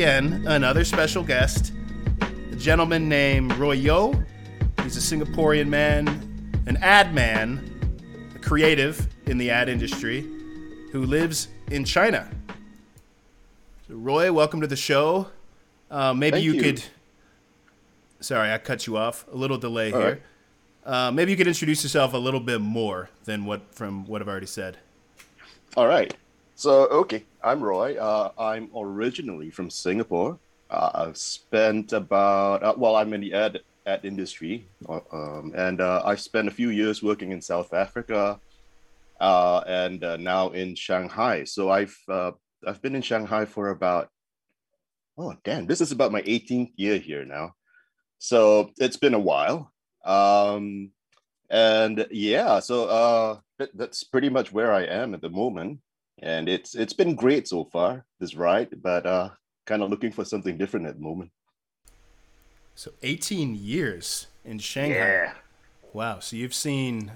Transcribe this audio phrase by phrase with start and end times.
[0.00, 1.74] again another special guest,
[2.22, 4.14] a gentleman named Roy Yo.
[4.82, 6.08] He's a Singaporean man,
[6.64, 10.26] an ad man, a creative in the ad industry,
[10.90, 12.26] who lives in China.
[13.88, 15.26] So Roy, welcome to the show.
[15.90, 16.62] Uh, maybe Thank you, you.
[16.62, 16.84] could.
[18.20, 19.26] Sorry, I cut you off.
[19.30, 20.22] A little delay All here.
[20.86, 20.92] right.
[21.08, 24.28] Uh, maybe you could introduce yourself a little bit more than what from what I've
[24.28, 24.78] already said.
[25.76, 26.16] All right.
[26.60, 27.96] So, okay, I'm Roy.
[27.96, 30.38] Uh, I'm originally from Singapore.
[30.68, 35.80] Uh, I've spent about, uh, well, I'm in the ad, ad industry, uh, um, and
[35.80, 38.38] uh, I've spent a few years working in South Africa
[39.22, 41.44] uh, and now in Shanghai.
[41.44, 44.10] So I've I've been in Shanghai for about,
[45.16, 47.54] oh, damn, this is about my 18th year here now.
[48.18, 49.72] So it's been a while.
[50.04, 50.90] Um,
[51.48, 55.80] and yeah, so that, that's pretty much where I am at the moment,
[56.20, 58.04] and it's it's been great so far.
[58.18, 59.30] This ride, but uh,
[59.66, 61.30] kind of looking for something different at the moment.
[62.74, 65.32] So 18 years in Shanghai.
[65.92, 66.20] Wow.
[66.20, 67.10] So you've seen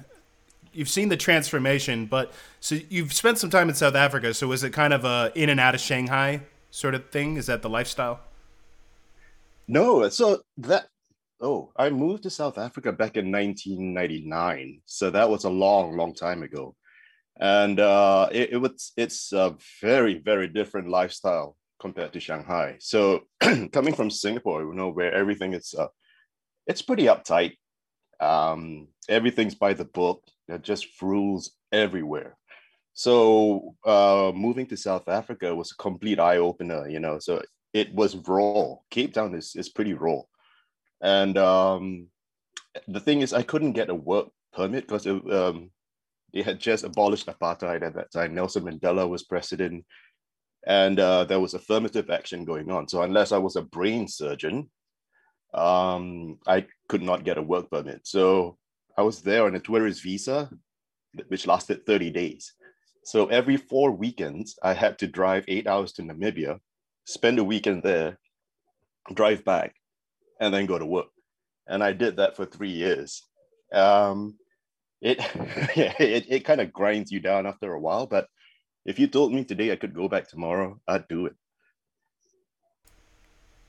[0.73, 4.35] you've seen the transformation, but so you've spent some time in South Africa.
[4.35, 7.37] So is it kind of a in and out of Shanghai sort of thing?
[7.37, 8.21] Is that the lifestyle?
[9.69, 10.89] No, so that
[11.41, 14.81] oh, I moved to South Africa back in 1999.
[14.85, 16.75] So that was a long, long time ago.
[17.41, 22.77] And uh, it, it was it's a very, very different lifestyle compared to Shanghai.
[22.79, 23.25] So
[23.73, 25.89] coming from Singapore, you know, where everything is uh,
[26.67, 27.57] it's pretty uptight.
[28.21, 30.23] Um, everything's by the book.
[30.47, 32.37] There are just rules everywhere.
[32.95, 37.19] So uh, moving to South Africa was a complete eye opener, you know.
[37.19, 37.43] So
[37.73, 38.77] it was raw.
[38.91, 40.21] Cape Town is, is pretty raw.
[41.03, 42.07] And um,
[42.87, 45.71] the thing is, I couldn't get a work permit because it, um,
[46.35, 48.35] they had just abolished apartheid at that time.
[48.35, 49.87] Nelson Mandela was president,
[50.67, 52.89] and uh, there was affirmative action going on.
[52.89, 54.69] So unless I was a brain surgeon,
[55.55, 58.01] um, I could not get a work permit.
[58.05, 58.59] So
[58.99, 60.51] I was there on a tourist visa,
[61.29, 62.53] which lasted 30 days.
[63.05, 66.59] So every four weekends, I had to drive eight hours to Namibia,
[67.05, 68.19] spend a weekend there,
[69.13, 69.75] drive back,
[70.41, 71.07] and then go to work.
[71.69, 73.23] And I did that for three years.
[73.73, 74.37] Um,
[75.01, 75.19] it
[76.01, 78.29] it, it kind of grinds you down after a while, but
[78.85, 81.35] if you told me today I could go back tomorrow, I'd do it.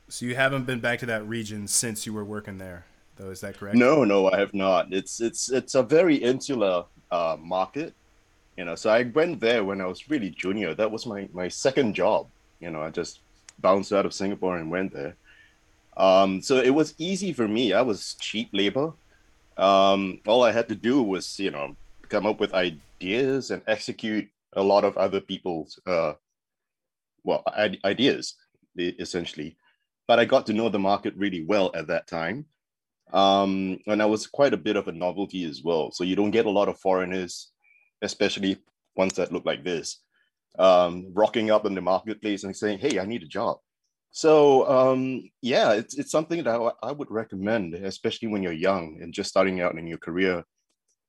[0.07, 2.85] So you haven't been back to that region since you were working there,
[3.15, 3.31] though.
[3.31, 3.75] Is that correct?
[3.75, 4.93] No, no, I have not.
[4.93, 7.93] It's it's it's a very insular uh, market,
[8.55, 8.75] you know.
[8.75, 10.75] So I went there when I was really junior.
[10.75, 12.27] That was my my second job.
[12.59, 13.19] You know, I just
[13.59, 15.15] bounced out of Singapore and went there.
[15.97, 17.73] Um, so it was easy for me.
[17.73, 18.93] I was cheap labor.
[19.57, 21.75] Um, all I had to do was, you know,
[22.09, 26.13] come up with ideas and execute a lot of other people's, uh,
[27.23, 27.43] well,
[27.83, 28.35] ideas
[28.77, 29.57] essentially.
[30.07, 32.45] But I got to know the market really well at that time
[33.13, 35.91] um, and I was quite a bit of a novelty as well.
[35.91, 37.51] So you don't get a lot of foreigners,
[38.01, 38.57] especially
[38.95, 39.99] ones that look like this,
[40.57, 43.59] um, rocking up in the marketplace and saying, "Hey, I need a job."
[44.15, 49.13] So um, yeah, it's it's something that I, would recommend, especially when you're young and
[49.13, 50.45] just starting out in your career,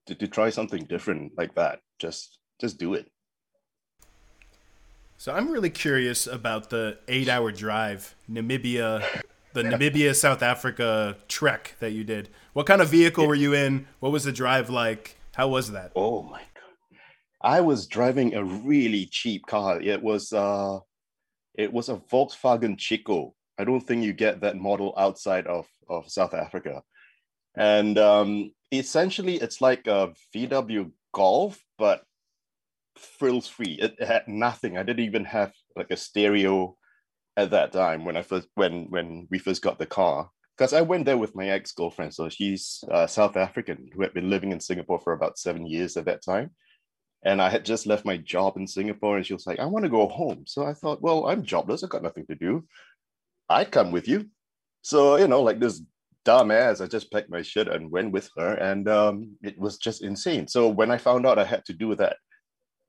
[0.06, 1.78] to, to try something different like that.
[2.00, 3.08] Just just do it.
[5.18, 9.04] So I'm really curious about the eight-hour drive, Namibia,
[9.52, 12.28] the Namibia South Africa trek that you did.
[12.54, 13.86] What kind of vehicle were you in?
[14.00, 15.16] What was the drive like?
[15.36, 15.92] How was that?
[15.94, 16.98] Oh my god.
[17.40, 19.80] I was driving a really cheap car.
[19.80, 20.80] It was uh
[21.56, 23.34] it was a Volkswagen Chico.
[23.58, 26.82] I don't think you get that model outside of, of South Africa.
[27.56, 32.02] And um essentially it's like a VW Golf, but
[32.96, 33.78] frills free.
[33.80, 34.76] It, had nothing.
[34.76, 36.76] I didn't even have like a stereo
[37.36, 40.30] at that time when I first when when we first got the car.
[40.56, 42.14] Because I went there with my ex-girlfriend.
[42.14, 45.98] So she's uh, South African who had been living in Singapore for about seven years
[45.98, 46.50] at that time.
[47.26, 49.84] And I had just left my job in Singapore and she was like, I want
[49.84, 50.44] to go home.
[50.46, 51.82] So I thought, well, I'm jobless.
[51.82, 52.64] I've got nothing to do.
[53.48, 54.26] I'd come with you.
[54.82, 55.82] So, you know, like this
[56.24, 58.54] dumbass, I just packed my shit and went with her.
[58.54, 60.46] And um, it was just insane.
[60.46, 62.16] So when I found out I had to do that,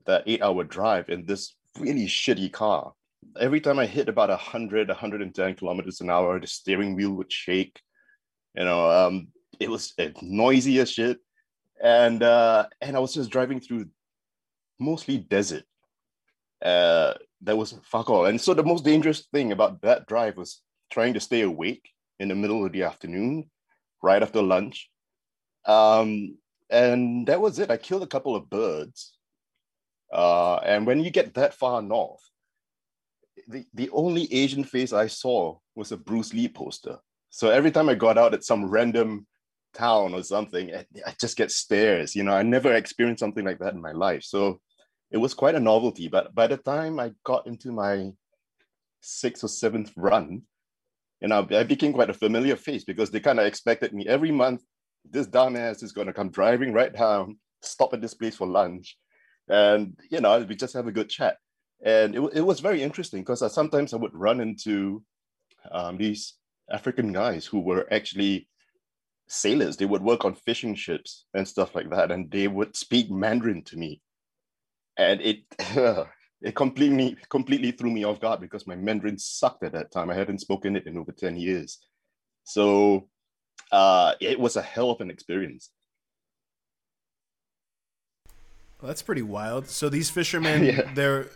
[0.06, 2.92] that eight hour drive in this really shitty car,
[3.40, 7.80] every time I hit about 100, 110 kilometers an hour, the steering wheel would shake.
[8.54, 11.18] You know, um, it was uh, noisy as shit.
[11.82, 13.86] And uh, and I was just driving through
[14.78, 15.64] mostly desert.
[16.64, 17.14] Uh,
[17.46, 18.26] was fuck all.
[18.26, 20.60] And so the most dangerous thing about that drive was
[20.90, 23.50] trying to stay awake in the middle of the afternoon,
[24.02, 24.90] right after lunch.
[25.66, 26.38] Um,
[26.70, 27.70] and that was it.
[27.70, 29.14] I killed a couple of birds.
[30.12, 32.22] Uh, and when you get that far north,
[33.46, 36.98] the, the only Asian face I saw was a Bruce Lee poster.
[37.30, 39.26] So every time I got out at some random
[39.74, 42.16] town or something, I, I just get stares.
[42.16, 44.24] You know, I never experienced something like that in my life.
[44.24, 44.60] So
[45.10, 46.08] it was quite a novelty.
[46.08, 48.12] But by the time I got into my
[49.00, 50.42] sixth or seventh run,
[51.20, 54.30] you know, I became quite a familiar face because they kind of expected me every
[54.30, 54.62] month.
[55.10, 58.96] This dumbass is going to come driving right down, stop at this place for lunch,
[59.48, 61.38] and you know, we just have a good chat.
[61.84, 65.02] And it, it was very interesting because I, sometimes I would run into
[65.70, 66.34] um, these
[66.70, 68.48] African guys who were actually
[69.28, 69.76] sailors.
[69.76, 73.62] They would work on fishing ships and stuff like that, and they would speak Mandarin
[73.64, 74.00] to me,
[74.98, 75.38] and it
[76.42, 80.10] it completely completely threw me off guard because my Mandarin sucked at that time.
[80.10, 81.78] I hadn't spoken it in over ten years,
[82.44, 83.08] so
[83.72, 85.70] uh, it was a hell of an experience.
[88.80, 89.68] Well, that's pretty wild.
[89.68, 90.92] So these fishermen, yeah.
[90.94, 91.26] their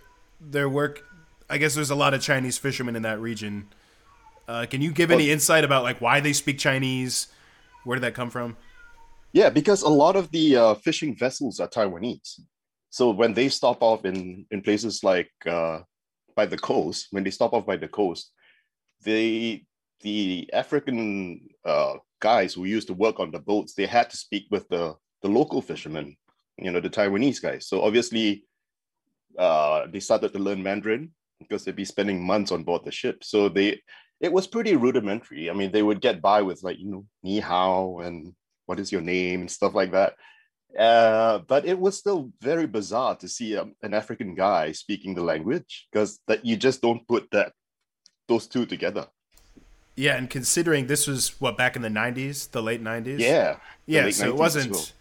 [0.41, 1.05] their work,
[1.49, 3.69] I guess there's a lot of Chinese fishermen in that region.
[4.49, 7.29] Uh, can you give well, any insight about like why they speak Chinese?
[7.85, 8.57] Where did that come from?
[9.33, 12.41] Yeah, because a lot of the uh, fishing vessels are Taiwanese.
[12.93, 15.81] So when they stop off in in places like uh,
[16.37, 18.31] by the coast, when they stop off by the coast,
[19.03, 19.65] they
[20.03, 24.45] the African uh, guys who used to work on the boats, they had to speak
[24.51, 26.17] with the the local fishermen,
[26.59, 27.67] you know, the Taiwanese guys.
[27.67, 28.45] So obviously,
[29.39, 33.25] uh, they started to learn Mandarin because they'd be spending months on board the ship.
[33.25, 33.81] So they
[34.21, 35.49] it was pretty rudimentary.
[35.49, 38.35] I mean, they would get by with like, you know, ni hao and
[38.67, 40.13] what is your name and stuff like that.
[40.79, 45.23] Uh, but it was still very bizarre to see um, an African guy speaking the
[45.23, 47.53] language because that you just don't put that
[48.29, 49.07] those two together.
[49.95, 53.19] Yeah, and considering this was what back in the '90s, the late '90s.
[53.19, 54.09] Yeah, yeah.
[54.11, 54.95] So it wasn't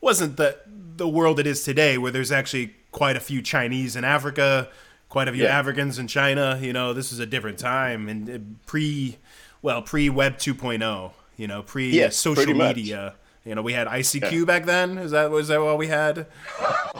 [0.00, 4.04] wasn't the the world it is today, where there's actually quite a few Chinese in
[4.04, 4.70] Africa
[5.08, 5.58] quite a few yeah.
[5.58, 6.58] Africans in China.
[6.60, 9.18] You know, this is a different time and uh, pre,
[9.62, 11.12] well, pre Web 2.0.
[11.36, 13.14] You know, pre yes, social media.
[13.48, 14.44] You know, we had ICQ yeah.
[14.44, 14.98] back then.
[14.98, 16.26] Is that was that what we had?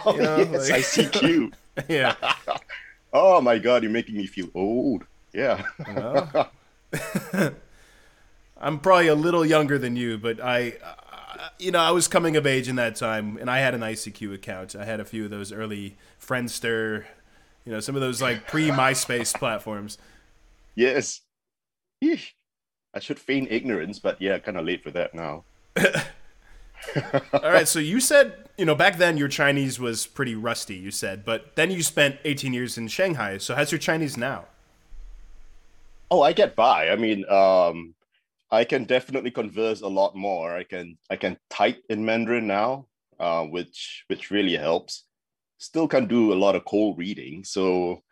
[0.06, 1.52] oh, you know, yes, like, ICQ.
[1.88, 2.14] yeah.
[3.12, 5.04] oh my God, you're making me feel old.
[5.34, 5.62] Yeah.
[8.60, 12.34] I'm probably a little younger than you, but I, uh, you know, I was coming
[12.34, 14.74] of age in that time, and I had an ICQ account.
[14.74, 17.04] I had a few of those early Friendster,
[17.66, 19.98] you know, some of those like pre MySpace platforms.
[20.74, 21.20] Yes.
[22.02, 22.30] Yeesh.
[22.94, 25.44] I should feign ignorance, but yeah, kind of late for that now.
[27.32, 30.90] All right, so you said, you know, back then your Chinese was pretty rusty, you
[30.90, 33.38] said, but then you spent 18 years in Shanghai.
[33.38, 34.46] So how's your Chinese now?
[36.10, 36.90] Oh, I get by.
[36.90, 37.94] I mean, um,
[38.50, 40.56] I can definitely converse a lot more.
[40.56, 42.86] I can I can type in Mandarin now,
[43.20, 45.04] uh, which which really helps
[45.58, 47.44] still can do a lot of cold reading.
[47.44, 48.02] So,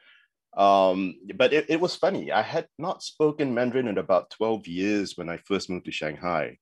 [0.57, 2.33] um, but it, it was funny.
[2.33, 6.59] I had not spoken Mandarin in about 12 years when I first moved to Shanghai.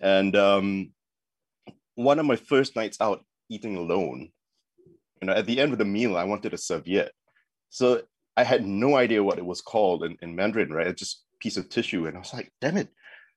[0.00, 0.90] And um,
[1.96, 4.30] one of my first nights out eating alone,
[5.20, 7.12] you know, at the end of the meal, I wanted a serviette.
[7.70, 8.02] So
[8.36, 10.86] I had no idea what it was called in, in Mandarin, right?
[10.86, 12.06] It's just piece of tissue.
[12.06, 12.88] And I was like, damn it.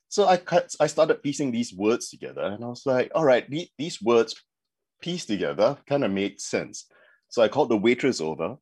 [0.09, 3.49] So I cut, I started piecing these words together and I was like, all right,
[3.77, 4.35] these words
[5.01, 6.85] pieced together kind of made sense.
[7.29, 8.57] So I called the waitress over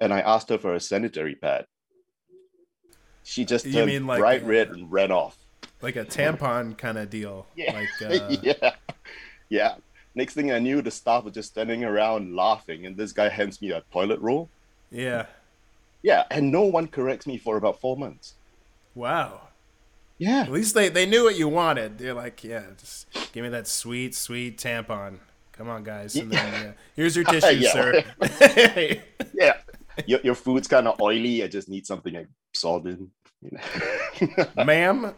[0.00, 1.66] and I asked her for a sanitary pad.
[3.22, 5.36] She just you mean like bright red and ran off.
[5.80, 7.46] Like a tampon kind of deal.
[7.56, 7.72] Yeah.
[7.72, 8.36] Like, uh...
[8.42, 8.72] yeah.
[9.48, 9.74] Yeah.
[10.14, 13.60] Next thing I knew, the staff were just standing around laughing, and this guy hands
[13.60, 14.48] me a toilet roll.
[14.90, 15.26] Yeah.
[16.02, 18.34] Yeah, and no one corrects me for about four months.
[18.94, 19.42] Wow.
[20.18, 20.42] Yeah.
[20.42, 21.98] At least they, they knew what you wanted.
[21.98, 25.18] They're like, yeah, just give me that sweet, sweet tampon.
[25.52, 26.14] Come on, guys.
[26.14, 26.72] Then, yeah.
[26.96, 28.04] Here's your tissue, sir.
[29.34, 29.54] yeah.
[30.06, 31.42] Your, your food's kind of oily.
[31.42, 33.08] I just need something like salted.
[33.42, 33.58] You
[34.36, 34.64] know?
[34.64, 35.14] Ma'am,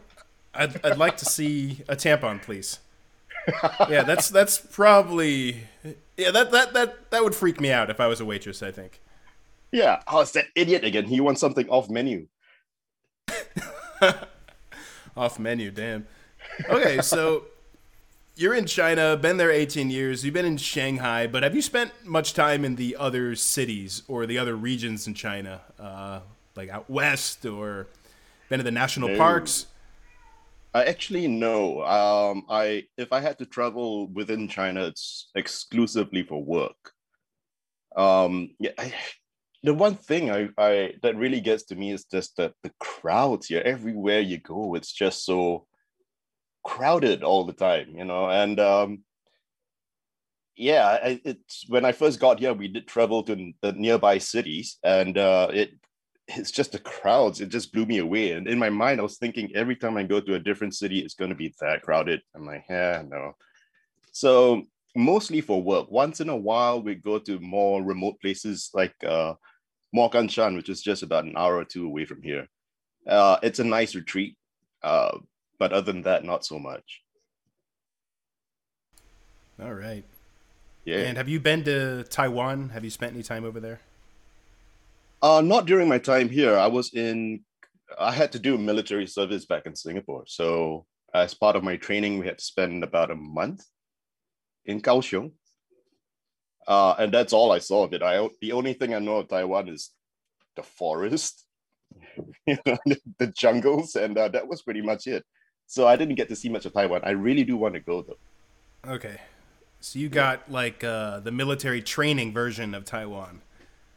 [0.54, 2.78] I'd, I'd like to see a tampon, please.
[3.88, 5.62] yeah, that's that's probably
[6.16, 8.62] yeah that that that that would freak me out if I was a waitress.
[8.62, 9.00] I think.
[9.72, 10.02] Yeah.
[10.08, 11.04] Oh, it's that idiot again.
[11.04, 12.26] He wants something off menu.
[15.16, 16.06] off menu, damn.
[16.68, 17.44] Okay, so
[18.36, 20.24] you're in China, been there 18 years.
[20.24, 24.26] You've been in Shanghai, but have you spent much time in the other cities or
[24.26, 26.20] the other regions in China, uh,
[26.56, 27.86] like out west, or
[28.48, 29.16] been to the national no.
[29.16, 29.66] parks?
[30.72, 31.82] I actually no.
[31.82, 36.92] Um, I if I had to travel within China, it's exclusively for work.
[37.96, 38.94] Um, yeah, I,
[39.62, 43.48] the one thing I, I that really gets to me is just that the crowds
[43.48, 43.62] here.
[43.64, 45.66] Everywhere you go, it's just so
[46.64, 49.04] crowded all the time, you know, and um,
[50.56, 54.78] yeah, I, it's when I first got here, we did travel to the nearby cities,
[54.84, 55.72] and uh, it
[56.36, 57.40] it's just the crowds.
[57.40, 58.32] It just blew me away.
[58.32, 61.00] And in my mind, I was thinking every time I go to a different city,
[61.00, 62.22] it's going to be that crowded.
[62.34, 63.36] I'm like, yeah, no.
[64.12, 64.64] So
[64.96, 65.90] mostly for work.
[65.90, 69.34] Once in a while, we go to more remote places like uh,
[70.28, 72.46] Shan, which is just about an hour or two away from here.
[73.06, 74.36] Uh, it's a nice retreat,
[74.82, 75.18] uh,
[75.58, 77.02] but other than that, not so much.
[79.62, 80.04] All right.
[80.84, 80.98] Yeah.
[80.98, 82.70] And have you been to Taiwan?
[82.70, 83.80] Have you spent any time over there?
[85.22, 86.56] Uh, not during my time here.
[86.56, 87.44] I was in.
[87.98, 90.24] I had to do military service back in Singapore.
[90.26, 93.64] So as part of my training, we had to spend about a month
[94.64, 95.32] in Kaohsiung.
[96.66, 98.02] Uh, and that's all I saw of it.
[98.02, 99.90] I the only thing I know of Taiwan is
[100.56, 101.44] the forest,
[102.46, 102.78] you know,
[103.18, 105.24] the jungles, and uh, that was pretty much it.
[105.66, 107.00] So I didn't get to see much of Taiwan.
[107.04, 108.92] I really do want to go though.
[108.92, 109.20] Okay,
[109.80, 113.42] so you got like uh, the military training version of Taiwan.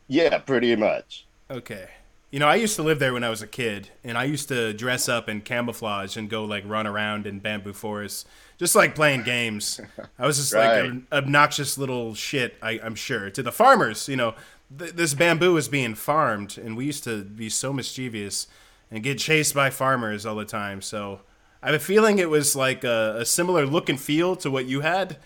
[0.07, 1.25] Yeah, pretty much.
[1.49, 1.89] Okay.
[2.31, 4.47] You know, I used to live there when I was a kid, and I used
[4.47, 8.25] to dress up in camouflage and go like run around in bamboo forests,
[8.57, 9.79] just like playing games.
[10.19, 10.81] I was just right.
[10.81, 12.55] like an obnoxious little shit.
[12.59, 14.09] I, am sure to the farmers.
[14.09, 14.35] You know,
[14.75, 18.47] th- this bamboo was being farmed, and we used to be so mischievous
[18.89, 20.81] and get chased by farmers all the time.
[20.81, 21.21] So
[21.61, 24.65] I have a feeling it was like a, a similar look and feel to what
[24.65, 25.17] you had,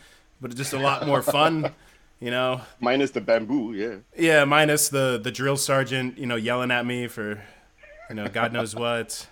[0.41, 1.73] but just a lot more fun.
[2.19, 2.61] you know?
[2.79, 3.95] Minus the bamboo yeah.
[4.17, 7.41] Yeah minus the the drill sergeant you know yelling at me for
[8.09, 9.27] you know god knows what.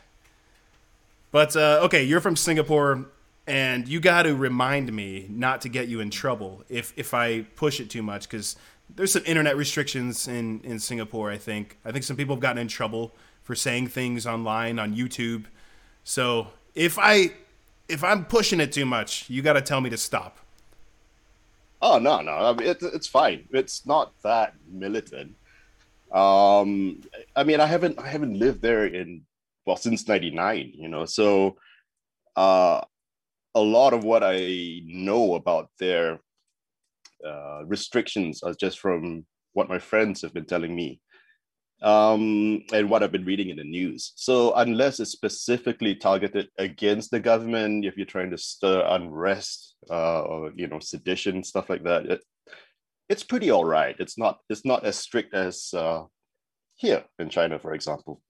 [1.31, 3.05] But uh, okay you're from singapore
[3.47, 7.41] and you got to remind me not to get you in trouble if if i
[7.55, 8.55] push it too much because
[8.95, 11.77] there's some internet restrictions in in singapore i think.
[11.83, 13.13] I think some people have gotten in trouble
[13.43, 15.45] for saying things online on youtube.
[16.03, 17.31] So if i
[17.89, 20.39] if i'm pushing it too much you got to tell me to stop
[21.87, 23.47] Oh no, no, I mean, it, it's fine.
[23.51, 25.35] It's not that militant.
[26.11, 27.03] Um,
[27.35, 29.21] I mean, I haven't I haven't lived there in
[29.67, 30.71] well since '99.
[30.73, 31.57] You know, so
[32.35, 32.81] uh,
[33.53, 36.21] a lot of what I know about their
[37.23, 40.99] uh, restrictions are just from what my friends have been telling me
[41.83, 44.11] um, and what I've been reading in the news.
[44.15, 50.21] So unless it's specifically targeted against the government, if you're trying to stir unrest uh,
[50.21, 52.23] or you know sedition stuff like that, it,
[53.09, 53.95] it's pretty all right.
[53.99, 56.03] It's not it's not as strict as uh,
[56.75, 58.21] here in China, for example.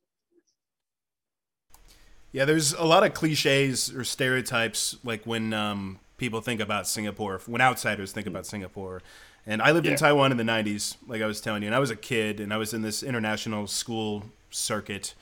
[2.32, 7.40] Yeah, there's a lot of cliches or stereotypes, like when um, people think about Singapore,
[7.46, 9.02] when outsiders think about Singapore.
[9.48, 9.94] And I lived yeah.
[9.94, 12.40] in Taiwan in the 90s, like I was telling you, and I was a kid
[12.40, 15.14] and I was in this international school circuit.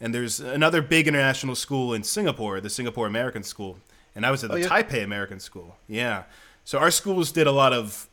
[0.00, 3.78] And there's another big international school in Singapore, the Singapore American School.
[4.16, 4.68] And I was at the oh, yeah.
[4.68, 5.76] Taipei American School.
[5.86, 6.24] Yeah.
[6.64, 8.08] So our schools did a lot of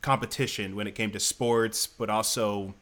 [0.00, 2.74] competition when it came to sports, but also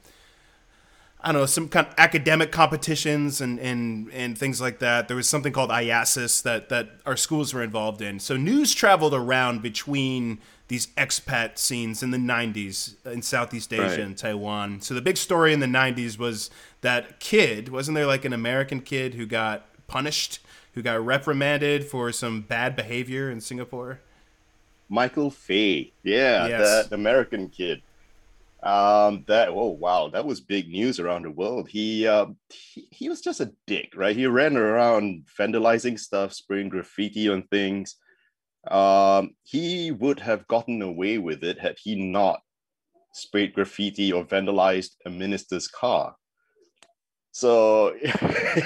[1.26, 5.08] I don't know, some kind of academic competitions and, and, and things like that.
[5.08, 8.20] There was something called IASAS that, that our schools were involved in.
[8.20, 13.98] So news traveled around between these expat scenes in the 90s in Southeast Asia right.
[13.98, 14.80] and Taiwan.
[14.82, 16.50] So the big story in the 90s was
[16.82, 20.38] that kid, wasn't there like an American kid who got punished,
[20.76, 23.98] who got reprimanded for some bad behavior in Singapore?
[24.90, 25.94] Michael Fay.
[26.04, 26.88] Yeah, yes.
[26.88, 27.82] that American kid.
[28.62, 31.68] Um, that oh wow, that was big news around the world.
[31.68, 34.14] He, uh, he he was just a dick, right?
[34.14, 37.96] He ran around vandalizing stuff, spraying graffiti on things.
[38.70, 42.40] Um, he would have gotten away with it had he not
[43.14, 46.16] sprayed graffiti or vandalized a minister's car.
[47.36, 47.94] So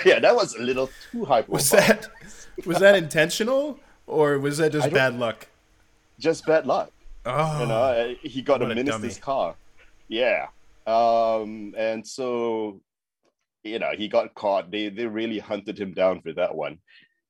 [0.07, 1.43] yeah, that was a little too high.
[1.49, 2.07] Was that
[2.65, 5.49] was that intentional or was that just bad luck?
[6.21, 6.93] Just bad luck.
[7.27, 9.57] Oh, you know, he got a minister's a car.
[10.07, 10.47] Yeah,
[10.87, 12.81] um, and so
[13.65, 14.71] you know he got caught.
[14.71, 16.79] They they really hunted him down for that one.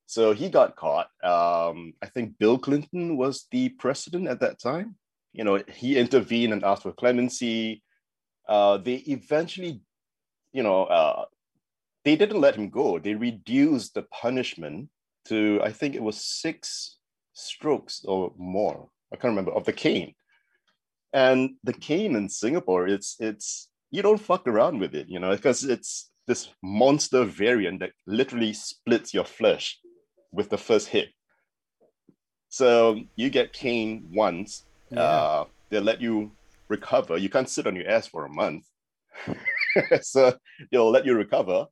[0.05, 1.09] So he got caught.
[1.25, 4.95] Um, I think Bill Clinton was the president at that time.
[5.33, 7.83] You know, he intervened and asked for clemency.
[8.47, 9.81] Uh, they eventually,
[10.53, 11.25] you know, uh,
[12.05, 12.99] they didn't let him go.
[12.99, 14.89] They reduced the punishment
[15.27, 16.97] to, I think it was six
[17.35, 18.89] strokes or more.
[19.13, 20.15] I can't remember of the cane.
[21.13, 25.35] And the cane in Singapore, it's it's you don't fuck around with it, you know,
[25.35, 29.81] because it's this monster variant that literally splits your flesh
[30.31, 31.09] with the first hit.
[32.49, 34.65] So you get cane once.
[34.91, 35.01] Yeah.
[35.01, 36.31] Uh, they'll let you
[36.69, 37.17] recover.
[37.17, 38.65] You can't sit on your ass for a month.
[40.03, 40.37] so
[40.71, 41.67] they'll let you recover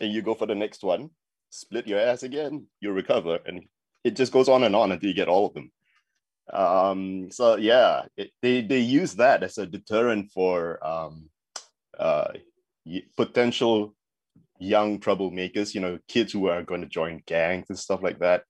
[0.00, 1.10] and you go for the next one,
[1.50, 3.64] split your ass again, you recover, and
[4.04, 5.70] it just goes on and on until you get all of them.
[6.52, 11.28] Um, so yeah, it, they they use that as a deterrent for um,
[11.98, 12.32] uh,
[13.16, 13.94] potential
[14.58, 15.74] young troublemakers.
[15.74, 18.44] You know, kids who are going to join gangs and stuff like that.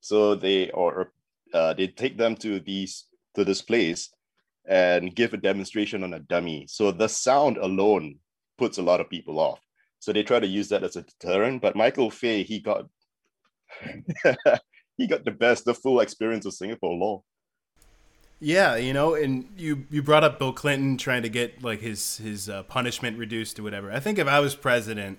[0.00, 1.12] So they or
[1.54, 4.10] uh, they take them to these to this place
[4.68, 6.66] and give a demonstration on a dummy.
[6.68, 8.18] So the sound alone
[8.58, 9.60] puts a lot of people off.
[9.98, 11.62] So they try to use that as a deterrent.
[11.62, 12.86] But Michael Fay, he got
[14.96, 17.22] he got the best, the full experience of Singapore law.
[18.40, 22.18] Yeah, you know, and you you brought up Bill Clinton trying to get like his
[22.18, 23.90] his uh, punishment reduced to whatever.
[23.90, 25.18] I think if I was president,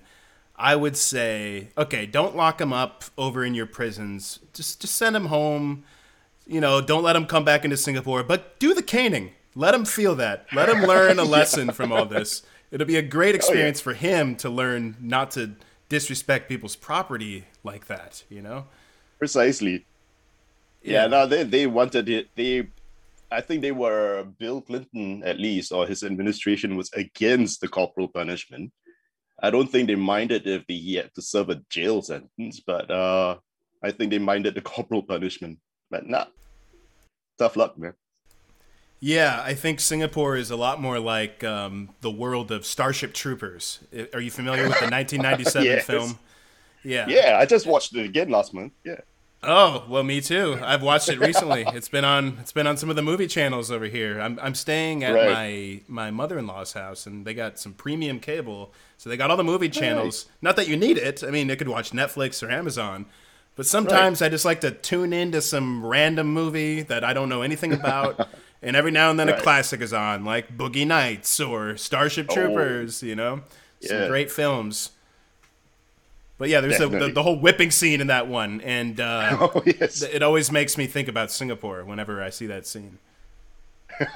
[0.55, 4.39] I would say, okay, don't lock him up over in your prisons.
[4.53, 5.83] Just just send him home.
[6.47, 9.31] You know, don't let him come back into Singapore, but do the caning.
[9.59, 10.45] Let him feel that.
[10.53, 11.73] Let him learn a lesson yeah.
[11.73, 12.43] from all this.
[12.71, 13.97] It'll be a great experience oh, yeah.
[13.97, 15.51] for him to learn not to
[15.89, 18.67] disrespect people's property like that, you know?
[19.17, 19.85] Precisely.
[20.81, 22.29] Yeah, yeah no, they, they wanted it.
[22.35, 22.69] They
[23.29, 28.07] I think they were Bill Clinton at least, or his administration was against the corporal
[28.07, 28.71] punishment.
[29.43, 33.35] I don't think they minded if he had to serve a jail sentence, but uh,
[33.83, 35.59] I think they minded the corporal punishment.
[35.91, 36.27] But nah,
[37.37, 37.93] tough luck, man.
[39.01, 43.79] Yeah, I think Singapore is a lot more like um, the world of Starship Troopers.
[44.13, 45.85] Are you familiar with the 1997 yes.
[45.85, 46.19] film?
[46.83, 47.05] Yeah.
[47.07, 48.73] Yeah, I just watched it again last month.
[48.83, 48.99] Yeah.
[49.41, 50.59] Oh well, me too.
[50.61, 51.63] I've watched it recently.
[51.67, 52.37] it's been on.
[52.41, 54.19] It's been on some of the movie channels over here.
[54.19, 55.31] I'm I'm staying at right.
[55.31, 59.31] my my mother in law's house, and they got some premium cable, so they got
[59.31, 60.25] all the movie channels.
[60.25, 60.35] Right.
[60.41, 61.23] Not that you need it.
[61.23, 63.05] I mean, they could watch Netflix or Amazon,
[63.55, 64.27] but sometimes right.
[64.27, 68.27] I just like to tune into some random movie that I don't know anything about.
[68.61, 72.33] and every now and then a classic is on, like Boogie Nights or Starship oh.
[72.33, 73.03] Troopers.
[73.03, 73.05] Oh.
[73.05, 73.41] You know,
[73.81, 74.07] some yeah.
[74.07, 74.91] great films.
[76.37, 79.61] But yeah, there's a, the, the, whole whipping scene in that one, and uh, oh,
[79.65, 80.01] yes.
[80.01, 82.97] it always makes me think about Singapore whenever I see that scene.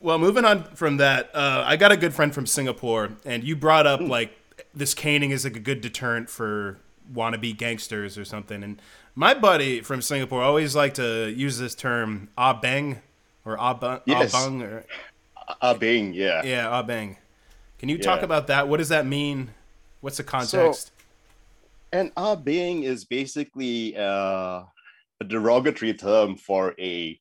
[0.00, 3.54] well, moving on from that, uh, I got a good friend from Singapore, and you
[3.54, 4.08] brought up mm.
[4.08, 4.34] like
[4.74, 6.78] this caning is like a good deterrent for
[7.12, 8.62] wannabe gangsters or something.
[8.62, 8.80] And
[9.14, 13.00] my buddy from Singapore always liked to use this term "ah bang"
[13.44, 14.34] or "ah bang" yes.
[14.34, 14.84] or
[15.62, 17.16] "ah bang," yeah, yeah, "ah bang."
[17.78, 18.02] Can you yeah.
[18.02, 18.68] talk about that?
[18.68, 19.50] What does that mean?
[20.00, 20.86] What's the context?
[20.86, 20.92] So,
[21.92, 24.62] an ah beng is basically uh,
[25.20, 27.18] a derogatory term for a.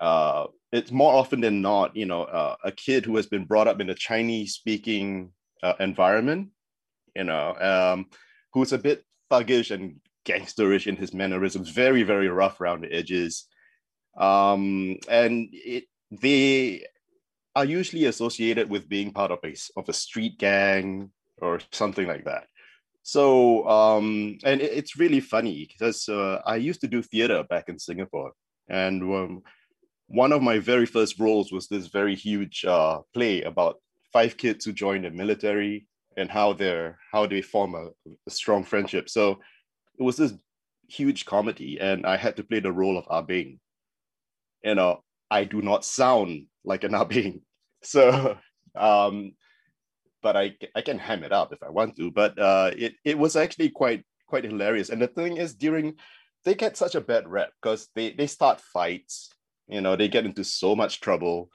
[0.00, 3.66] Uh, it's more often than not, you know, uh, a kid who has been brought
[3.66, 5.30] up in a Chinese-speaking
[5.62, 6.48] uh, environment,
[7.16, 8.06] you know, um,
[8.52, 13.46] who's a bit thuggish and gangsterish in his mannerisms, very, very rough around the edges.
[14.18, 16.84] Um, and it, they
[17.54, 21.10] are usually associated with being part of a, of a street gang
[21.40, 22.46] or something like that.
[23.02, 27.68] So, um, and it, it's really funny because uh, I used to do theater back
[27.68, 28.32] in Singapore.
[28.68, 29.42] And um,
[30.06, 33.76] one of my very first roles was this very huge uh, play about
[34.12, 37.88] five kids who join the military and how they're how they form a,
[38.26, 39.08] a strong friendship.
[39.08, 39.40] So
[39.98, 40.34] it was this
[40.88, 43.58] huge comedy, and I had to play the role of Ah Beng.
[44.64, 47.42] You know, I do not sound like an Ah Beng.
[47.82, 48.36] So,
[48.74, 49.32] um,
[50.20, 52.10] but I I can ham it up if I want to.
[52.10, 54.90] But uh, it it was actually quite quite hilarious.
[54.90, 55.94] And the thing is, during
[56.44, 59.30] they get such a bad rep because they they start fights.
[59.66, 61.48] You know, they get into so much trouble,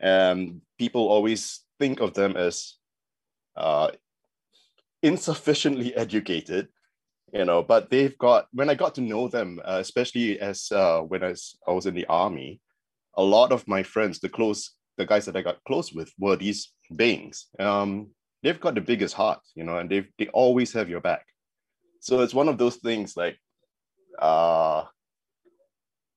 [0.00, 2.77] and people always think of them as
[3.58, 3.90] uh,
[5.02, 6.68] insufficiently educated
[7.32, 11.00] you know but they've got when i got to know them uh, especially as uh,
[11.00, 12.60] when I was, I was in the army
[13.16, 16.36] a lot of my friends the close the guys that I got close with were
[16.36, 17.44] these Bengs.
[17.58, 18.08] Um,
[18.42, 21.24] they've got the biggest heart, you know, and they they always have your back.
[22.00, 23.38] So it's one of those things like,
[24.18, 24.84] uh,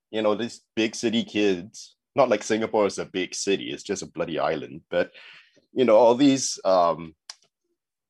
[0.09, 1.95] you know, these big city kids.
[2.13, 4.81] Not like Singapore is a big city; it's just a bloody island.
[4.89, 5.11] But
[5.73, 7.15] you know, all these um,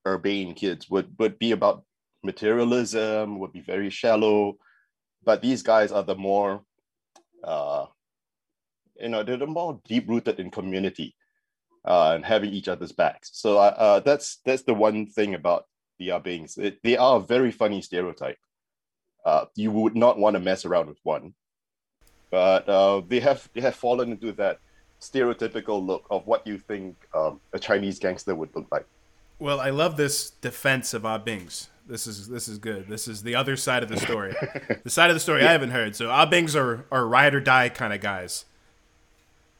[0.05, 1.83] urbane kids would would be about
[2.23, 4.57] materialism, would be very shallow.
[5.23, 6.63] But these guys are the more
[7.43, 7.85] uh,
[8.99, 11.15] you know they're the more deep rooted in community
[11.85, 13.31] uh, and having each other's backs.
[13.33, 15.65] So uh, uh, that's that's the one thing about
[15.99, 16.57] the Abings.
[16.57, 18.37] It, they are a very funny stereotype.
[19.25, 21.33] Uh, you would not want to mess around with one,
[22.31, 24.59] but uh, they have they have fallen into that
[24.99, 28.85] stereotypical look of what you think um, a Chinese gangster would look like.
[29.41, 31.67] Well, I love this defense of Ah Bings.
[31.87, 32.87] This is this is good.
[32.87, 34.35] This is the other side of the story.
[34.83, 35.49] the side of the story yeah.
[35.49, 35.95] I haven't heard.
[35.95, 38.45] So Ah Bings are are ride or die kind of guys.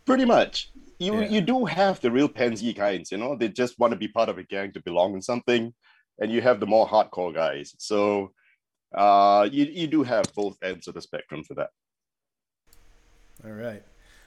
[0.06, 0.70] Pretty much.
[1.00, 1.30] You yeah.
[1.30, 4.30] you do have the real pansy kinds, you know, they just want to be part
[4.30, 5.74] of a gang to belong in something.
[6.20, 7.74] And you have the more hardcore guys.
[7.80, 8.34] So
[8.96, 11.72] uh, you you do have both ends of the spectrum for that.
[13.44, 13.82] All right.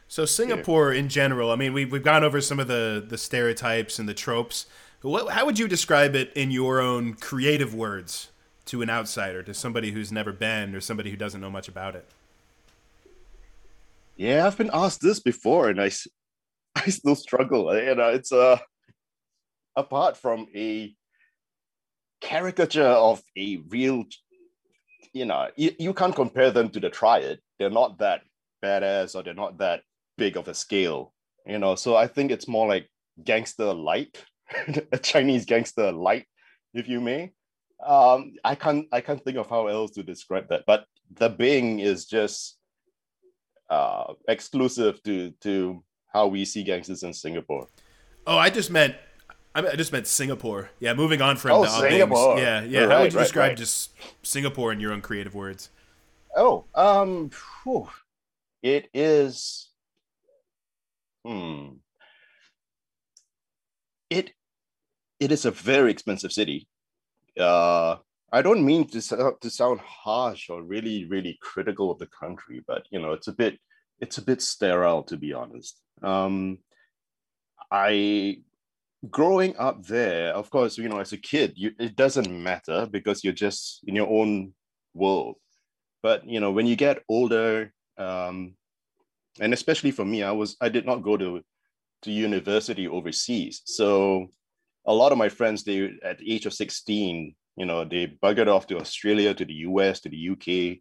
[0.09, 0.99] So Singapore yeah.
[0.99, 4.15] in general, I mean, we've we've gone over some of the the stereotypes and the
[4.15, 4.67] tropes.
[5.05, 8.31] What, how would you describe it in your own creative words
[8.65, 11.95] to an outsider, to somebody who's never been or somebody who doesn't know much about
[11.95, 12.07] it?
[14.17, 15.91] Yeah, I've been asked this before, and I,
[16.75, 17.77] I still struggle.
[17.77, 18.57] You know, it's uh,
[19.77, 20.95] apart from a
[22.23, 24.05] caricature of a real,
[25.13, 27.41] you know, you, you can't compare them to the Triad.
[27.59, 28.23] They're not that
[28.65, 29.83] badass or they're not that
[30.17, 31.13] big of a scale,
[31.47, 31.75] you know.
[31.75, 32.89] So I think it's more like
[33.23, 34.25] gangster light,
[34.93, 36.27] a Chinese gangster light,
[36.73, 37.33] if you may.
[37.85, 40.65] Um, I can't I can't think of how else to describe that.
[40.67, 42.57] But the Beng is just
[43.71, 47.69] uh, exclusive to to how we see gangsters in Singapore.
[48.27, 48.95] Oh, I just meant
[49.55, 50.71] I just meant Singapore.
[50.81, 52.39] Yeah, moving on from oh, the Singapore.
[52.39, 52.81] Yeah, yeah.
[52.81, 53.57] Right, how would you right, describe right.
[53.57, 55.71] just Singapore in your own creative words?
[56.37, 57.31] Oh, um,
[57.63, 57.89] whew.
[58.63, 59.69] it is.
[61.25, 61.75] Hmm.
[64.11, 64.33] It
[65.21, 66.69] it is a very expensive city.
[67.39, 67.97] Uh,
[68.33, 72.87] I don't mean to to sound harsh or really really critical of the country, but
[72.91, 73.59] you know, it's a bit
[74.01, 75.81] it's a bit sterile to be honest.
[76.03, 76.59] Um,
[77.71, 78.39] I
[79.11, 83.23] growing up there, of course, you know, as a kid, you, it doesn't matter because
[83.23, 84.55] you're just in your own
[84.95, 85.37] world.
[86.03, 88.55] But you know, when you get older, um,
[89.41, 91.43] and especially for me, I was I did not go to
[92.05, 94.29] to university overseas, so
[94.87, 98.49] a lot of my friends they at the age of 16 you know they buggered
[98.49, 100.79] off to australia to the us to the uk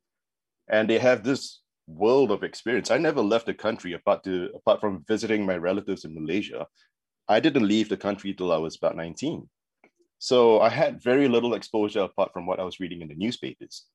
[0.69, 2.91] and they have this world of experience.
[2.91, 6.65] I never left the country apart to apart from visiting my relatives in malaysia.
[7.27, 9.49] I didn't leave the country till i was about 19
[10.19, 13.85] so i had very little exposure apart from what i was reading in the newspapers.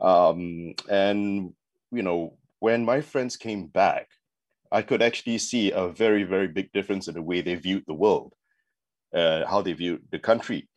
[0.00, 1.52] Um, and
[1.90, 4.08] you know when my friends came back
[4.72, 7.94] i could actually see a very very big difference in the way they viewed the
[7.94, 8.34] world
[9.14, 10.68] uh, how they viewed the country.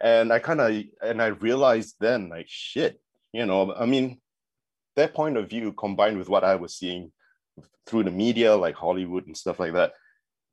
[0.00, 3.00] And I kind of and I realized then like shit,
[3.32, 4.20] you know, I mean,
[4.96, 7.12] their point of view combined with what I was seeing
[7.86, 9.92] through the media, like Hollywood and stuff like that,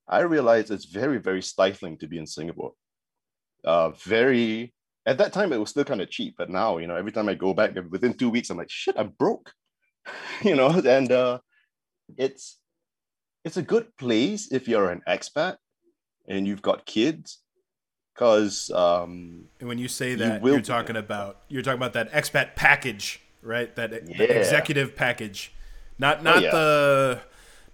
[0.08, 2.74] I realized it's very, very stifling to be in Singapore.
[3.64, 4.74] Uh, very
[5.06, 7.28] at that time it was still kind of cheap, but now you know every time
[7.28, 9.52] I go back within two weeks, I'm like shit, I'm broke,
[10.44, 11.40] you know, and uh,
[12.18, 12.59] it's
[13.44, 15.58] it's a good place if you're an expat
[16.28, 17.40] and you've got kids
[18.14, 22.12] because um, and when you say that you are talking about you're talking about that
[22.12, 24.24] expat package right that, yeah.
[24.24, 25.54] executive package
[25.98, 26.52] not not oh, yeah.
[26.52, 27.22] the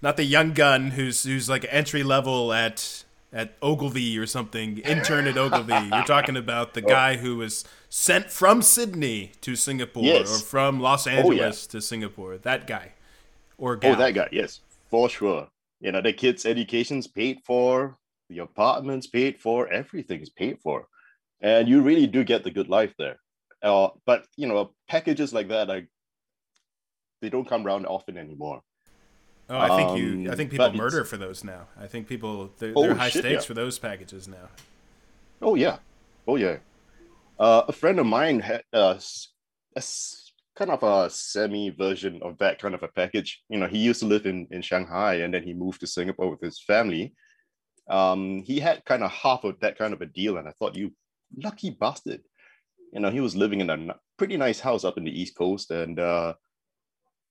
[0.01, 5.27] not the young gun who's who's like entry level at at Ogilvy or something intern
[5.27, 6.87] at Ogilvy you're talking about the oh.
[6.87, 10.29] guy who was sent from Sydney to Singapore yes.
[10.29, 11.71] or from Los Angeles oh, yeah.
[11.71, 12.93] to Singapore that guy
[13.57, 13.93] or gal.
[13.93, 15.47] oh that guy yes for sure
[15.79, 17.97] you know the kids education's paid for
[18.29, 20.87] the apartment's paid for, everything's paid for,
[21.41, 23.17] and you really do get the good life there.
[23.61, 25.87] Uh, but you know, packages like that, like
[27.21, 28.61] they don't come around often anymore.
[29.49, 30.27] Oh, I think you.
[30.27, 31.67] I um, think people murder for those now.
[31.79, 33.47] I think people they're, oh, they're high shit, stakes yeah.
[33.47, 34.49] for those packages now.
[35.41, 35.77] Oh yeah,
[36.27, 36.57] oh yeah.
[37.37, 38.97] Uh, a friend of mine had uh,
[39.75, 39.81] a
[40.57, 43.41] kind of a semi version of that kind of a package.
[43.49, 46.29] You know, he used to live in in Shanghai, and then he moved to Singapore
[46.29, 47.13] with his family,
[47.89, 50.75] um, he had kind of half of that kind of a deal, and I thought,
[50.75, 50.93] you
[51.37, 52.21] lucky bastard.
[52.91, 55.71] You know, he was living in a pretty nice house up in the East Coast,
[55.71, 56.33] and uh,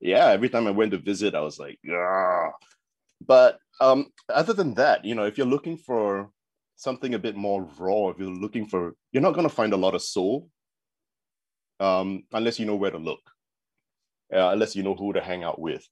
[0.00, 2.50] yeah, every time I went to visit, I was like, yeah.
[3.26, 6.30] But um, other than that, you know, if you're looking for
[6.76, 9.78] something a bit more raw, if you're looking for, you're not going to find a
[9.78, 10.48] lot of soul
[11.80, 13.20] um, unless you know where to look,
[14.32, 15.87] uh, unless you know who to hang out with,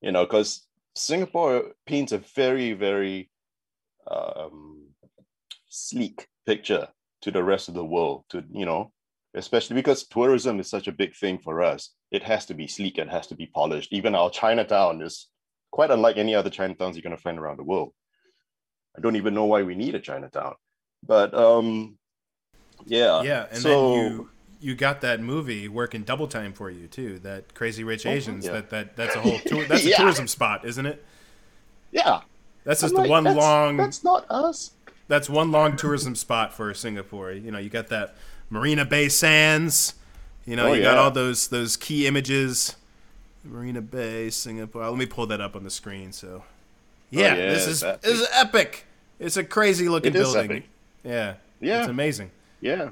[0.00, 3.30] you know, because Singapore paints a very, very
[4.10, 4.88] um,
[5.68, 6.88] sleek picture
[7.22, 8.92] to the rest of the world to you know
[9.34, 11.90] especially because tourism is such a big thing for us.
[12.10, 13.92] It has to be sleek it has to be polished.
[13.92, 15.26] Even our chinatown is
[15.70, 17.92] quite unlike any other chinatowns you're going to find around the world.
[18.96, 20.54] I don't even know why we need a chinatown
[21.06, 21.98] but um
[22.84, 23.22] yeah.
[23.22, 27.18] Yeah and so, then you you got that movie working double time for you too
[27.20, 28.60] that crazy rich oh, asians oh, yeah.
[28.60, 29.96] that that that's a whole tour, that's a yeah.
[29.96, 31.04] tourism spot isn't it
[31.92, 32.20] yeah
[32.66, 33.76] that's just like, one that's, long.
[33.76, 34.72] That's not us.
[35.06, 37.30] That's one long tourism spot for Singapore.
[37.30, 38.16] You know, you got that
[38.50, 39.94] Marina Bay Sands.
[40.44, 40.90] You know, oh, you yeah.
[40.90, 42.74] got all those those key images.
[43.44, 44.84] Marina Bay, Singapore.
[44.88, 46.10] Let me pull that up on the screen.
[46.10, 46.42] So,
[47.10, 48.84] yeah, oh, yeah this is this is epic.
[49.20, 50.64] It's a crazy looking building.
[51.04, 52.32] Yeah, yeah, it's amazing.
[52.60, 52.90] Yeah,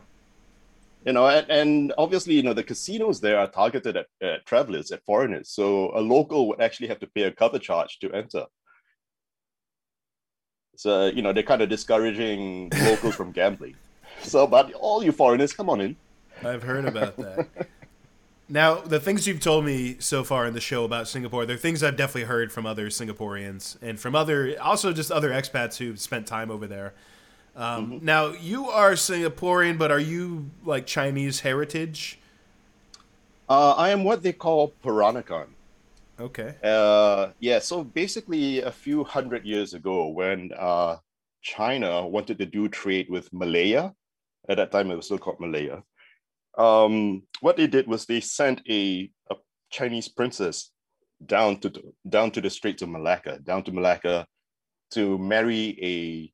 [1.04, 4.90] you know, and, and obviously, you know, the casinos there are targeted at, at travelers,
[4.90, 5.50] at foreigners.
[5.50, 8.46] So a local would actually have to pay a cover charge to enter.
[10.76, 13.76] So, you know, they're kind of discouraging locals from gambling.
[14.22, 15.96] So, but all you foreigners, come on in.
[16.42, 17.48] I've heard about that.
[18.48, 21.82] now, the things you've told me so far in the show about Singapore, they're things
[21.82, 26.26] I've definitely heard from other Singaporeans and from other, also just other expats who've spent
[26.26, 26.94] time over there.
[27.56, 28.04] Um, mm-hmm.
[28.04, 32.18] Now, you are Singaporean, but are you like Chinese heritage?
[33.48, 35.46] Uh, I am what they call Peranakan.
[36.18, 36.54] Okay.
[36.62, 40.96] Uh, yeah, so basically, a few hundred years ago, when uh,
[41.42, 43.92] China wanted to do trade with Malaya,
[44.48, 45.82] at that time it was still called Malaya,
[46.56, 49.36] um, what they did was they sent a, a
[49.70, 50.70] Chinese princess
[51.26, 51.72] down to
[52.08, 54.26] down to the Straits of Malacca, down to Malacca,
[54.92, 56.32] to marry a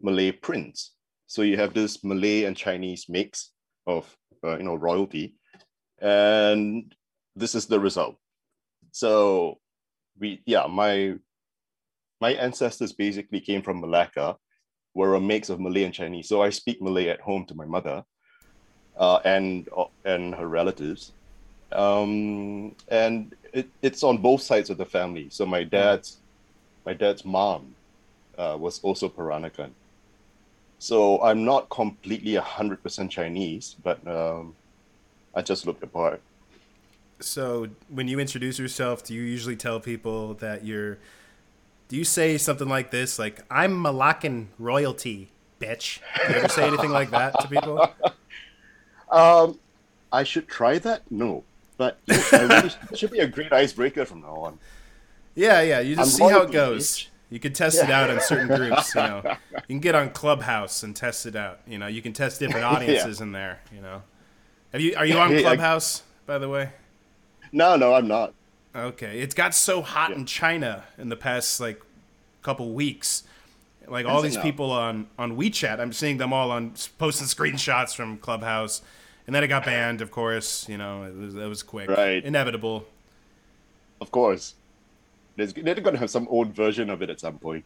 [0.00, 0.94] Malay prince.
[1.26, 3.52] So you have this Malay and Chinese mix
[3.86, 5.34] of uh, you know royalty,
[6.00, 6.94] and
[7.36, 8.16] this is the result.
[8.92, 9.58] So
[10.18, 11.16] we yeah my
[12.20, 14.36] my ancestors basically came from Malacca,
[14.94, 16.28] were a mix of Malay and Chinese.
[16.28, 18.02] So I speak Malay at home to my mother,
[18.96, 21.12] uh, and uh, and her relatives,
[21.72, 25.28] um, and it, it's on both sides of the family.
[25.30, 26.20] So my dad's
[26.86, 27.76] my dad's mom
[28.38, 29.74] uh, was also Peranakan.
[30.78, 34.54] So I'm not completely 100% Chinese, but um,
[35.34, 36.20] I just look the part.
[37.20, 40.98] So when you introduce yourself, do you usually tell people that you're.
[41.88, 46.00] Do you say something like this, like, I'm Malaccan royalty, bitch?
[46.26, 47.90] Do you ever say anything like that to people?
[49.10, 49.58] Um,
[50.12, 51.10] I should try that?
[51.10, 51.44] No.
[51.76, 54.58] But really, it should be a great icebreaker from now on.
[55.34, 55.80] Yeah, yeah.
[55.80, 56.88] You just I'm see how it goes.
[56.90, 57.06] Bitch.
[57.30, 57.84] You can test yeah.
[57.84, 58.94] it out in certain groups.
[58.94, 61.60] You know, you can get on Clubhouse and test it out.
[61.66, 63.24] You know, you can test different audiences yeah.
[63.24, 63.60] in there.
[63.74, 64.02] You know,
[64.72, 64.94] have you?
[64.96, 66.70] Are you on Clubhouse, by the way?
[67.52, 68.34] No, no, I'm not.
[68.74, 70.16] Okay, it's got so hot yeah.
[70.16, 71.80] in China in the past like
[72.42, 73.24] couple weeks.
[73.86, 78.18] Like all these people on on WeChat, I'm seeing them all on posting screenshots from
[78.18, 78.82] Clubhouse,
[79.26, 80.02] and then it got banned.
[80.02, 82.22] Of course, you know it was, it was quick, right?
[82.22, 82.86] Inevitable.
[84.00, 84.54] Of course.
[85.38, 87.64] There's, they're going to have some old version of it at some point.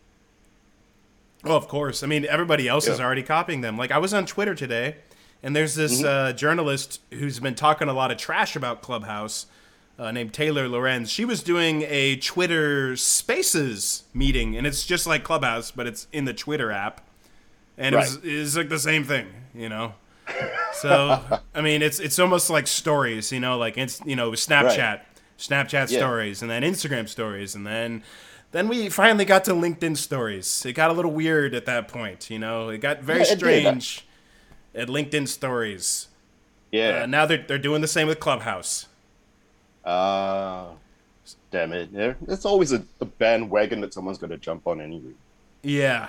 [1.42, 2.02] Oh, of course.
[2.02, 2.92] I mean, everybody else yeah.
[2.92, 3.78] is already copying them.
[3.78, 4.96] Like, I was on Twitter today,
[5.42, 6.06] and there's this mm-hmm.
[6.06, 9.46] uh, journalist who's been talking a lot of trash about Clubhouse
[9.98, 11.08] uh, named Taylor Lorenz.
[11.11, 16.26] She was doing a Twitter Spaces meeting, and it's just like Clubhouse, but it's in
[16.26, 17.00] the Twitter app.
[17.78, 18.06] And right.
[18.06, 19.94] it's, it's like the same thing, you know?
[20.74, 21.20] So,
[21.54, 24.78] I mean, it's it's almost like stories, you know, like it's you know Snapchat.
[24.78, 25.00] Right.
[25.38, 25.99] Snapchat yeah.
[25.99, 28.03] stories and then Instagram stories and then
[28.53, 30.66] then we finally got to LinkedIn stories.
[30.66, 32.68] It got a little weird at that point, you know.
[32.68, 34.07] It got very yeah, strange
[34.75, 36.09] at LinkedIn stories.
[36.71, 37.03] Yeah.
[37.03, 38.87] Uh, now they're they're doing the same with Clubhouse.
[39.85, 40.66] Uh
[41.53, 41.90] damn it.
[42.27, 45.12] It's always a, a bandwagon that someone's going to jump on anyway.
[45.62, 46.09] Yeah.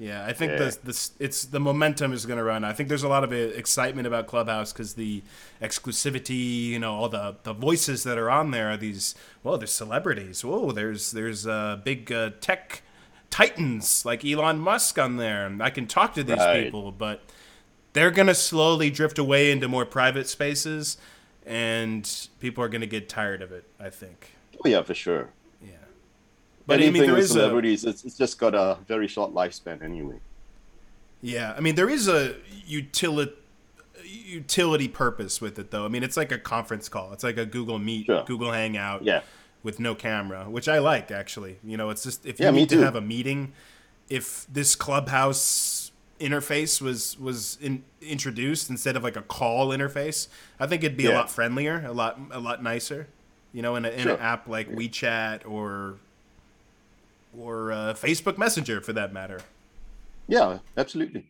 [0.00, 0.58] Yeah, I think yeah.
[0.58, 2.64] the the it's the momentum is going to run.
[2.64, 5.22] I think there's a lot of excitement about Clubhouse because the
[5.60, 9.14] exclusivity, you know, all the the voices that are on there are these.
[9.42, 10.42] Well, there's celebrities.
[10.42, 12.80] Whoa, there's there's uh, big uh, tech
[13.28, 15.54] titans like Elon Musk on there.
[15.60, 16.64] I can talk to these right.
[16.64, 17.22] people, but
[17.92, 20.96] they're going to slowly drift away into more private spaces,
[21.44, 23.64] and people are going to get tired of it.
[23.78, 24.32] I think.
[24.64, 25.28] Oh yeah, for sure.
[26.70, 29.82] But anything I mean, with celebrities, a, it's, it's just got a very short lifespan
[29.82, 30.20] anyway.
[31.20, 33.32] Yeah, I mean, there is a utility
[34.04, 35.84] utility purpose with it, though.
[35.84, 37.12] I mean, it's like a conference call.
[37.12, 38.24] It's like a Google Meet, sure.
[38.24, 39.22] Google Hangout, yeah.
[39.62, 41.58] with no camera, which I like actually.
[41.64, 43.52] You know, it's just if you yeah, need to have a meeting,
[44.08, 50.28] if this Clubhouse interface was was in, introduced instead of like a call interface,
[50.58, 51.10] I think it'd be yeah.
[51.10, 53.08] a lot friendlier, a lot a lot nicer.
[53.52, 54.14] You know, in, a, in sure.
[54.14, 55.96] an app like WeChat or
[57.36, 59.40] or uh, Facebook Messenger for that matter.
[60.28, 61.26] Yeah, absolutely.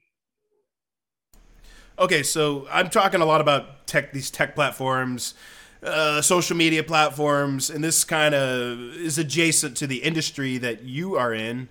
[1.98, 5.34] Okay, so I'm talking a lot about tech, these tech platforms,
[5.82, 11.16] uh, social media platforms, and this kind of is adjacent to the industry that you
[11.16, 11.68] are in,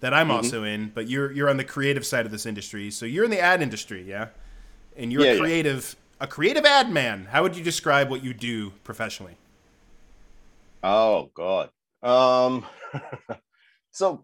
[0.00, 0.36] that I'm mm-hmm.
[0.36, 0.90] also in.
[0.94, 3.62] But you're you're on the creative side of this industry, so you're in the ad
[3.62, 4.28] industry, yeah,
[4.96, 6.24] and you're yeah, a creative, yeah.
[6.24, 7.28] a creative ad man.
[7.30, 9.36] How would you describe what you do professionally?
[10.82, 11.70] Oh God.
[12.02, 12.66] Um
[13.98, 14.20] so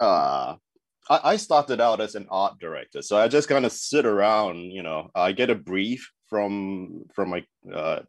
[0.00, 0.56] uh
[1.10, 4.82] I, started out as an art director so i just kind of sit around you
[4.82, 8.00] know i get a brief from from my uh,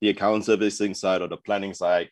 [0.00, 2.10] the account servicing side or the planning side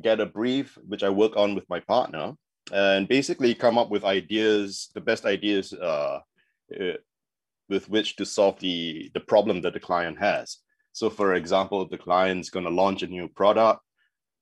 [0.00, 2.32] get a brief which i work on with my partner
[2.72, 6.20] and basically come up with ideas the best ideas uh,
[6.80, 6.96] uh
[7.68, 10.58] with which to solve the the problem that the client has.
[10.92, 13.80] So, for example, the client's going to launch a new product.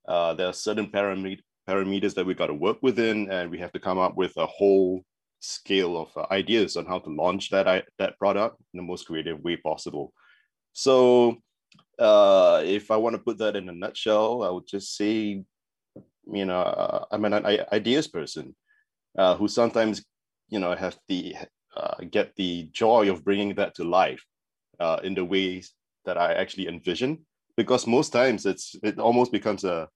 [0.09, 3.73] Uh, there are certain paramet- parameters that we've got to work within, and we have
[3.73, 5.05] to come up with a whole
[5.41, 9.41] scale of uh, ideas on how to launch that that product in the most creative
[9.41, 10.13] way possible.
[10.73, 11.37] So,
[11.99, 15.43] uh, if I want to put that in a nutshell, I would just say,
[16.33, 18.55] you know, uh, I'm an ideas person
[19.19, 20.05] uh, who sometimes,
[20.49, 21.35] you know, have the
[21.77, 24.25] uh, get the joy of bringing that to life
[24.81, 25.73] uh, in the ways
[26.05, 27.27] that I actually envision.
[27.57, 29.89] Because most times it's it almost becomes a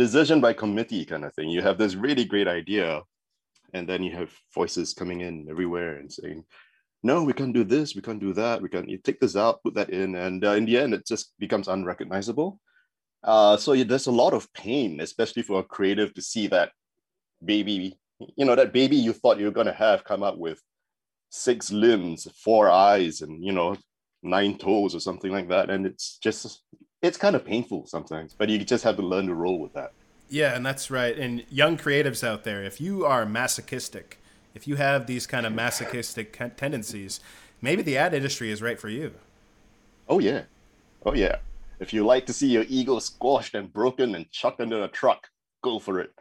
[0.00, 1.50] decision by committee kind of thing.
[1.50, 3.02] You have this really great idea,
[3.74, 6.44] and then you have voices coming in everywhere and saying,
[7.02, 9.62] no, we can't do this, we can't do that, we can you take this out,
[9.62, 12.58] put that in, and uh, in the end, it just becomes unrecognizable.
[13.22, 16.70] Uh, so yeah, there's a lot of pain, especially for a creative to see that
[17.44, 17.98] baby,
[18.36, 20.60] you know, that baby you thought you were gonna have come up with
[21.30, 23.76] six limbs, four eyes, and you know,
[24.22, 26.62] nine toes or something like that, and it's just
[27.02, 29.92] it's kind of painful sometimes, but you just have to learn to roll with that.
[30.28, 31.18] Yeah, and that's right.
[31.18, 34.20] And young creatives out there, if you are masochistic
[34.54, 37.20] if you have these kind of masochistic tendencies,
[37.60, 39.12] maybe the ad industry is right for you.
[40.08, 40.42] Oh yeah,
[41.06, 41.36] oh yeah.
[41.78, 45.28] If you like to see your ego squashed and broken and chucked under a truck,
[45.62, 46.12] go for it.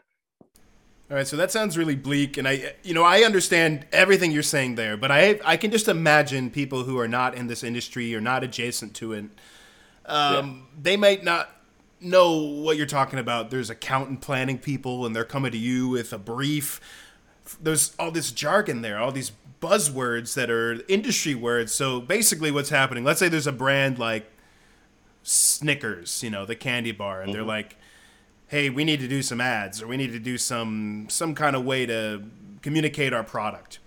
[1.10, 4.44] All right, so that sounds really bleak, and I, you know, I understand everything you're
[4.44, 8.14] saying there, but I, I can just imagine people who are not in this industry
[8.14, 9.26] or not adjacent to it,
[10.06, 10.82] um, yeah.
[10.82, 11.50] they might not
[12.02, 13.50] know what you're talking about.
[13.50, 16.80] There's accountant planning people, and they're coming to you with a brief
[17.62, 19.32] there's all this jargon there, all these
[19.62, 21.74] buzzwords that are industry words.
[21.74, 23.04] So basically, what's happening?
[23.04, 24.30] Let's say there's a brand like
[25.24, 27.38] Snickers, you know, the candy bar, and mm-hmm.
[27.38, 27.76] they're like,
[28.48, 31.56] "Hey, we need to do some ads, or we need to do some some kind
[31.56, 32.24] of way to
[32.62, 33.80] communicate our product."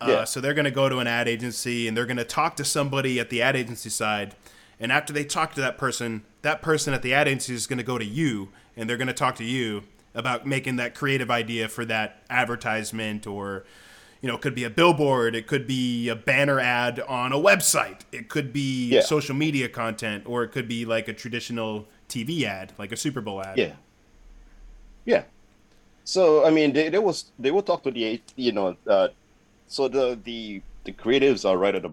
[0.00, 0.24] Uh, yeah.
[0.24, 2.64] so they're going to go to an ad agency and they're going to talk to
[2.64, 4.34] somebody at the ad agency side.
[4.78, 7.78] And after they talk to that person, that person at the ad agency is going
[7.78, 9.84] to go to you and they're going to talk to you
[10.14, 13.64] about making that creative idea for that advertisement or
[14.22, 17.36] you know, it could be a billboard, it could be a banner ad on a
[17.36, 19.00] website, it could be yeah.
[19.00, 23.20] social media content, or it could be like a traditional TV ad, like a Super
[23.20, 23.58] Bowl ad.
[23.58, 23.72] Yeah.
[25.04, 25.22] Yeah.
[26.04, 29.08] So I mean, they, they was they will talk to the you know, uh,
[29.68, 31.92] so the the the creatives are right at the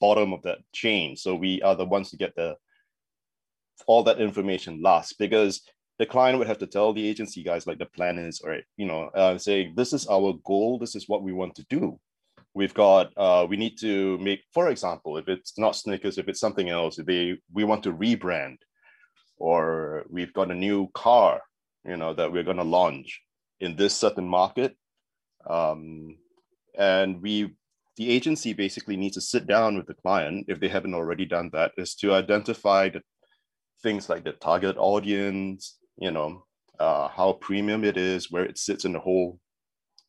[0.00, 1.16] bottom of that chain.
[1.16, 2.56] So we are the ones to get the
[3.86, 5.62] all that information last because
[5.98, 9.04] the client would have to tell the agency guys like the planners or you know
[9.14, 11.98] uh, say this is our goal this is what we want to do
[12.54, 16.40] we've got uh, we need to make for example if it's not snickers if it's
[16.40, 18.56] something else if they we want to rebrand
[19.38, 21.40] or we've got a new car
[21.84, 23.20] you know that we're going to launch
[23.60, 24.76] in this certain market
[25.48, 26.16] um,
[26.78, 27.54] and we
[28.00, 31.50] the agency basically needs to sit down with the client if they haven't already done
[31.52, 33.02] that is to identify the
[33.82, 36.44] things like the target audience you know,
[36.80, 39.38] uh, how premium it is, where it sits in the whole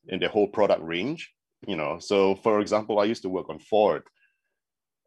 [0.08, 1.30] in the whole product range.
[1.67, 4.04] You know, so for example, I used to work on Ford,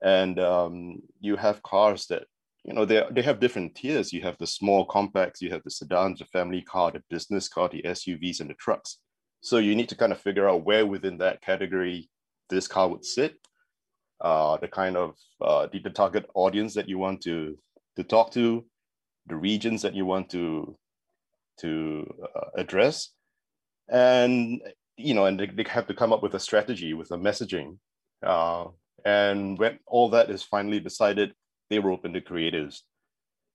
[0.02, 2.24] and um, you have cars that
[2.64, 4.12] you know they they have different tiers.
[4.12, 7.68] You have the small compacts, you have the sedans, the family car, the business car,
[7.68, 8.98] the SUVs, and the trucks.
[9.40, 12.08] So you need to kind of figure out where within that category
[12.54, 13.38] this car would sit,
[14.20, 17.58] uh, the kind of uh, the, target audience that you want to
[17.96, 18.64] to talk to,
[19.26, 20.76] the regions that you want to
[21.58, 23.10] to uh, address.
[23.88, 24.62] And
[24.96, 27.78] you know and they, they, have to come up with a strategy with a messaging
[28.22, 28.66] uh,
[29.04, 31.34] and when all that is finally decided
[31.68, 32.80] they were open to creatives.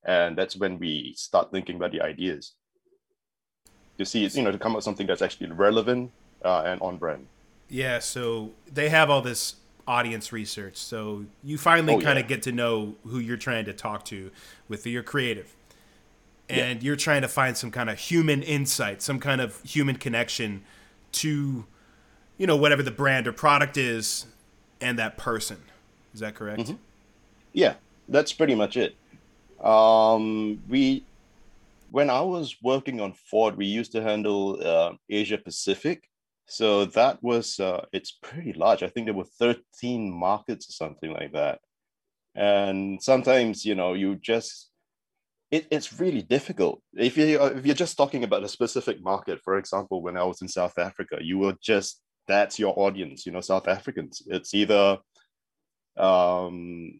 [0.05, 2.53] And that's when we start thinking about the ideas.
[3.97, 6.11] To see it's you know to come up with something that's actually relevant
[6.43, 7.25] uh, and on brand
[7.69, 9.55] yeah so they have all this
[9.87, 12.35] audience research so you finally oh, kind of yeah.
[12.35, 14.29] get to know who you're trying to talk to
[14.67, 15.55] with your creative
[16.49, 16.87] and yeah.
[16.87, 20.63] you're trying to find some kind of human insight, some kind of human connection
[21.11, 21.65] to,
[22.37, 24.25] you know, whatever the brand or product is
[24.81, 25.57] and that person.
[26.13, 26.61] Is that correct?
[26.61, 26.75] Mm-hmm.
[27.53, 27.75] Yeah,
[28.07, 28.95] that's pretty much it.
[29.63, 31.03] Um, we,
[31.91, 36.08] when I was working on Ford, we used to handle uh, Asia Pacific.
[36.49, 38.83] So that was, uh, it's pretty large.
[38.83, 41.59] I think there were 13 markets or something like that.
[42.35, 44.69] And sometimes, you know, you just
[45.51, 46.81] it, it's really difficult.
[46.95, 50.41] If you if you're just talking about a specific market, for example, when I was
[50.41, 53.25] in South Africa, you were just that's your audience.
[53.25, 54.21] You know, South Africans.
[54.27, 54.99] It's either
[55.97, 56.99] um,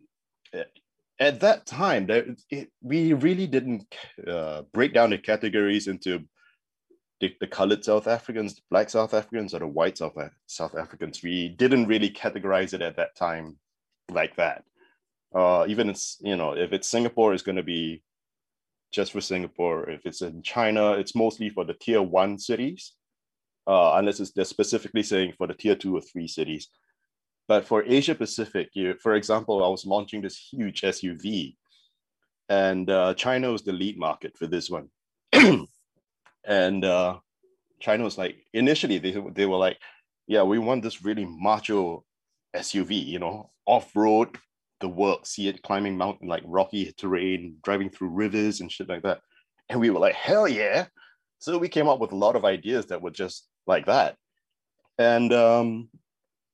[1.19, 3.85] at that time there, it, we really didn't
[4.27, 6.23] uh, break down the categories into
[7.20, 10.17] the, the colored South Africans, the black South Africans, or the white South,
[10.47, 11.22] South Africans.
[11.22, 13.57] We didn't really categorize it at that time
[14.09, 14.63] like that.
[15.34, 18.01] Uh, even it's, you know, if it's Singapore, it's going to be
[18.91, 19.89] just for Singapore.
[19.89, 22.93] If it's in China, it's mostly for the tier one cities,
[23.67, 26.70] uh, unless it's, they're specifically saying for the tier two or three cities.
[27.47, 31.55] But for Asia Pacific, you, for example, I was launching this huge SUV,
[32.47, 34.89] and uh, China was the lead market for this one.
[36.45, 37.17] and uh,
[37.79, 39.77] China was like, initially they, they were like,
[40.27, 42.05] yeah, we want this really macho
[42.55, 44.37] SUV, you know, off road,
[44.79, 49.03] the work, see it climbing mountain like rocky terrain, driving through rivers and shit like
[49.03, 49.21] that.
[49.69, 50.87] And we were like, hell yeah.
[51.39, 54.15] So we came up with a lot of ideas that were just like that.
[54.97, 55.89] And um,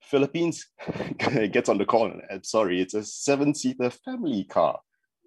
[0.02, 0.68] Philippines
[1.18, 4.80] gets on the call and sorry, it's a seven-seater family car.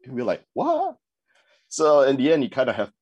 [0.05, 0.97] And we're like, what?
[1.69, 2.93] So in the end, you kind of have,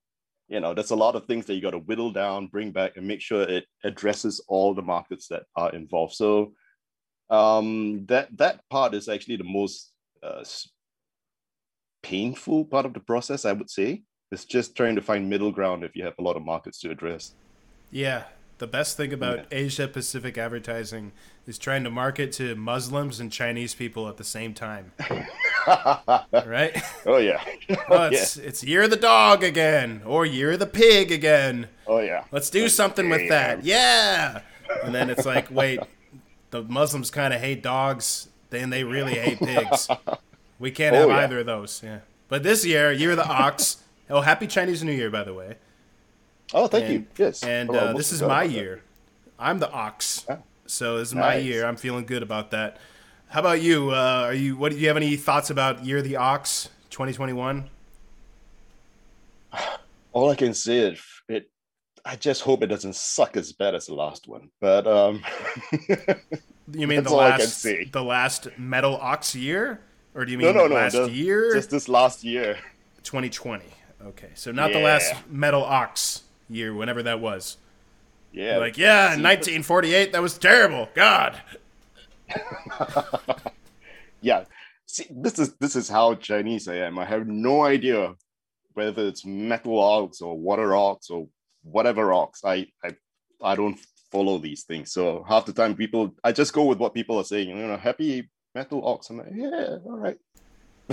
[0.48, 2.96] you know, there's a lot of things that you got to whittle down, bring back,
[2.96, 6.14] and make sure it addresses all the markets that are involved.
[6.14, 6.52] So
[7.30, 9.92] um, that that part is actually the most
[10.22, 10.44] uh,
[12.02, 14.02] painful part of the process, I would say.
[14.30, 16.90] It's just trying to find middle ground if you have a lot of markets to
[16.90, 17.34] address.
[17.90, 18.24] Yeah,
[18.58, 19.58] the best thing about yeah.
[19.58, 21.12] Asia Pacific advertising
[21.46, 24.92] is trying to market to Muslims and Chinese people at the same time.
[25.66, 26.76] right?
[27.04, 27.42] Oh yeah.
[27.88, 28.44] oh, it's yeah.
[28.44, 31.68] it's year of the dog again, or year of the pig again.
[31.86, 32.24] Oh yeah.
[32.30, 33.64] Let's do something with that.
[33.64, 34.40] Yeah.
[34.82, 35.80] And then it's like, wait,
[36.50, 39.88] the Muslims kind of hate dogs, then they really hate pigs.
[40.58, 41.18] We can't oh, have yeah.
[41.18, 41.82] either of those.
[41.84, 41.98] Yeah.
[42.28, 43.82] But this year, year of the ox.
[44.08, 45.56] Oh, happy Chinese New Year, by the way.
[46.54, 47.06] Oh, thank and, you.
[47.16, 47.42] Yes.
[47.42, 48.82] And uh, this is my year.
[49.38, 50.24] I'm the ox.
[50.28, 50.38] Yeah.
[50.66, 51.22] So this is nice.
[51.22, 51.66] my year.
[51.66, 52.78] I'm feeling good about that.
[53.28, 53.90] How about you?
[53.90, 54.56] Uh, are you?
[54.56, 57.68] What do you have any thoughts about Year the Ox 2021?
[60.12, 61.50] All I can say is it.
[62.04, 64.50] I just hope it doesn't suck as bad as the last one.
[64.60, 65.24] But um,
[66.72, 69.80] you mean the last the last Metal Ox year,
[70.14, 71.52] or do you mean no, no, no, last the, year?
[71.52, 72.56] Just this last year,
[73.02, 73.64] 2020.
[74.06, 74.78] Okay, so not yeah.
[74.78, 77.58] the last Metal Ox year, whenever that was.
[78.32, 78.58] Yeah.
[78.58, 80.88] Like, yeah, 1948, that was terrible.
[80.94, 81.40] God.
[84.20, 84.44] yeah.
[84.86, 86.98] See, this is this is how Chinese I am.
[86.98, 88.14] I have no idea
[88.74, 91.28] whether it's metal ox or water ox or
[91.62, 92.42] whatever ox.
[92.44, 92.96] I I
[93.42, 93.78] I don't
[94.12, 94.92] follow these things.
[94.92, 97.48] So half the time people I just go with what people are saying.
[97.48, 99.10] You know, happy metal ox.
[99.10, 100.18] I'm like, yeah, all right.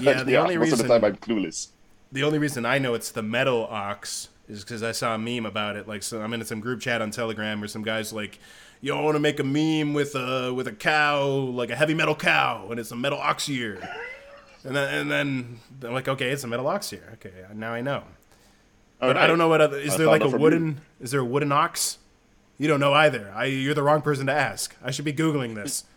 [0.02, 1.70] Yeah, the yeah, only most reason of the time I'm clueless.
[2.12, 5.46] The only reason I know it's the metal ox is because I saw a meme
[5.46, 5.88] about it.
[5.88, 8.40] Like, so I'm in some group chat on Telegram where some guys like,
[8.82, 11.94] "Yo, I want to make a meme with a with a cow, like a heavy
[11.94, 13.88] metal cow, and it's a metal ox year."
[14.66, 17.10] And then, and then they're like, "Okay, it's a metal ox year.
[17.14, 18.04] Okay, now I know."
[19.00, 19.78] But I don't know what other.
[19.78, 20.68] Is I there like a wooden?
[20.68, 20.76] You.
[21.02, 21.98] Is there a wooden ox?
[22.58, 23.34] You don't know either.
[23.36, 24.76] I, you're the wrong person to ask.
[24.82, 25.86] I should be googling this.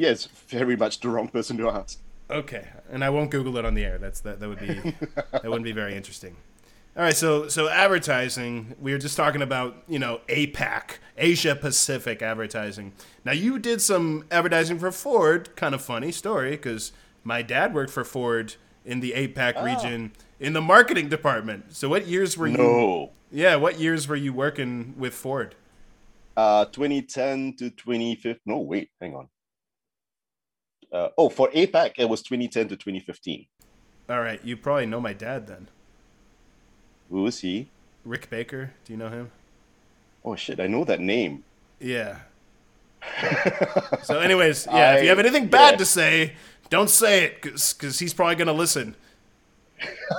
[0.00, 1.98] Yes, very much the wrong person to ask.
[2.30, 3.98] Okay, and I won't Google it on the air.
[3.98, 4.38] That's that.
[4.38, 4.94] That would be
[5.32, 6.36] that wouldn't be very interesting.
[6.98, 12.22] All right, so so advertising, we were just talking about, you know, APAC, Asia Pacific
[12.22, 12.92] advertising.
[13.24, 16.90] Now you did some advertising for Ford, kind of funny story cuz
[17.22, 19.64] my dad worked for Ford in the APAC oh.
[19.64, 21.72] region in the marketing department.
[21.72, 23.12] So what years were you No.
[23.30, 25.54] Yeah, what years were you working with Ford?
[26.36, 28.40] Uh 2010 to 2015.
[28.44, 29.28] No, wait, hang on.
[30.92, 33.46] Uh, oh, for APAC it was 2010 to 2015.
[34.10, 35.68] All right, you probably know my dad then.
[37.10, 37.68] Who is he?
[38.04, 38.72] Rick Baker.
[38.84, 39.30] Do you know him?
[40.24, 41.44] Oh shit, I know that name.
[41.80, 42.18] Yeah.
[44.02, 44.72] so, anyways, yeah.
[44.72, 45.78] I, if you have anything bad yeah.
[45.78, 46.32] to say,
[46.70, 48.94] don't say it because he's probably gonna listen.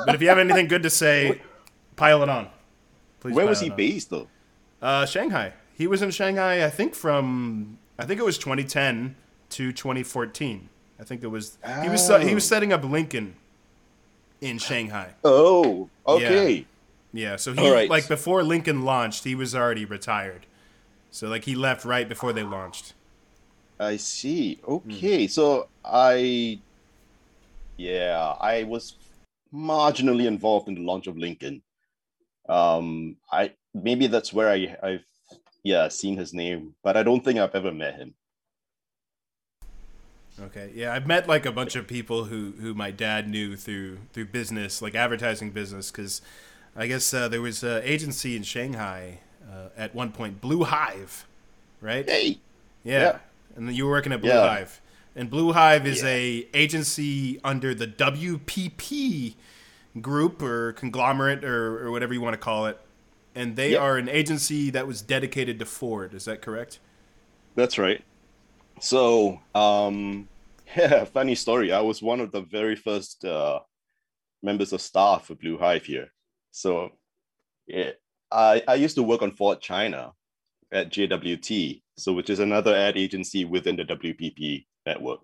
[0.05, 1.41] But if you have anything good to say,
[1.95, 2.49] pile it on.
[3.19, 4.27] Please Where was he based though?
[4.81, 5.53] Uh, Shanghai.
[5.73, 6.65] He was in Shanghai.
[6.65, 9.15] I think from I think it was 2010
[9.49, 10.69] to 2014.
[10.99, 11.81] I think it was oh.
[11.81, 13.35] he was he was setting up Lincoln
[14.41, 15.13] in Shanghai.
[15.23, 16.53] Oh, okay.
[16.53, 16.63] Yeah.
[17.11, 17.89] Yeah, so he right.
[17.89, 20.45] like before Lincoln launched, he was already retired.
[21.11, 22.93] So like he left right before they launched.
[23.79, 24.59] I see.
[24.67, 25.29] Okay, mm.
[25.29, 26.59] so I
[27.77, 28.95] yeah, I was
[29.53, 31.63] marginally involved in the launch of Lincoln.
[32.47, 35.05] Um I maybe that's where I I've
[35.63, 38.13] yeah, seen his name, but I don't think I've ever met him.
[40.41, 43.97] Okay, yeah, I've met like a bunch of people who who my dad knew through
[44.13, 46.21] through business, like advertising business, because
[46.75, 51.27] I guess uh, there was an agency in Shanghai uh, at one point, Blue Hive,
[51.81, 52.07] right?
[52.09, 52.37] Hey.
[52.83, 52.99] Yeah.
[53.01, 53.17] yeah.
[53.55, 54.47] And you were working at Blue yeah.
[54.47, 54.81] Hive.
[55.15, 56.09] And Blue Hive is yeah.
[56.09, 59.35] a agency under the WPP
[60.01, 62.79] group or conglomerate or, or whatever you want to call it.
[63.35, 63.81] and they Yep.
[63.81, 66.13] are an agency that was dedicated to Ford.
[66.13, 66.79] Is that correct?
[67.55, 68.03] That's right.
[68.79, 70.29] So, um,
[70.77, 71.71] yeah, funny story.
[71.71, 73.59] I was one of the very first uh,
[74.41, 76.11] members of staff for Blue Hive here.
[76.51, 76.91] So,
[77.67, 77.91] yeah,
[78.31, 80.13] I, I used to work on Ford China
[80.71, 85.19] at JWT, so which is another ad agency within the WPP network.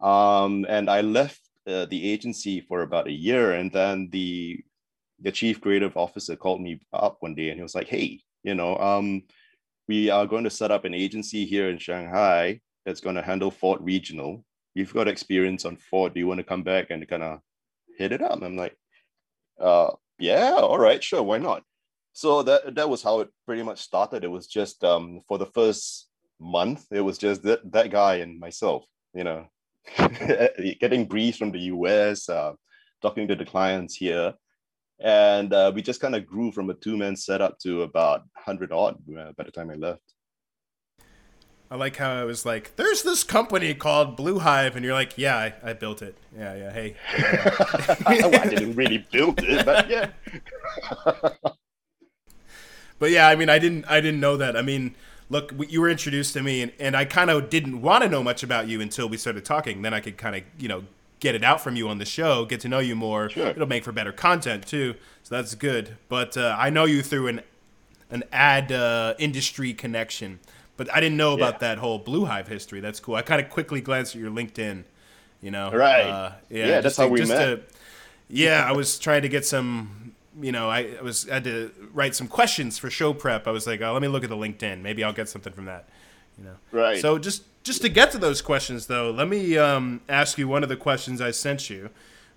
[0.00, 4.60] Um, and I left uh, the agency for about a year, and then the
[5.20, 8.54] the chief creative officer called me up one day, and he was like, "Hey, you
[8.54, 9.22] know, um,
[9.88, 13.50] we are going to set up an agency here in Shanghai that's going to handle
[13.50, 14.44] Ford Regional.
[14.74, 16.14] You've got experience on Ford.
[16.14, 17.40] Do you want to come back and kind of
[17.98, 18.34] hit it up?
[18.34, 18.76] And I'm like,
[19.60, 21.62] uh, yeah, all right, sure, why not?
[22.12, 24.24] So that that was how it pretty much started.
[24.24, 26.08] It was just um, for the first
[26.40, 29.46] month, it was just that that guy and myself, you know,
[30.80, 32.52] getting briefs from the US, uh,
[33.02, 34.34] talking to the clients here,
[35.00, 38.96] and uh, we just kind of grew from a two-man setup to about 100 odd
[39.16, 40.02] uh, by the time i left
[41.70, 45.18] I like how I was like, "There's this company called Blue Hive," and you're like,
[45.18, 46.16] "Yeah, I, I built it.
[46.36, 46.72] Yeah, yeah.
[46.72, 46.96] Hey,
[48.06, 50.10] well, i didn't really build it but yeah
[52.98, 54.56] But yeah, I mean, I didn't, I didn't know that.
[54.56, 54.94] I mean,
[55.30, 58.22] look, you were introduced to me, and, and I kind of didn't want to know
[58.22, 59.82] much about you until we started talking.
[59.82, 60.84] Then I could kind of, you know,
[61.20, 63.28] get it out from you on the show, get to know you more.
[63.28, 63.48] Sure.
[63.48, 65.96] It'll make for better content too, so that's good.
[66.08, 67.42] But uh, I know you through an
[68.10, 70.40] an ad uh, industry connection,
[70.78, 71.58] but I didn't know about Yeah.
[71.74, 72.80] that whole Blue Hive history.
[72.80, 73.16] That's cool.
[73.16, 74.84] I kind of quickly glanced at your LinkedIn.
[75.42, 76.04] You know, Right.
[76.06, 77.44] Uh, yeah, Yeah, just that's how we met.
[77.44, 77.60] to-
[78.30, 80.12] yeah, I was trying to get some.
[80.40, 83.46] You know, I, I was had to write some questions for show prep.
[83.48, 84.80] I was like, oh, let me look at the LinkedIn.
[84.82, 85.88] Maybe I'll get something from that.
[86.38, 87.00] You know, Right.
[87.00, 90.62] So just just to get to those questions, though, let me um, ask you one
[90.62, 91.90] of the questions I sent you.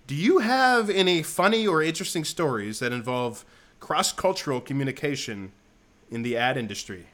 [0.08, 3.44] Do you have any funny or interesting stories that involve
[3.78, 5.52] cross cultural communication
[6.10, 7.06] in the ad industry?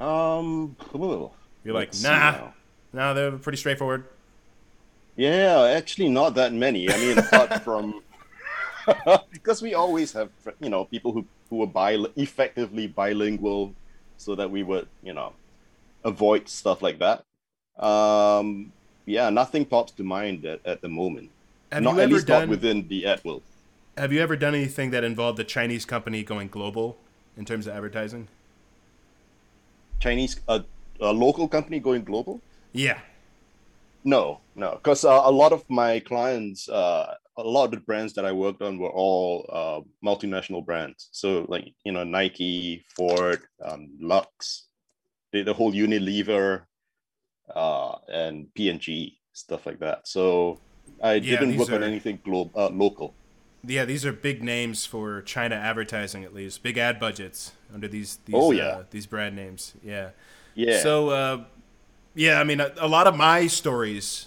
[0.00, 0.76] Um
[1.64, 2.54] You're like, let's nah, now.
[2.92, 4.04] no, they're pretty straightforward.
[5.16, 8.02] yeah actually not that many i mean apart from
[9.32, 10.30] because we always have
[10.60, 13.74] you know people who who are bil- effectively bilingual
[14.16, 15.32] so that we would you know
[16.04, 17.24] avoid stuff like that
[17.82, 18.72] um
[19.06, 21.30] yeah nothing pops to mind at, at the moment
[21.72, 22.48] Have not you at ever least not done?
[22.50, 23.42] within the ad world
[23.96, 26.98] Have you ever done anything that involved a Chinese company going global
[27.36, 28.28] in terms of advertising?
[30.00, 30.62] Chinese a,
[31.00, 32.40] a local company going global
[32.72, 33.00] Yeah.
[34.04, 38.12] No, no, because uh, a lot of my clients, uh, a lot of the brands
[38.14, 41.08] that I worked on were all uh, multinational brands.
[41.10, 44.68] So, like you know, Nike, Ford, um, Lux,
[45.32, 46.66] the, the whole Unilever,
[47.52, 50.06] uh, and P and G stuff like that.
[50.06, 50.60] So,
[51.02, 53.16] I Yeah, didn't work on anything global, uh, local.
[53.66, 58.18] Yeah, these are big names for China advertising, at least big ad budgets under these.
[58.24, 59.74] these Oh, uh, these brand names.
[59.82, 60.10] Yeah.
[60.54, 60.80] Yeah.
[60.80, 61.44] So, uh,
[62.14, 64.26] yeah, I mean, a, a lot of my stories,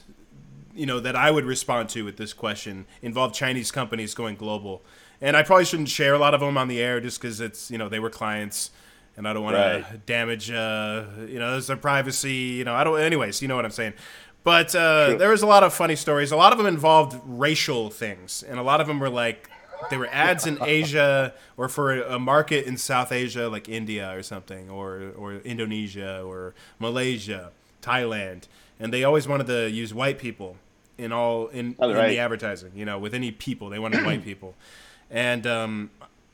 [0.75, 4.83] you know, that I would respond to with this question involve Chinese companies going global,
[5.19, 7.71] and I probably shouldn't share a lot of them on the air just because it's
[7.71, 8.69] you know they were clients,
[9.17, 12.33] and I don't want to damage uh, you know their privacy.
[12.33, 12.99] You know, I don't.
[12.99, 13.93] Anyways, you know what I'm saying.
[14.49, 16.31] But uh, there was a lot of funny stories.
[16.31, 19.47] A lot of them involved racial things, and a lot of them were like
[19.91, 24.23] they were ads in Asia or for a, market in South Asia, like India or
[24.23, 27.51] something, or or Indonesia or Malaysia,
[27.83, 28.47] Thailand,
[28.79, 30.57] and they always wanted to use white people
[30.97, 32.09] in all in, Oh, in right.
[32.09, 32.71] the advertising.
[32.73, 34.55] You know, with any people, they wanted white people,
[35.11, 35.91] and um,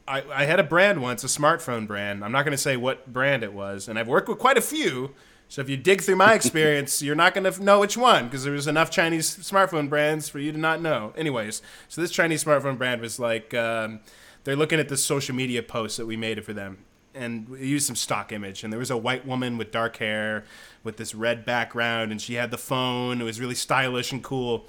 [0.07, 2.23] I, I had a brand once, a smartphone brand.
[2.23, 4.61] I'm not going to say what brand it was, and I've worked with quite a
[4.61, 5.13] few.
[5.47, 8.43] So if you dig through my experience, you're not going to know which one because
[8.43, 11.13] there was enough Chinese smartphone brands for you to not know.
[11.15, 13.99] Anyways, so this Chinese smartphone brand was like um,
[14.43, 16.79] they're looking at the social media posts that we made for them,
[17.13, 20.45] and we used some stock image, and there was a white woman with dark hair
[20.83, 23.21] with this red background, and she had the phone.
[23.21, 24.65] It was really stylish and cool.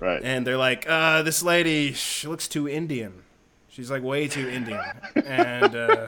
[0.00, 0.22] right.
[0.22, 3.22] And they're like, uh, this lady, she looks too Indian.
[3.68, 4.82] She's like way too Indian.
[5.14, 6.06] and uh,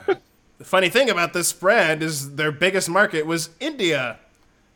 [0.60, 4.18] the funny thing about this brand is their biggest market was India.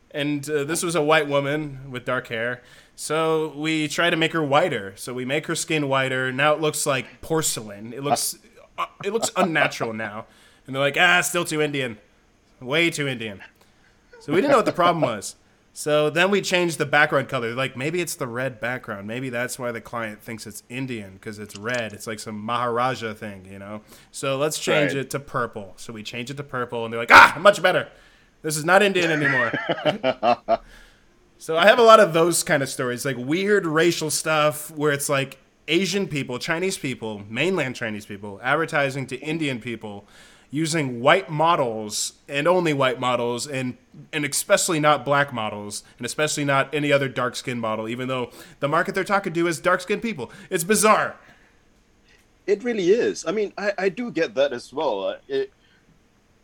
[0.09, 2.63] And uh, this was a white woman with dark hair.
[2.95, 4.93] So we try to make her whiter.
[4.95, 6.31] So we make her skin whiter.
[6.31, 7.93] Now it looks like porcelain.
[7.93, 8.35] It looks,
[8.79, 10.25] uh, it looks unnatural now.
[10.65, 11.99] And they're like, ah, still too Indian.
[12.59, 13.43] Way too Indian.
[14.21, 15.35] So we didn't know what the problem was.
[15.77, 17.53] So then we changed the background color.
[17.53, 19.07] Like maybe it's the red background.
[19.07, 21.91] Maybe that's why the client thinks it's Indian because it's red.
[21.91, 23.81] It's like some Maharaja thing, you know.
[24.09, 25.01] So let's change Right.
[25.01, 25.73] it to purple.
[25.75, 27.89] So we change it to purple, and they're like, ah, much better.
[28.41, 29.51] This is not Indian anymore.
[31.37, 34.93] so I have a lot of those kind of stories, like weird racial stuff where
[34.93, 40.07] it's like Asian people, Chinese people, mainland Chinese people, advertising to Indian people
[40.55, 43.77] using white models and only white models and
[44.13, 48.31] and especially not black models and especially not any other dark skin model even though
[48.61, 50.31] the market they're talking to is dark skinned people.
[50.49, 51.17] It's bizarre.
[52.47, 53.25] It really is.
[53.27, 55.07] I mean i, I do get that as well.
[55.09, 55.51] Uh, it,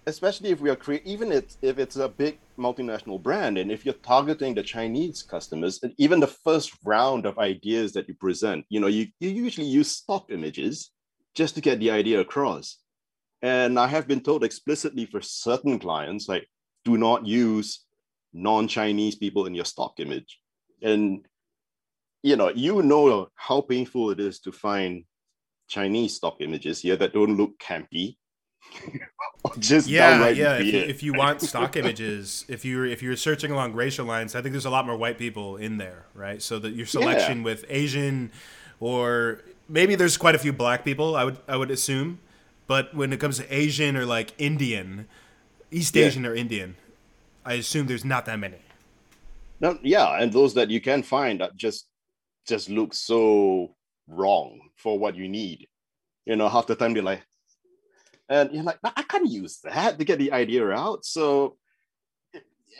[0.07, 3.85] especially if we are create even if, if it's a big multinational brand and if
[3.85, 8.79] you're targeting the chinese customers even the first round of ideas that you present you
[8.79, 10.89] know you, you usually use stock images
[11.35, 12.80] just to get the idea across
[13.41, 16.47] and I have been told explicitly for certain clients, like,
[16.85, 17.85] do not use
[18.33, 20.39] non-Chinese people in your stock image.
[20.81, 21.25] And
[22.23, 25.05] you know, you know how painful it is to find
[25.67, 28.17] Chinese stock images here that don't look campy.
[29.59, 30.57] just yeah, yeah.
[30.57, 34.35] If you, if you, want stock images, if you're if you're searching along racial lines,
[34.35, 36.41] I think there's a lot more white people in there, right?
[36.41, 37.45] So that your selection yeah.
[37.45, 38.31] with Asian,
[38.79, 41.15] or maybe there's quite a few black people.
[41.15, 42.19] I would I would assume
[42.71, 45.05] but when it comes to Asian or like Indian,
[45.71, 46.05] East yeah.
[46.05, 46.77] Asian or Indian,
[47.43, 48.59] I assume there's not that many.
[49.59, 51.87] No, yeah, and those that you can find just
[52.47, 53.75] just look so
[54.07, 55.67] wrong for what you need.
[56.25, 57.23] You know, half the time they're like,
[58.29, 61.03] and you're like, I can't use that to get the idea out.
[61.03, 61.57] So,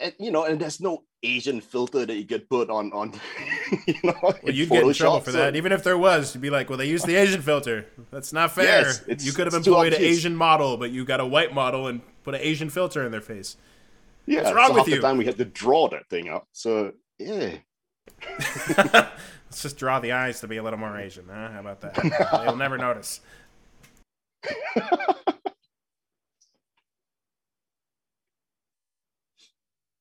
[0.00, 3.12] Eh, you know, and there's no Asian filter that you could put on on
[3.86, 5.38] you know well, you'd get in trouble for so.
[5.38, 5.56] that.
[5.56, 7.86] Even if there was you'd be like well they used the Asian filter.
[8.10, 8.92] That's not fair.
[9.06, 12.00] yes, you could have employed an Asian model but you got a white model and
[12.24, 13.56] put an Asian filter in their face.
[14.26, 16.46] Yeah what's wrong so with you the time we had to draw that thing up
[16.52, 17.56] so yeah.
[18.38, 21.50] Let's just draw the eyes to be a little more Asian huh?
[21.50, 21.94] how about that?
[22.44, 23.20] They'll never notice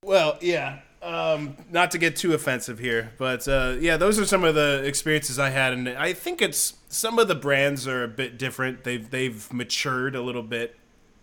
[0.03, 4.43] well yeah um, not to get too offensive here, but uh, yeah, those are some
[4.43, 8.07] of the experiences I had, and I think it's some of the brands are a
[8.07, 8.83] bit different.
[8.83, 10.75] They've they've matured a little bit.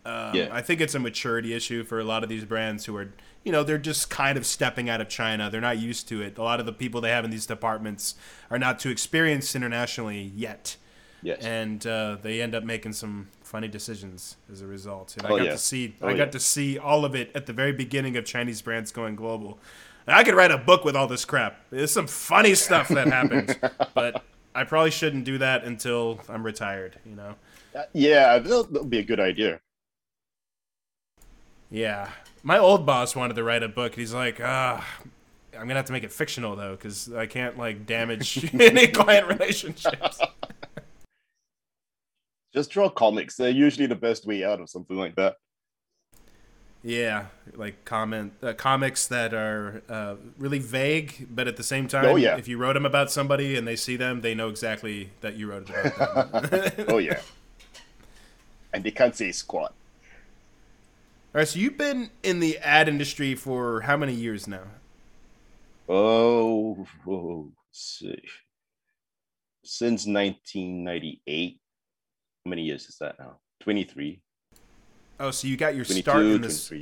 [0.05, 0.49] Um, yeah.
[0.51, 3.13] I think it's a maturity issue for a lot of these brands who are,
[3.45, 5.51] you know, they're just kind of stepping out of China.
[5.51, 6.39] They're not used to it.
[6.39, 8.15] A lot of the people they have in these departments
[8.51, 10.77] are not too experienced internationally yet.
[11.23, 11.43] Yes.
[11.43, 15.17] And uh, they end up making some funny decisions as a result.
[15.17, 15.51] And oh, I got yeah.
[15.53, 16.31] to see oh, I got yeah.
[16.31, 19.59] to see all of it at the very beginning of Chinese brands going global.
[20.07, 21.61] I could write a book with all this crap.
[21.71, 23.59] There's some funny stuff that happened,
[23.95, 26.99] but I probably shouldn't do that until I'm retired.
[27.05, 27.35] You know.
[27.75, 29.61] Uh, yeah, that'll, that'll be a good idea.
[31.71, 32.11] Yeah,
[32.43, 33.95] my old boss wanted to write a book.
[33.95, 34.87] He's like, ah.
[35.55, 39.27] I'm gonna have to make it fictional though, because I can't like damage any client
[39.27, 40.21] relationships.
[42.53, 43.37] Just draw comics.
[43.37, 45.37] They're usually the best way out of something like that.
[46.83, 52.05] Yeah, like comment uh, comics that are uh, really vague, but at the same time,
[52.05, 52.37] oh, yeah.
[52.37, 55.51] if you wrote them about somebody and they see them, they know exactly that you
[55.51, 56.87] wrote it about them.
[56.89, 57.21] oh yeah,
[58.73, 59.75] and they can't say squat.
[61.35, 64.63] All right, so you've been in the ad industry for how many years now?
[65.89, 68.23] Oh, oh see.
[69.65, 71.61] since 1998
[72.45, 73.39] many years is that now?
[73.61, 74.21] 23.
[75.21, 76.73] Oh, so you got your start in this.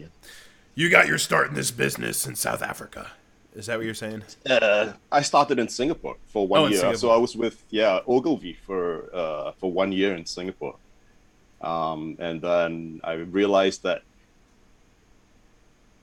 [0.75, 3.11] You got your start in this business in South Africa.
[3.55, 4.23] Is that what you're saying?
[4.49, 6.95] Uh, I started in Singapore for one oh, year.
[6.95, 10.77] So I was with yeah Ogilvy for uh, for one year in Singapore,
[11.63, 14.03] um, and then I realized that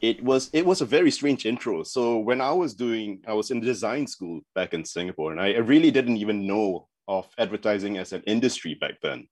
[0.01, 1.83] it was it was a very strange intro.
[1.83, 5.57] So when I was doing, I was in design school back in Singapore, and I
[5.57, 9.27] really didn't even know of advertising as an industry back then.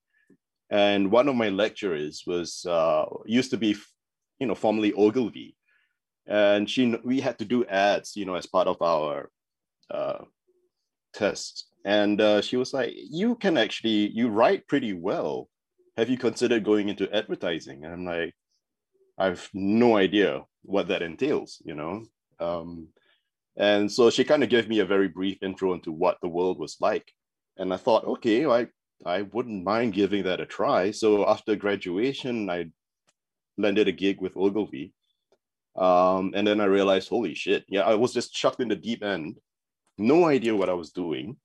[0.71, 3.75] And one of my lecturers was uh, used to be,
[4.39, 5.55] you know, formerly Ogilvy,
[6.25, 9.29] and she we had to do ads, you know, as part of our
[9.89, 10.23] uh,
[11.13, 11.65] tests.
[11.83, 15.49] And uh, she was like, "You can actually you write pretty well.
[15.97, 18.33] Have you considered going into advertising?" And I'm like,
[19.17, 22.05] "I've no idea what that entails," you know.
[22.39, 22.87] Um,
[23.57, 26.57] and so she kind of gave me a very brief intro into what the world
[26.57, 27.11] was like.
[27.57, 28.67] And I thought, okay, I
[29.05, 30.91] I wouldn't mind giving that a try.
[30.91, 32.65] So after graduation, I
[33.57, 34.93] landed a gig with Ogilvy.
[35.75, 39.03] Um, and then I realized, holy shit, yeah, I was just chucked in the deep
[39.03, 39.37] end.
[39.97, 41.37] No idea what I was doing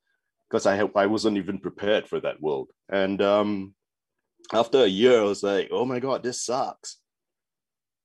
[0.49, 2.71] because I, I wasn't even prepared for that world.
[2.89, 3.75] And um,
[4.53, 6.99] after a year, I was like, oh my God, this sucks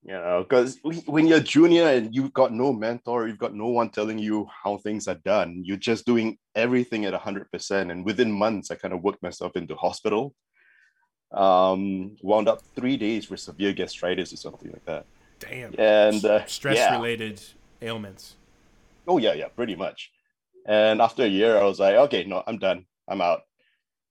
[0.04, 3.89] you know because when you're junior and you've got no mentor you've got no one
[3.89, 8.72] telling you how things are done you're just doing everything at 100% and within months
[8.72, 10.34] i kind of worked myself into hospital.
[11.32, 15.06] Um wound up three days with severe gastritis or something like that.
[15.39, 15.74] Damn.
[15.80, 16.97] And uh, stress yeah.
[16.97, 17.41] related
[17.82, 18.36] ailments.
[19.08, 20.12] Oh yeah yeah pretty much.
[20.66, 22.86] And after a year i was like okay no i'm done.
[23.08, 23.41] I'm out.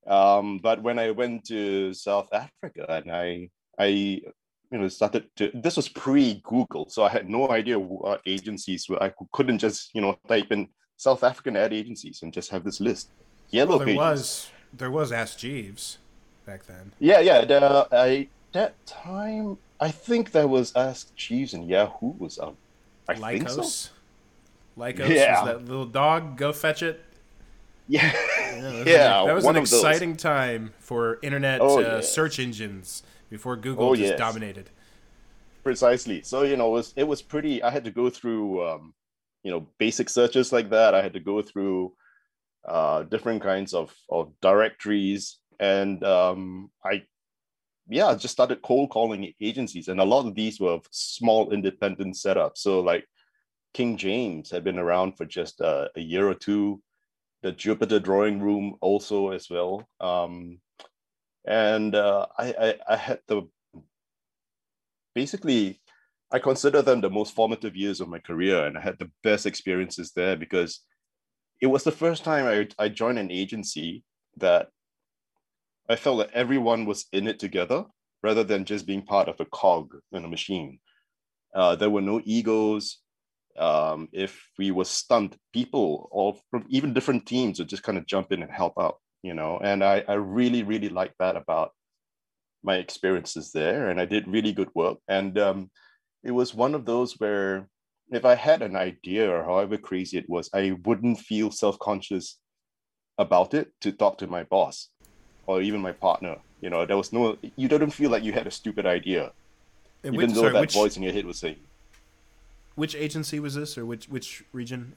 [0.07, 4.22] Um, but when I went to South Africa and I I
[4.71, 9.03] you know started to this was pre-Google, so I had no idea what agencies were.
[9.03, 12.81] I couldn't just you know type in South African ad agencies and just have this
[12.81, 13.09] list.
[13.51, 13.99] Yellow Well, there pages.
[13.99, 15.99] was there was Ask Jeeves
[16.47, 16.93] back then.
[17.01, 17.45] Yeah, yeah.
[17.45, 22.57] The, I that time I think there was Ask Jeeves and Yahoo was out.
[23.09, 23.61] I think so.
[23.62, 23.91] Lycos.
[24.79, 25.43] Lycos Yeah.
[25.43, 26.37] was that little dog.
[26.37, 27.03] Go fetch it.
[27.91, 29.21] Yeah, Yeah, that was, yeah.
[29.23, 29.73] an, that was an those.
[29.73, 32.14] exciting time for internet Oh, uh, yes.
[32.14, 34.18] search engines before Google Oh, just yes.
[34.18, 34.70] dominated.
[35.62, 36.22] precisely.
[36.22, 38.95] So you know it was it was pretty i had to go through um
[39.45, 40.95] you know basic searches like that.
[40.95, 41.95] I had to go through
[42.68, 47.03] uh different kinds of of directories and um i
[47.89, 52.14] yeah I just started cold calling agencies and a lot of these were small independent
[52.14, 52.59] setups.
[52.59, 53.05] So like
[53.72, 56.83] king james had been around for just uh, a year or two.
[57.43, 59.89] The jupiter drawing room also as well.
[60.01, 60.61] Um
[61.51, 63.42] and uh, I, I i had the
[65.14, 65.80] basically
[66.32, 69.46] I consider them the most formative years of my career, and I had the best
[69.46, 70.80] experiences there because
[71.61, 74.05] it was the first time I, I joined an agency
[74.36, 74.68] that
[75.88, 77.84] I felt that everyone was in it together
[78.22, 80.78] rather than just being part of a cog in a machine.
[81.53, 82.98] Uh, there were no egos.
[83.59, 88.07] Um, if we were stumped, people all from even different teams would just kind of
[88.07, 89.59] jump in and help out, you know.
[89.62, 91.73] And I, I really, really like that about
[92.62, 94.99] my experiences there and I did really good work.
[95.09, 95.71] And um,
[96.23, 97.68] it was one of those where
[98.11, 102.39] if I had an idea or however crazy it was, I wouldn't feel self-conscious
[103.18, 104.89] about it to talk to my boss
[105.47, 106.37] or even my partner.
[106.61, 109.33] You know, there was no, you didn't feel like you had a stupid idea,
[110.05, 111.57] And even which, though sorry, that which, voice in your head was saying,
[112.75, 114.95] which agency was this, or which which region?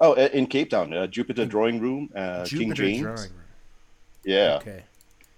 [0.00, 3.00] Oh, in Cape Town, uh, Jupiter Drawing Room, uh, King James.
[3.00, 3.44] Drawing Room.
[4.24, 4.58] Yeah.
[4.60, 4.84] Okay.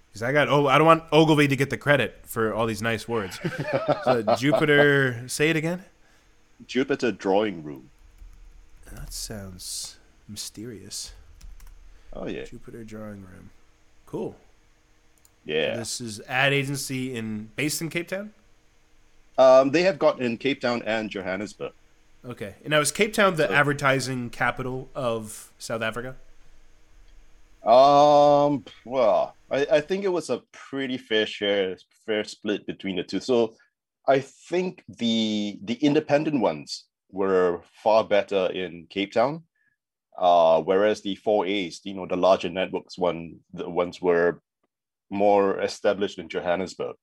[0.09, 2.81] Because I got oh I don't want Ogilvy to get the credit for all these
[2.81, 3.39] nice words.
[4.03, 5.83] so Jupiter, say it again.
[6.67, 7.89] Jupiter Drawing Room.
[8.91, 9.97] That sounds
[10.27, 11.13] mysterious.
[12.13, 12.45] Oh, yeah.
[12.45, 13.49] Jupiter Drawing Room.
[14.05, 14.35] Cool.
[15.45, 15.77] Yeah.
[15.77, 18.33] This is ad agency in based in Cape Town.
[19.37, 21.73] Um, they have got in Cape Town and Johannesburg.
[22.25, 22.55] Okay.
[22.61, 26.15] And now is Cape Town the So- advertising capital of South Africa?
[27.63, 33.03] Um, well, I, I think it was a pretty fair share, fair split between the
[33.03, 33.21] two.
[33.21, 33.55] So
[34.05, 39.43] I think the the independent ones were far better in Cape Town.
[40.17, 44.41] Uh, whereas the four A's, you know, the larger networks one, the ones were
[45.09, 46.95] more established in Johannesburg.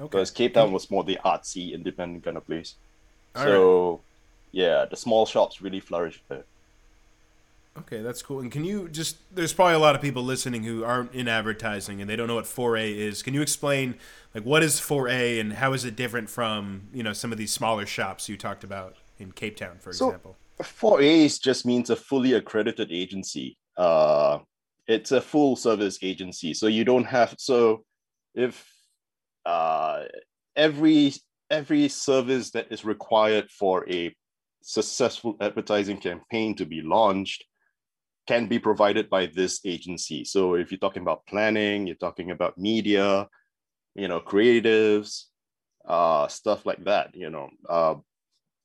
[0.00, 0.08] Okay.
[0.10, 2.74] Because Cape Town was more the artsy, independent kind of place.
[3.36, 4.00] All so
[4.52, 6.44] yeah, the small shops really flourish there.
[7.78, 8.40] Okay, that's cool.
[8.40, 12.00] And can you just there's probably a lot of people listening who aren't in advertising
[12.00, 13.22] and they don't know what 4A is.
[13.22, 13.96] Can you explain
[14.34, 17.52] like what is 4A and how is it different from, you know, some of these
[17.52, 20.36] smaller shops you talked about in Cape Town, for So- example?
[20.62, 23.58] 4A's just means a fully accredited agency.
[23.76, 24.38] Uh,
[24.86, 26.54] it's a full service agency.
[26.54, 27.84] So you don't have so
[28.34, 28.66] if
[29.44, 30.04] uh,
[30.56, 31.12] every
[31.50, 34.14] every service that is required for a
[34.62, 37.44] successful advertising campaign to be launched
[38.26, 40.24] can be provided by this agency.
[40.24, 43.28] So if you're talking about planning, you're talking about media,
[43.94, 45.24] you know, creatives,
[45.86, 47.94] uh, stuff like that, you know, uh,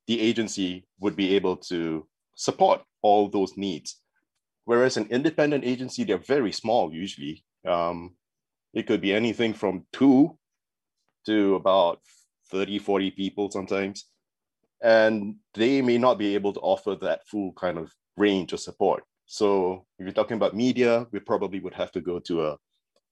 [0.08, 4.00] the agency would be able to support all those needs.
[4.64, 7.44] Whereas an independent agency, they're very small usually.
[7.66, 8.16] Um,
[8.74, 10.36] it could be anything from two
[11.26, 12.00] to about
[12.52, 14.06] 30, 40 people sometimes.
[14.82, 19.02] And they may not be able to offer that full kind of range of support.
[19.26, 22.56] So if you're talking about media, we probably would have to go to a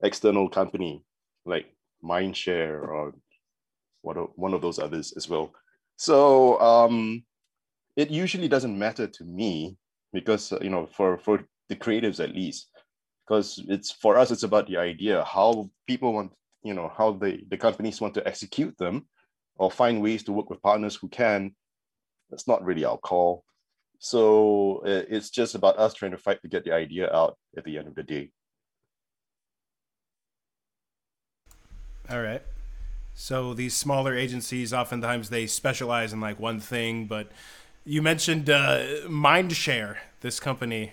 [0.03, 1.03] external company
[1.47, 1.67] like
[2.05, 3.15] Mindshare or
[4.03, 5.53] one of, one of those others as well.
[5.97, 7.25] So um,
[7.97, 9.77] it usually doesn't matter to me
[10.13, 12.69] because uh, you know for for the creatives at least
[13.27, 16.33] because it's for us it's about the idea how people want
[16.63, 19.07] you know how the the companies want to execute them
[19.61, 21.55] or find ways to work with partners who can
[22.31, 23.45] that's not really our call
[23.99, 27.65] so uh, it's just about us trying to fight to get the idea out at
[27.65, 28.31] the end of the day
[32.11, 32.43] All right.
[33.15, 37.31] So these smaller agencies oftentimes they specialize in like one thing, but
[37.85, 40.93] you mentioned uh, Mindshare, this company.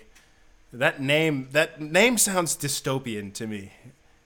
[0.72, 3.72] That name that name sounds dystopian to me.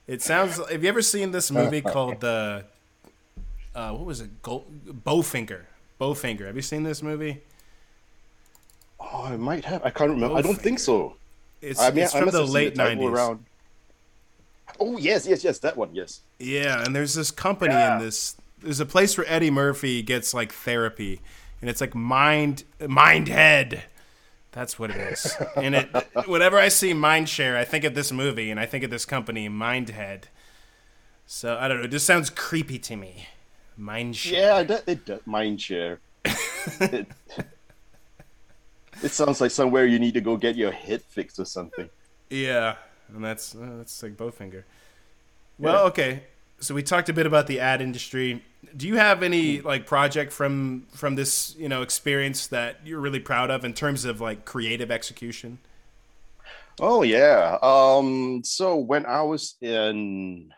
[0.07, 0.59] It sounds.
[0.68, 2.28] Have you ever seen this movie called the?
[2.28, 2.62] Uh,
[3.75, 4.43] Uh, what was it?
[4.43, 4.64] Gold,
[5.05, 5.62] Bowfinger.
[6.01, 6.47] Bowfinger.
[6.47, 7.43] Have you seen this movie?
[9.05, 11.16] oh i might have i can't remember i don't think so
[11.61, 13.11] It's, I mean, it's from the late '90s.
[13.11, 13.45] around.
[14.79, 16.20] Oh yes, yes, yes, that one, yes.
[16.39, 17.97] Yeah, and there's this company Yeah.
[17.99, 18.37] in this.
[18.61, 21.20] There's a place where Eddie Murphy gets like therapy,
[21.61, 23.83] and it's like mind mind head.
[24.53, 25.37] That's what it is.
[25.57, 25.89] and it
[26.27, 29.49] whenever I see Mindshare, I think of this movie, and I think of this company,
[29.49, 30.25] Mindhead.
[31.27, 31.85] So I don't know.
[31.85, 33.27] It just sounds creepy to me.
[33.79, 34.33] Mindshare.
[34.33, 35.20] Yeah, that it does.
[35.27, 35.99] Mind share.
[36.81, 37.07] it,
[39.03, 41.89] it sounds like somewhere you need to go get your head fixed or something.
[42.31, 42.77] Yeah,
[43.14, 44.64] and that's uh, that's like Bowfinger.
[45.59, 45.89] Well, Yeah.
[45.89, 46.23] okay.
[46.61, 48.45] So we talked a bit about the ad industry.
[48.77, 53.18] Do you have any like project from from this you know experience that you're really
[53.20, 55.59] proud of in terms of like creative execution?
[56.81, 57.59] Oh yeah.
[57.62, 58.43] Um.
[58.45, 60.53] So when I was in,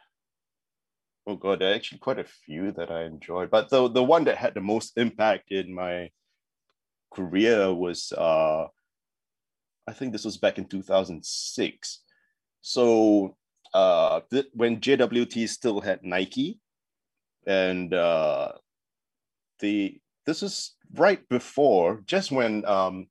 [1.27, 4.25] oh god, there are actually quite a few that I enjoyed, but the the one
[4.25, 6.11] that had the most impact in my
[7.12, 8.66] career was uh,
[9.87, 12.03] I think this was back in two thousand six.
[12.61, 13.37] So
[13.72, 16.61] uh, th- when JWT still had Nike,
[17.47, 18.53] and uh,
[19.61, 23.07] the this is right before just when um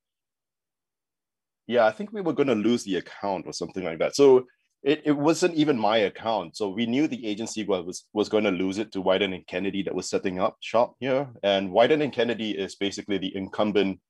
[1.68, 4.16] yeah, I think we were going to lose the account or something like that.
[4.16, 4.46] So
[4.84, 6.58] it, it wasn't even my account.
[6.58, 9.82] So we knew the agency was was, going to lose it to Wieden and Kennedy
[9.84, 11.30] that was setting up shop here.
[11.42, 14.02] And Wieden and Kennedy is basically the incumbent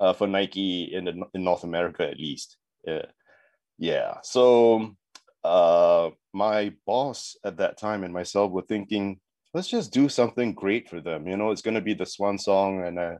[0.00, 2.56] uh, for Nike in the, in North America at least.
[2.84, 3.06] Yeah,
[3.78, 4.14] yeah.
[4.22, 4.96] So
[5.44, 9.20] uh, my boss at that time and myself were thinking,
[9.54, 11.28] let's just do something great for them.
[11.28, 13.14] You know, it's going to be the swan song, and uh,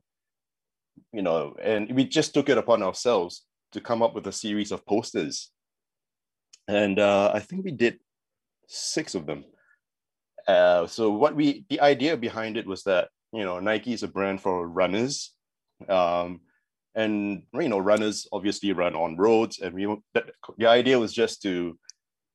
[1.13, 4.73] you know, and we just took it upon ourselves to come up with a series
[4.73, 5.53] of posters.
[6.69, 7.99] And uh, I think we did
[8.67, 9.45] six of them.
[10.47, 14.09] Uh, so what we the idea behind it was that you know Nike is a
[14.09, 15.35] brand for runners,
[15.89, 16.41] um,
[16.95, 21.43] and you know runners obviously run on roads, and we that, the idea was just
[21.43, 21.79] to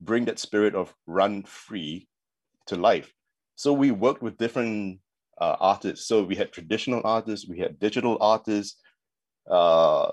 [0.02, 2.08] bring that spirit of run free
[2.68, 3.12] to life.
[3.56, 5.00] So we worked with different
[5.40, 6.08] uh, artists.
[6.08, 8.80] So we had traditional artists, we had digital artists,
[9.50, 10.12] uh,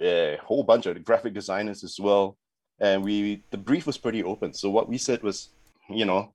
[0.00, 2.36] a whole bunch of graphic designers as well.
[2.82, 4.52] And we the brief was pretty open.
[4.52, 5.50] So what we said was,
[5.88, 6.34] you know,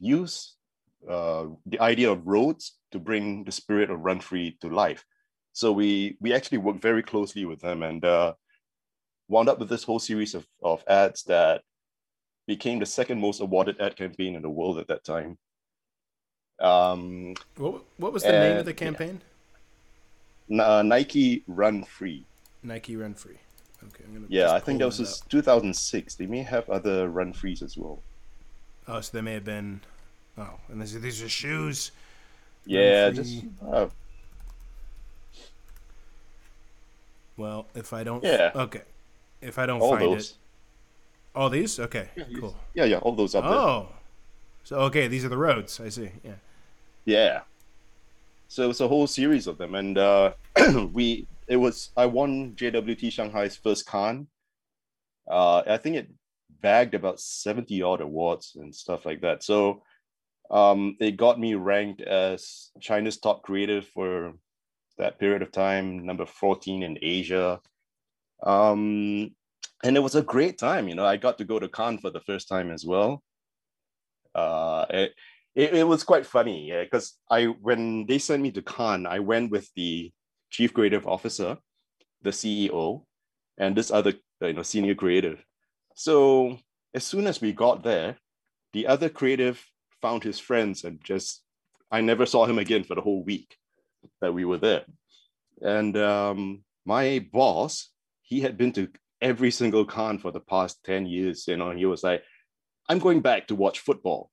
[0.00, 0.56] use
[1.08, 5.04] uh, the idea of roads to bring the spirit of run free to life.
[5.52, 8.32] So we we actually worked very closely with them and uh,
[9.28, 11.60] wound up with this whole series of, of ads that
[12.46, 15.36] became the second most awarded ad campaign in the world at that time.
[16.58, 19.20] Um, What what was the name Uh, of the campaign?
[20.50, 22.24] Uh, Nike Run Free.
[22.62, 23.38] Nike Run Free.
[23.86, 24.26] Okay, I'm gonna.
[24.28, 26.14] Yeah, I think that pull was just 2006.
[26.14, 28.00] They may have other Run Frees as well.
[28.86, 29.80] Oh, so they may have been.
[30.36, 31.92] Oh, and these are, these are shoes.
[32.66, 33.16] Yeah, Free.
[33.16, 33.86] just uh,
[37.40, 38.22] Well, if I don't.
[38.22, 38.50] Yeah.
[38.54, 38.82] Okay.
[39.40, 40.32] If I don't all find those.
[40.32, 40.36] it.
[41.34, 41.80] All these?
[41.80, 42.10] Okay.
[42.14, 42.54] Yeah, cool.
[42.74, 43.52] Yeah, yeah, all those up there.
[43.52, 43.88] Oh.
[44.62, 45.80] So okay, these are the roads.
[45.80, 46.10] I see.
[46.22, 46.34] Yeah.
[47.06, 47.40] Yeah.
[48.48, 50.32] So it's a whole series of them, and uh,
[50.92, 54.28] we it was I won JWT Shanghai's first Cannes.
[55.28, 56.08] Uh, I think it
[56.62, 59.42] bagged about seventy odd awards and stuff like that.
[59.42, 59.82] So
[60.50, 64.34] um, it got me ranked as China's top creative for
[64.96, 67.60] that period of time, number fourteen in Asia.
[68.44, 69.34] Um,
[69.82, 70.88] and it was a great time.
[70.88, 73.24] You know, I got to go to Cannes for the first time as well.
[74.36, 75.14] Uh, it,
[75.56, 79.50] it, it was quite funny because i when they sent me to Cannes, i went
[79.50, 80.12] with the
[80.50, 81.56] chief creative officer
[82.22, 83.02] the ceo
[83.58, 85.44] and this other you know senior creative.
[85.94, 86.58] So
[86.94, 88.16] as soon as we got there
[88.72, 89.64] the other creative
[90.02, 91.42] found his friends and just
[91.90, 93.56] i never saw him again for the whole week
[94.20, 94.84] that we were there.
[95.62, 97.90] And um, my boss
[98.22, 98.88] he had been to
[99.20, 102.22] every single Cannes for the past 10 years you know he was like
[102.88, 104.30] i'm going back to watch football.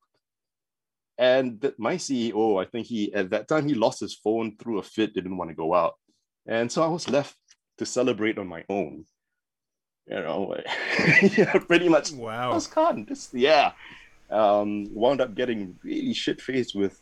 [1.20, 4.84] And my CEO, I think he at that time he lost his phone through a
[4.84, 5.96] fit, didn't want to go out,
[6.48, 7.36] and so I was left
[7.78, 9.06] to celebrate on my own.
[10.08, 10.56] You know,
[11.38, 12.12] yeah, pretty much.
[12.12, 12.52] Wow.
[12.52, 13.06] I was con.
[13.08, 13.74] Just, yeah,
[14.30, 17.00] um, wound up getting really shit faced with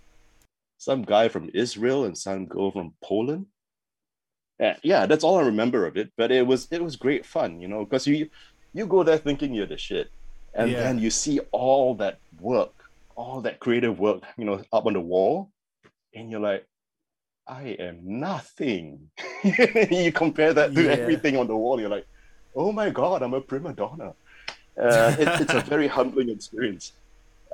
[0.77, 3.45] some guy from Israel and some girl from Poland.
[4.59, 6.11] Yeah, yeah, that's all I remember of it.
[6.17, 8.29] But it was it was great fun, you know, because you
[8.73, 10.09] you go there thinking you're the shit,
[10.55, 10.79] and Yeah.
[10.79, 12.73] then you see all that work,
[13.15, 15.51] all that creative work, you know, up on the wall,
[16.13, 16.65] and you're like,
[17.47, 19.11] I am nothing.
[19.91, 20.89] you compare that to Yeah.
[20.89, 22.07] everything on the wall, you're like,
[22.55, 24.13] oh my god, I'm a prima donna.
[24.81, 26.93] Uh, it, it's a very humbling experience,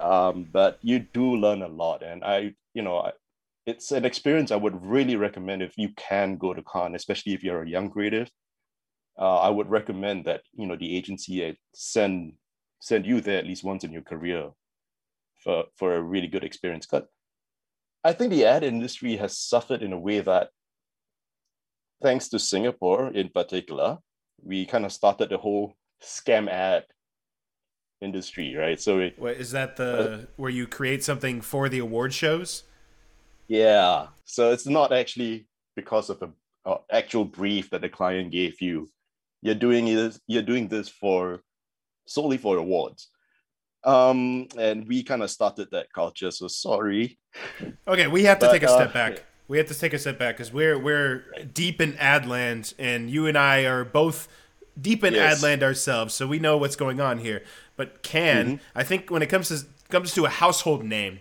[0.02, 3.12] um, but you do learn a lot, and I, you know, I,
[3.68, 7.44] it's an experience I would really recommend if you can go to Cannes, especially if
[7.44, 8.30] you're a young creative.
[9.20, 12.34] uh, I would recommend that you know the agency send
[12.82, 14.52] send you there at least once in your career
[15.44, 16.88] for for a really good experience.
[16.90, 17.08] But
[18.04, 20.50] I think the ad industry has suffered in a way that,
[22.02, 24.00] thanks to Singapore in particular,
[24.44, 26.86] we kind of started the whole scam ad
[28.02, 28.82] industry, right?
[28.82, 32.64] So it, Wait, is that the uh, where you create something for the award shows?
[33.48, 34.08] Yeah.
[34.26, 36.30] So it's not actually because of the
[36.66, 38.90] uh, actual brief that the client gave you.
[39.44, 40.20] You're doing this.
[40.28, 41.42] You're doing this for
[42.08, 43.10] solely for awards.
[43.84, 46.32] Um, and we kind of started that culture.
[46.32, 47.18] So sorry.
[47.88, 49.24] Okay, we have to but, take a step uh, back.
[49.48, 53.28] We have to take a step back because we're we're deep in Adland, and you
[53.28, 54.28] and I are both
[54.80, 55.38] deep in yes.
[55.38, 57.44] ad land ourselves, so we know what's going on here.
[57.76, 58.78] But Cannes, mm-hmm.
[58.78, 61.20] I think when it comes to comes to a household name,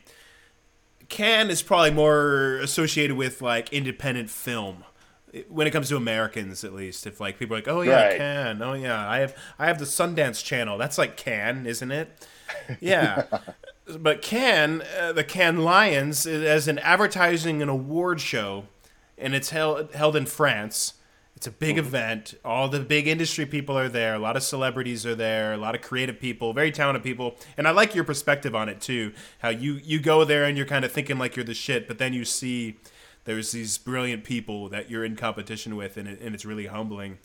[1.08, 4.84] Cannes is probably more associated with like independent film
[5.48, 7.06] when it comes to Americans, at least.
[7.06, 8.18] If like people are like, oh yeah, right.
[8.18, 10.78] Cannes, oh yeah, I have I have the Sundance Channel.
[10.78, 12.26] That's like Cannes, isn't it?
[12.80, 13.24] Yeah.
[13.98, 18.64] but Cannes, uh, the Cannes Lions, as an advertising and award show,
[19.18, 20.94] and it's held held in France.
[21.36, 21.86] It's a big mm-hmm.
[21.86, 22.34] event.
[22.44, 24.14] All the big industry people are there.
[24.14, 25.54] A lot of celebrities are there.
[25.54, 27.36] A lot of creative people, very talented people.
[27.56, 29.12] And I like your perspective on it too.
[29.38, 31.98] How you you go there and you're kind of thinking like you're the shit, but
[31.98, 32.76] then you see
[33.24, 37.18] there's these brilliant people that you're in competition with, and, it, and it's really humbling.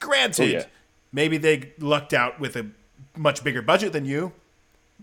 [0.00, 0.64] Granted, oh, yeah.
[1.12, 2.70] maybe they lucked out with a
[3.16, 4.32] much bigger budget than you,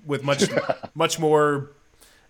[0.05, 0.43] with much
[0.95, 1.71] much more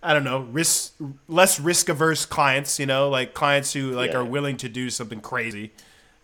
[0.02, 0.94] I don't know, risk
[1.28, 4.18] less risk averse clients, you know, like clients who like yeah.
[4.18, 5.72] are willing to do something crazy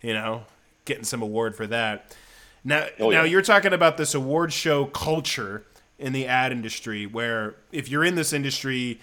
[0.01, 0.43] you know,
[0.85, 2.15] getting some award for that.
[2.63, 3.25] Now, oh, now yeah.
[3.25, 5.65] you're talking about this award show culture
[5.97, 8.99] in the ad industry, where if you're in this industry,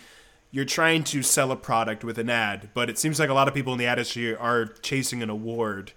[0.50, 3.48] you're trying to sell a product with an ad, but it seems like a lot
[3.48, 5.92] of people in the ad industry are chasing an award,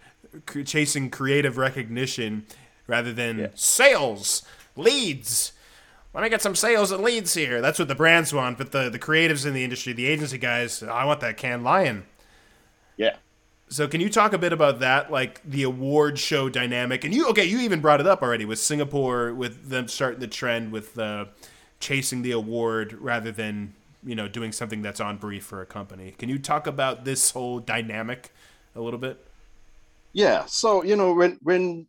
[0.66, 2.46] chasing creative recognition
[2.88, 3.48] rather than yeah.
[3.56, 4.44] sales
[4.76, 5.54] leads.
[6.14, 7.62] Let me get some sales and leads here.
[7.62, 10.82] That's what the brands want, but the the creatives in the industry, the agency guys,
[10.82, 12.06] I want that Cannes Lion.
[12.98, 13.16] Yeah,
[13.70, 17.04] so can you talk a bit about that, like the award show dynamic?
[17.04, 20.28] And you, okay, you even brought it up already with Singapore, with them starting the
[20.28, 21.26] trend with uh,
[21.80, 26.16] chasing the award rather than you know doing something that's on brief for a company.
[26.18, 28.32] Can you talk about this whole dynamic
[28.76, 29.24] a little bit?
[30.14, 30.46] Yeah.
[30.48, 31.86] So you know when when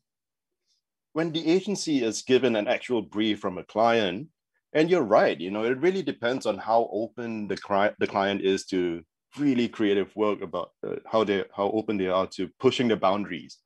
[1.13, 4.29] when the agency is given an actual brief from a client,
[4.73, 8.43] and you're right, you know it really depends on how open the client the client
[8.43, 9.03] is to
[9.39, 13.59] really creative work about uh, how they how open they are to pushing the boundaries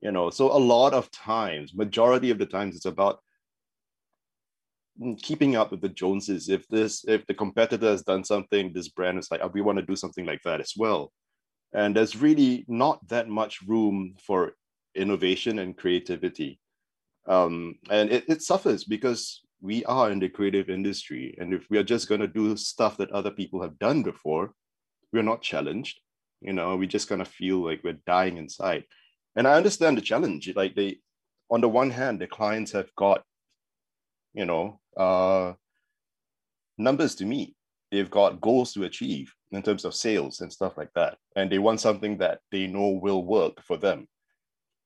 [0.00, 0.30] you know.
[0.30, 3.20] So a lot of times majority of the times it's about
[5.22, 6.48] keeping up with the joneses.
[6.48, 9.78] If this if the competitor has done something this brand is like oh, we want
[9.78, 11.12] to do something like that as well.
[11.72, 14.52] And there's really not that much room for
[14.94, 16.58] innovation and creativity
[17.26, 21.78] um, and it, it suffers because we are in the creative industry and if we
[21.78, 24.52] are just going to do stuff that other people have done before
[25.12, 26.00] we're not challenged.
[26.40, 28.84] You know we just kind of feel like we're dying inside.
[29.36, 30.98] And i understand the challenge like they
[31.50, 33.22] on the one hand the clients have got
[34.34, 35.52] you know uh
[36.78, 37.54] numbers to meet.
[37.92, 41.18] They've got goals to achieve in terms of sales and stuff like that.
[41.36, 44.08] And they want something that they know will work for them.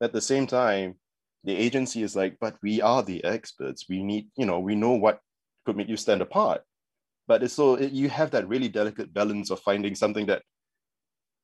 [0.03, 0.97] At the same time
[1.45, 3.87] the agency is like but we are the experts.
[3.89, 5.21] We need you know we know what
[5.65, 6.63] could make you stand apart.
[7.27, 10.43] But it's so it, you have that really delicate balance of finding something that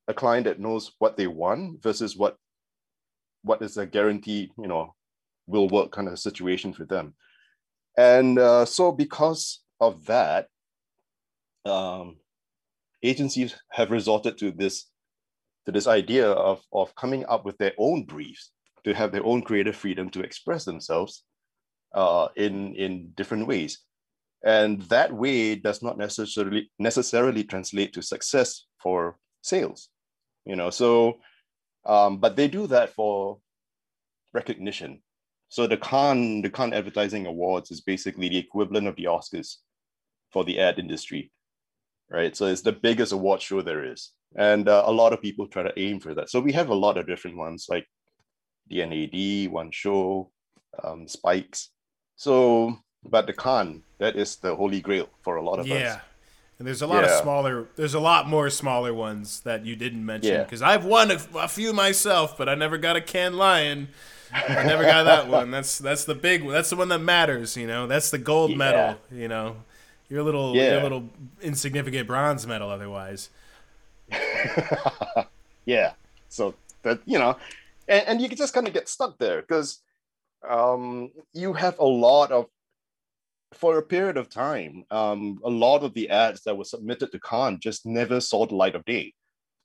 [0.07, 2.35] a client that knows what they want versus what
[3.43, 4.95] what is a guaranteed you know
[5.47, 7.13] will work kind of situation for them.
[7.97, 10.47] And uh, so because of that
[11.65, 12.17] um,
[13.03, 14.85] agencies have resorted to this
[15.65, 18.51] to this idea of of coming up with their own briefs
[18.83, 21.23] to have their own creative freedom to express themselves
[21.93, 23.79] uh, in in different ways.
[24.43, 29.89] And that way does not necessarily necessarily translate to success for sales
[30.45, 30.69] you know?
[30.69, 31.19] So
[31.85, 33.39] um, but they do that for
[34.33, 35.01] recognition.
[35.49, 39.57] So the Cannes the Cannes advertising awards is basically the equivalent of the oscars
[40.31, 41.31] for the ad industry
[42.11, 42.35] right?
[42.35, 44.11] So it's the biggest award show there is.
[44.35, 46.29] And uh, a lot of people try to aim for that.
[46.29, 47.87] So we have a lot of different ones like
[48.71, 50.29] the nad one show
[50.83, 51.69] um, spikes
[52.15, 55.75] so but the Cannes, that is the holy grail for a lot of yeah.
[55.75, 55.81] us.
[55.81, 55.99] Yeah.
[56.59, 57.15] And there's a lot yeah.
[57.15, 60.43] of smaller, there's a lot more smaller ones that you didn't mention.
[60.43, 60.69] Because yeah.
[60.69, 63.87] I've won a, a, few myself, but I never got a Cannes Lion.
[64.31, 65.49] I never got that one.
[65.51, 66.53] That's that's the big one.
[66.53, 67.87] That's the one that matters, you know.
[67.87, 69.57] That's the gold medal, you know.
[70.07, 71.09] You're a little, you're a little
[71.41, 73.29] insignificant bronze medal otherwise.
[75.65, 75.93] yeah.
[76.29, 76.53] So
[76.83, 77.35] that you know,
[77.87, 79.81] and, and you can just kind of get stuck there because
[80.47, 82.45] um, you have a lot of
[83.53, 87.19] for a period of time, um, a lot of the ads that were submitted to
[87.19, 89.13] Cannes just never saw the light of day.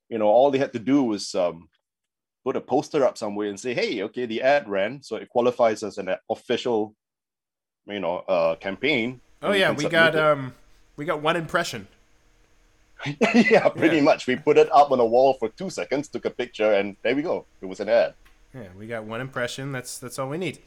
[0.08, 1.68] You know, all they had to do was um,
[2.44, 5.82] put a poster up somewhere and say, "Hey, okay, the ad ran, so it qualifies
[5.82, 6.94] as an official,
[7.86, 10.54] you know, uh, campaign." Oh yeah, we got um,
[10.96, 11.86] we got one impression.
[13.20, 14.02] yeah, pretty yeah.
[14.02, 14.26] much.
[14.26, 17.14] We put it up on a wall for two seconds, took a picture, and there
[17.14, 17.46] we go.
[17.60, 18.14] It was an ad.
[18.54, 19.72] Yeah, we got one impression.
[19.72, 20.60] That's that's all we need.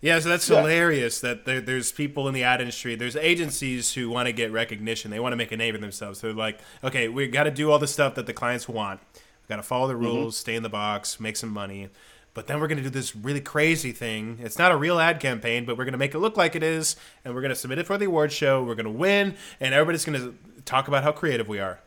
[0.00, 0.60] Yeah, so that's yeah.
[0.60, 4.52] hilarious that there, there's people in the ad industry, there's agencies who want to get
[4.52, 5.10] recognition.
[5.10, 6.18] They want to make a name for themselves.
[6.18, 9.00] So they're like, okay, we got to do all the stuff that the clients want.
[9.14, 10.04] We got to follow the mm-hmm.
[10.04, 10.40] rules, mm-hmm.
[10.40, 11.88] stay in the box, make some money.
[12.34, 14.40] But then we're going to do this really crazy thing.
[14.42, 16.64] It's not a real ad campaign, but we're going to make it look like it
[16.64, 18.62] is, and we're going to submit it for the award show.
[18.62, 20.34] We're going to win, and everybody's going to
[20.64, 21.80] talk about how creative we are.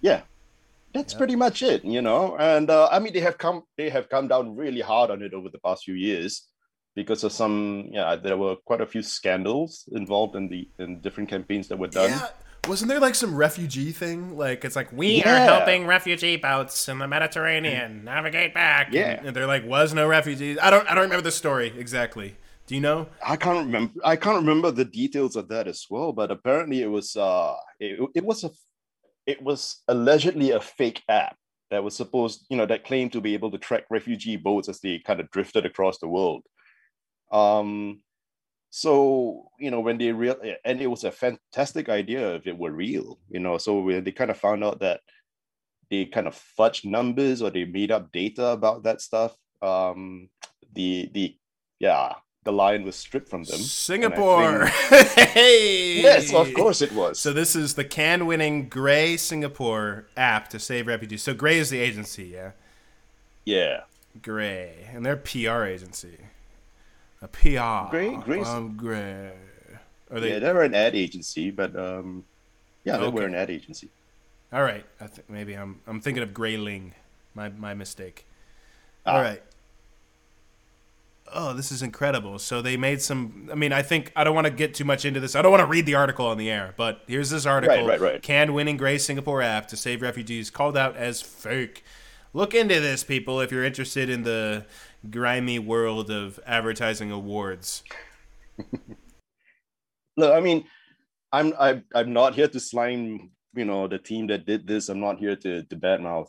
[0.00, 0.22] Yeah,
[0.92, 1.18] that's yeah.
[1.18, 2.36] pretty much it, you know.
[2.38, 5.34] And uh, I mean, they have come they have come down really hard on it
[5.34, 6.48] over the past few years
[6.94, 11.28] because of some yeah there were quite a few scandals involved in the in different
[11.28, 12.28] campaigns that were done yeah.
[12.68, 15.34] wasn't there like some refugee thing like it's like we yeah.
[15.34, 19.94] are helping refugee boats in the mediterranean navigate back yeah and, and they're like was
[19.94, 22.36] no refugees i don't i don't remember the story exactly
[22.66, 26.12] do you know i can't remember i can't remember the details of that as well
[26.12, 28.50] but apparently it was uh it, it was a
[29.26, 31.36] it was allegedly a fake app
[31.70, 34.80] that was supposed you know that claimed to be able to track refugee boats as
[34.80, 36.42] they kind of drifted across the world
[37.32, 38.00] um,
[38.70, 42.70] so you know when they real and it was a fantastic idea if it were
[42.70, 43.58] real, you know.
[43.58, 45.00] So when they kind of found out that
[45.90, 50.30] they kind of fudged numbers or they made up data about that stuff, um,
[50.74, 51.36] the the
[51.80, 52.14] yeah
[52.44, 53.58] the lion was stripped from them.
[53.58, 54.66] Singapore.
[54.68, 56.00] Think, hey.
[56.00, 57.18] Yes, of course it was.
[57.18, 61.22] So this is the Cannes-winning Grey Singapore app to save refugees.
[61.22, 62.52] So Grey is the agency, yeah.
[63.44, 63.82] Yeah.
[64.20, 66.18] Grey, and they're PR agency.
[67.22, 67.90] A PR.
[67.90, 68.40] Grey, Grey.
[68.40, 69.32] Um, Grey.
[70.10, 70.32] Are they?
[70.32, 72.24] Yeah, they were an ad agency, but um,
[72.84, 73.14] yeah, they okay.
[73.14, 73.88] were an ad agency.
[74.52, 76.94] All right, I think maybe I'm I'm thinking of Grayling.
[77.34, 78.26] My my mistake.
[79.06, 79.14] Ah.
[79.14, 79.42] All right.
[81.34, 82.38] Oh, this is incredible.
[82.38, 83.48] So they made some.
[83.50, 85.34] I mean, I think I don't want to get too much into this.
[85.34, 87.76] I don't want to read the article on the air, but here's this article.
[87.76, 88.22] Right, right, right.
[88.22, 91.84] Cannes winning Grey Singapore app to save refugees called out as fake.
[92.34, 94.64] Look into this, people, if you're interested in the
[95.10, 97.82] grimy world of advertising awards?
[100.16, 100.64] Look, I mean,
[101.32, 104.88] I'm I, I'm not here to slime, you know, the team that did this.
[104.88, 106.28] I'm not here to to badmouth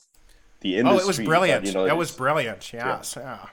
[0.61, 0.99] the industry.
[0.99, 1.63] Oh, it was brilliant.
[1.63, 2.71] But, you know, that was brilliant.
[2.73, 3.23] Yes, yeah.
[3.23, 3.49] yeah.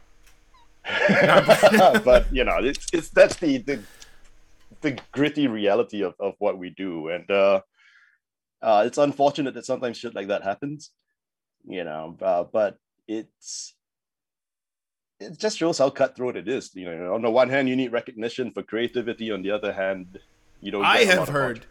[2.05, 3.81] but you know, it's it's that's the the
[4.81, 7.61] the gritty reality of, of what we do, and uh,
[8.63, 10.91] uh, it's unfortunate that sometimes shit like that happens.
[11.67, 13.75] You know, uh, but it's
[15.21, 16.75] it just shows how cutthroat it is.
[16.75, 19.31] You know, on the one hand, you need recognition for creativity.
[19.31, 20.19] On the other hand,
[20.61, 21.67] you know, I have heard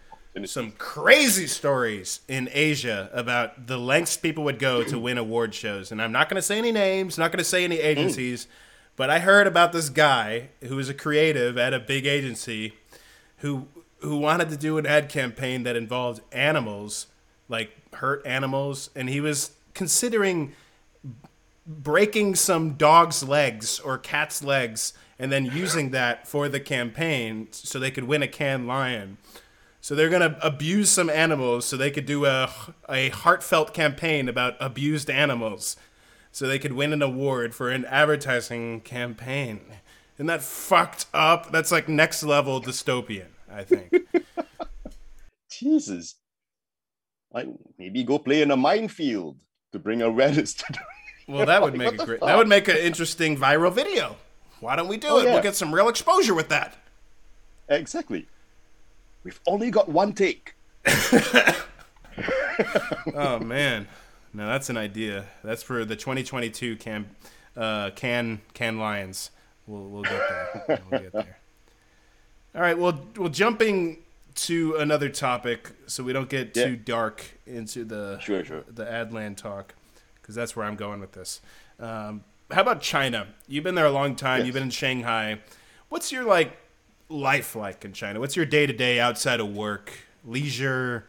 [0.45, 5.91] some crazy stories in Asia about the lengths people would go to win award shows,
[5.91, 7.84] and I'm not going to say any names, not going to say any mm.
[7.84, 8.49] agencies, mm.
[9.00, 12.74] But I heard about this guy who was a creative at a big agency
[13.38, 13.68] who
[14.00, 17.08] who wanted to do an ad campaign that involved animals,
[17.48, 20.52] like hurt animals, and he was considering
[21.66, 27.80] breaking some dog's legs or cat's legs and then using that for the campaign so
[27.80, 29.18] they could win a Cannes Lion.
[29.80, 32.50] So they're going to abuse some animals so they could do a,
[32.90, 35.78] a heartfelt campaign about abused animals
[36.31, 39.61] so they could win an award for an advertising campaign.
[40.15, 41.51] Isn't that fucked up?
[41.51, 43.93] That's like next level dystopian, I think.
[45.51, 46.15] Jesus.
[47.31, 47.47] Like
[47.77, 49.38] maybe go play in a minefield
[49.72, 50.80] to bring awareness to the
[51.34, 52.19] well, that would make a great.
[52.22, 54.18] That would make an interesting viral video.
[54.60, 55.26] Why don't we do oh, it?
[55.26, 55.34] Yeah.
[55.34, 56.76] We'll get some real exposure with that.
[57.69, 58.27] Exactly.
[59.23, 60.56] We've only got one take.
[63.15, 63.88] oh man,
[64.34, 65.26] no, that's an idea.
[65.43, 67.07] That's for the 2022 Cannes
[67.57, 69.31] uh, Cannes Cannes Lions.
[69.68, 70.81] We'll we'll get there.
[70.91, 71.38] We'll get there.
[72.56, 72.77] All right.
[72.77, 73.97] Well, well, jumping
[74.35, 76.65] to another topic, so we don't get yeah.
[76.65, 78.64] too dark into the sure, sure.
[78.68, 79.76] the Adland talk
[80.22, 81.41] because that's where I'm going with this.
[81.80, 83.27] Um, how about China?
[83.47, 84.39] You've been there a long time.
[84.39, 84.45] Yes.
[84.47, 85.39] You've been in Shanghai.
[85.89, 86.57] What's your like
[87.10, 88.19] life like in China?
[88.19, 89.91] What's your day to day outside of work,
[90.26, 91.06] leisure?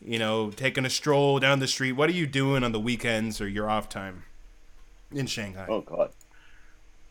[0.00, 1.92] You know, taking a stroll down the street.
[1.92, 4.24] What are you doing on the weekends or your off time
[5.10, 5.66] in Shanghai?
[5.68, 6.12] Oh God.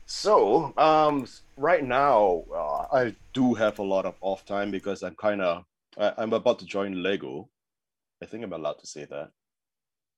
[0.06, 1.28] So um,
[1.58, 5.66] right now, uh, I do have a lot of off time because I'm kind of
[5.98, 7.50] I'm about to join Lego.
[8.22, 9.32] I think I'm allowed to say that.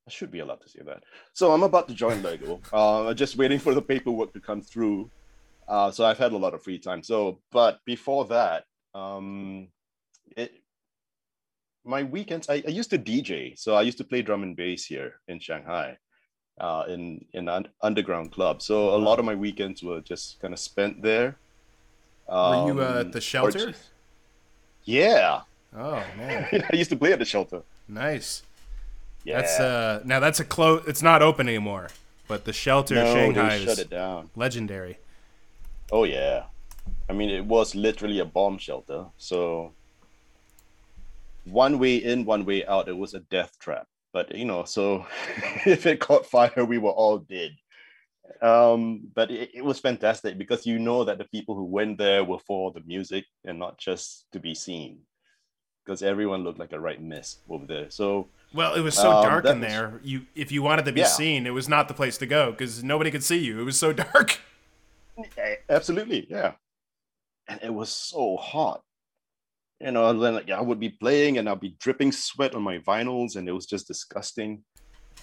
[0.07, 1.03] I should be allowed to say that.
[1.33, 2.61] So I'm about to join Lego.
[2.73, 5.09] uh, just waiting for the paperwork to come through.
[5.67, 7.03] Uh, so I've had a lot of free time.
[7.03, 8.65] So, but before that,
[8.95, 9.67] um,
[10.35, 10.51] it
[11.85, 13.57] my weekends I, I used to DJ.
[13.57, 15.97] So I used to play drum and bass here in Shanghai,
[16.59, 18.61] uh, in in an underground club.
[18.61, 21.37] So a lot of my weekends were just kind of spent there.
[22.27, 23.71] Were you uh, at Um, the shelter?
[23.71, 23.89] just-
[24.85, 25.41] yeah,
[25.75, 27.61] Oh man, I used to play at the shelter.
[27.87, 28.43] nice.
[29.25, 30.83] Yeah, That's uh now that's a close.
[30.87, 31.89] It's not open anymore,
[32.27, 34.29] but the shelter no, Shanghai shut is it down.
[34.35, 34.97] legendary.
[35.91, 36.43] Oh yeah,
[37.09, 39.05] I mean it was literally a bomb shelter.
[39.17, 39.73] So
[41.45, 42.87] one way in, one way out.
[42.89, 43.87] It was a death trap.
[44.13, 45.05] But you know, so
[45.65, 47.51] if it caught fire, we were all dead.
[48.41, 52.23] Um, but it, it was fantastic because you know that the people who went there
[52.23, 54.99] were for the music and not just to be seen.
[55.85, 57.89] Because everyone looked like a right mess over there.
[57.89, 59.99] So Well, it was so Um, dark in was- there.
[60.03, 61.07] You if you wanted to be Yeah.
[61.07, 63.59] seen, it was not the place to go because nobody could see you.
[63.59, 64.39] It was so dark.
[65.69, 66.53] Absolutely, yeah.
[67.47, 68.83] And it was so hot.
[69.81, 72.79] You know, then like, I would be playing and I'd be dripping sweat on my
[72.79, 74.63] vinyls, and it was just disgusting.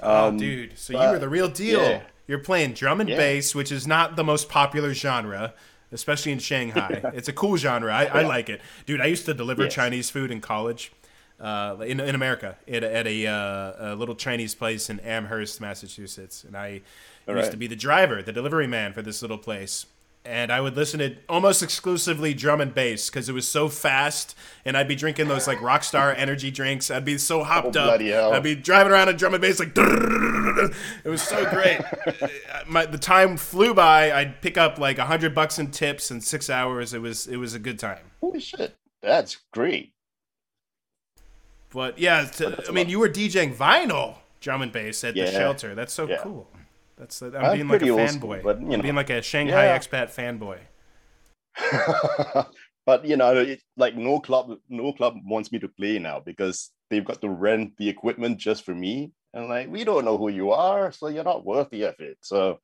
[0.02, 0.78] oh, Um, dude!
[0.78, 1.80] So you were the real deal.
[1.82, 2.02] yeah.
[2.26, 3.16] You're playing drum and Yeah.
[3.18, 5.54] bass, which is not the most popular genre,
[5.92, 7.00] especially in Shanghai.
[7.14, 7.92] It's a cool genre.
[7.94, 9.00] I, I like it, dude.
[9.00, 9.74] I used to deliver Yes.
[9.74, 10.90] Chinese food in college,
[11.38, 15.60] uh, in in America, at, a- at a, uh, a little Chinese place in Amherst,
[15.60, 16.80] Massachusetts, and I
[17.28, 17.50] All used right.
[17.52, 19.86] to be the driver, the delivery man for this little place.
[20.26, 24.36] And I would listen to almost exclusively drum and bass because it was so fast,
[24.64, 26.90] and I'd be drinking those like Rockstar energy drinks.
[26.90, 28.00] I'd be so hopped Oh, up.
[28.00, 28.32] hell.
[28.32, 29.76] I'd be driving around a drum and bass like.
[31.04, 31.80] It was so great.
[32.66, 34.10] My, the time flew by.
[34.12, 36.94] I'd pick up like a hundred bucks in tips in six hours.
[36.94, 37.98] It was it was a good time.
[38.20, 39.92] Holy shit, that's great.
[41.70, 45.74] But yeah, to, I mean, you were DJing vinyl drum and bass at the shelter.
[45.74, 46.18] That's so Yeah.
[46.22, 46.48] cool.
[46.96, 48.42] That's I'm, I'm being like a fanboy.
[48.42, 48.82] but, you know.
[48.82, 49.78] being like a Shanghai Yeah.
[49.78, 50.58] expat fanboy.
[52.86, 56.70] but you know, it, like no club, no club wants me to play now because
[56.90, 60.28] they've got to rent the equipment just for me, and like we don't know who
[60.28, 62.18] you are, so you're not worthy of it.
[62.20, 62.60] So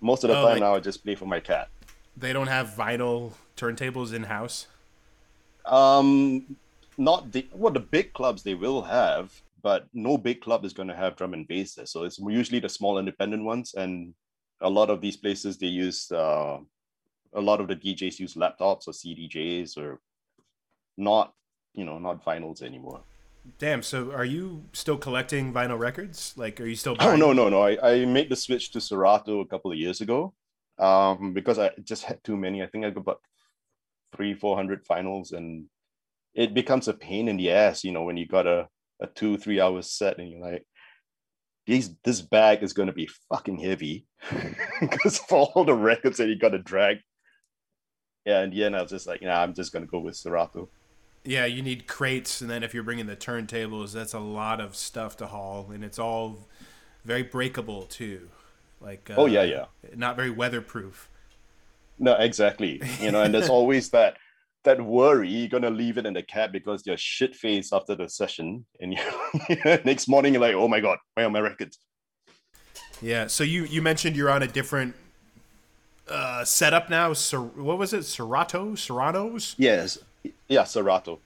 [0.00, 1.68] most of the Oh, time like- now, I just play for my cat.
[2.16, 4.66] They don't have vinyl turntables in house.
[5.66, 6.56] Um,
[6.96, 10.88] not the well, the big clubs they will have, but no big club is going
[10.88, 11.86] to have drum and bass there.
[11.86, 14.14] So it's usually the small independent ones, and
[14.60, 16.58] a lot of these places they use uh,
[17.34, 20.00] a lot of the DJs use laptops or CDJs or
[20.96, 21.34] not,
[21.74, 23.00] you know, not vinyls anymore.
[23.58, 23.82] Damn.
[23.82, 26.34] So are you still collecting vinyl records?
[26.36, 26.96] Like, are you still?
[27.00, 27.62] Oh no, no, no!
[27.62, 30.34] I, I made the switch to Serato a couple of years ago,
[30.78, 32.62] um, because I just had too many.
[32.62, 33.20] I think I got about
[34.14, 35.66] three, four hundred vinyls, and
[36.34, 38.46] it becomes a pain in the ass, you know, when you got
[39.00, 40.64] a, two, three hour set, and you're like,
[41.66, 44.06] these this bag is gonna be fucking heavy
[44.80, 46.98] because of all the records that you gotta drag.
[48.24, 50.68] Yeah, in the end, I was just like, nah, I'm just gonna go with Serato.
[51.24, 54.74] Yeah, you need crates, and then if you're bringing the turntables, that's a lot of
[54.76, 56.48] stuff to haul, and it's all
[57.04, 58.28] very breakable too.
[58.80, 59.64] Like, uh, Oh, yeah, yeah.
[59.96, 61.10] not very weatherproof.
[61.98, 62.80] No, exactly.
[63.00, 64.16] You know, and there's always that
[64.68, 68.08] that worry you're gonna leave it in the cab because you're shit faced after the
[68.08, 69.00] session, and you
[69.84, 71.78] next morning you're like, oh my god, where are my records?
[73.00, 73.28] Yeah.
[73.28, 74.94] So you you mentioned you're on a different
[76.08, 77.14] uh, setup now.
[77.14, 78.04] Ser- what was it?
[78.04, 78.74] Serato?
[78.74, 79.54] Serranos?
[79.56, 79.98] Yes,
[80.48, 81.18] yeah, Serato.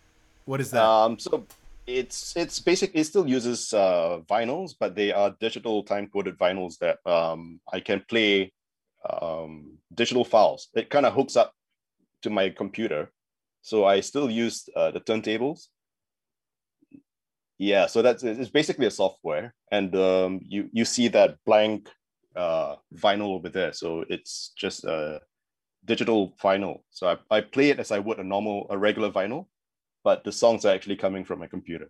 [0.45, 0.83] What is that?
[0.83, 1.45] Um, so
[1.87, 2.93] it's it's basic.
[2.95, 7.81] It still uses uh, vinyls, but they are digital time coded vinyls that um, I
[7.81, 8.53] can play
[9.11, 10.69] um, digital files.
[10.75, 11.55] It kind of hooks up
[12.23, 13.11] to my computer,
[13.63, 15.69] so I still use uh, the turntables.
[17.59, 21.89] Yeah, so that's it's basically a software, and um, you you see that blank
[22.35, 23.73] uh, vinyl over there.
[23.73, 25.21] So it's just a
[25.85, 26.81] digital vinyl.
[26.91, 29.47] So I, I play it as I would a normal a regular vinyl
[30.05, 31.89] but the songs are actually coming from my computer.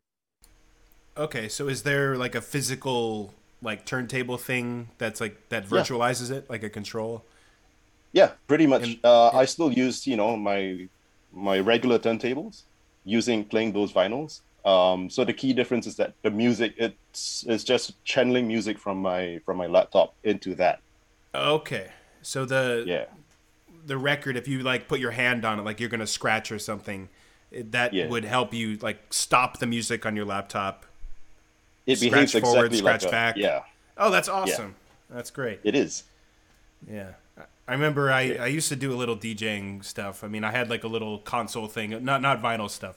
[1.16, 1.48] okay.
[1.48, 3.32] So is there like a physical
[3.62, 5.70] like turntable thing that's like that Yeah.
[5.70, 7.24] virtualizes it, like a control?
[8.12, 8.82] Yeah, pretty much.
[8.82, 10.88] And- uh, I still use you know my
[11.32, 12.62] my regular turntables
[13.04, 14.40] using playing those vinyls.
[14.64, 18.98] Um, so the key difference is that the music it's it's just channeling music from
[19.02, 20.80] my from my laptop into that.
[21.34, 21.90] Okay.
[22.22, 23.06] So the Yeah,
[23.84, 26.58] the record, if you like put your hand on it, like you're gonna scratch or
[26.60, 27.08] something
[27.50, 28.06] that Yeah.
[28.08, 30.86] would help you like stop the music on your laptop.
[31.86, 33.36] it Scratch behaves forward, exactly scratch like a, back.
[33.36, 33.60] Yeah,
[33.98, 34.76] Oh, that's awesome.
[35.10, 35.58] That's great.
[35.64, 36.04] it is.
[36.88, 37.12] Yeah.
[37.66, 40.24] I remember I, I used to do a little DJing stuff.
[40.24, 42.96] I mean, I had like a little console thing, not not vinyl stuff,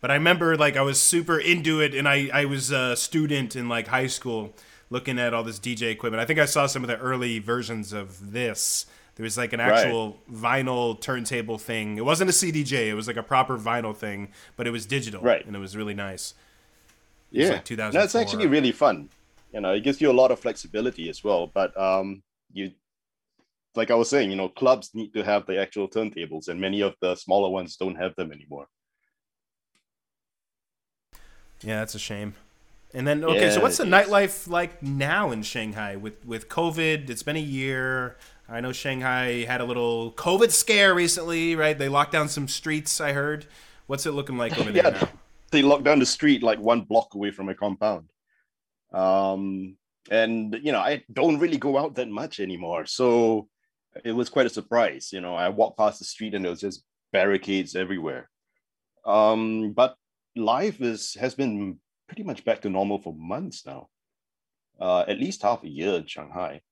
[0.00, 3.54] But I remember like I was super into it, and I I was a student
[3.54, 4.52] in like high school
[4.90, 6.20] looking at all this DJ equipment.
[6.20, 8.86] I think I saw some of the early versions of this.
[9.14, 10.64] There was like an actual right.
[10.64, 11.98] vinyl turntable thing.
[11.98, 12.88] It wasn't a CDJ.
[12.88, 15.44] It was like a proper vinyl thing, but it was digital, right?
[15.46, 16.34] And it was really nice.
[17.30, 19.08] It yeah, like that's actually really fun.
[19.52, 21.46] You know, it gives you a lot of flexibility as well.
[21.46, 22.22] But um,
[22.52, 22.72] you,
[23.74, 26.80] like I was saying, you know, clubs need to have the actual turntables, and many
[26.80, 28.66] of the smaller ones don't have them anymore.
[31.62, 32.34] Yeah, that's a shame.
[32.92, 37.08] And then okay, yeah, so what's the nightlife like now in Shanghai with with COVID?
[37.08, 38.16] It's been a year.
[38.48, 41.78] I know Shanghai had a little COVID scare recently, right?
[41.78, 43.00] They locked down some streets.
[43.00, 43.46] I heard.
[43.86, 45.08] What's it looking like over there yeah, now?
[45.52, 48.08] They locked down the street like one block away from my compound.
[48.92, 49.76] Um,
[50.10, 53.48] and you know, I don't really go out that much anymore, so
[54.04, 55.10] it was quite a surprise.
[55.12, 58.28] You know, I walked past the street and there was just barricades everywhere.
[59.04, 59.96] Um, but
[60.36, 63.88] life is has been pretty much back to normal for months now.
[64.80, 66.62] Uh, at least half a year in Shanghai.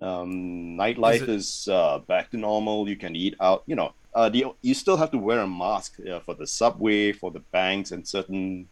[0.00, 1.28] Um, nightlife is, it...
[1.28, 2.88] is uh, back to normal.
[2.88, 3.64] You can eat out.
[3.66, 7.12] You know, uh, the, you still have to wear a mask uh, for the subway,
[7.12, 8.68] for the banks, and certain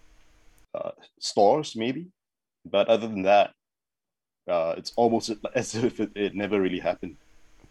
[0.74, 2.08] uh, stores, maybe.
[2.64, 3.52] But other than that,
[4.48, 7.16] uh, it's almost as if it, it never really happened.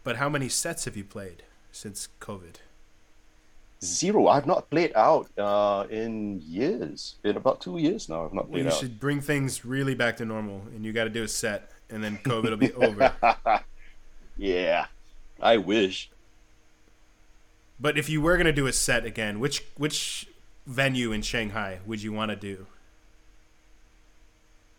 [0.06, 1.42] But how many sets have you played
[1.72, 2.58] since COVID?
[3.82, 4.28] Zero.
[4.28, 7.16] I've not played out uh, in years.
[7.24, 8.78] In about two years now, I've not played well, you out.
[8.78, 12.04] should bring things really back to normal, and you got to do a set, and
[12.04, 13.12] then COVID will be over.
[14.36, 14.86] yeah,
[15.42, 16.08] I wish.
[17.80, 20.28] But if you were gonna do a set again, which which
[20.68, 22.68] venue in Shanghai would you want to do?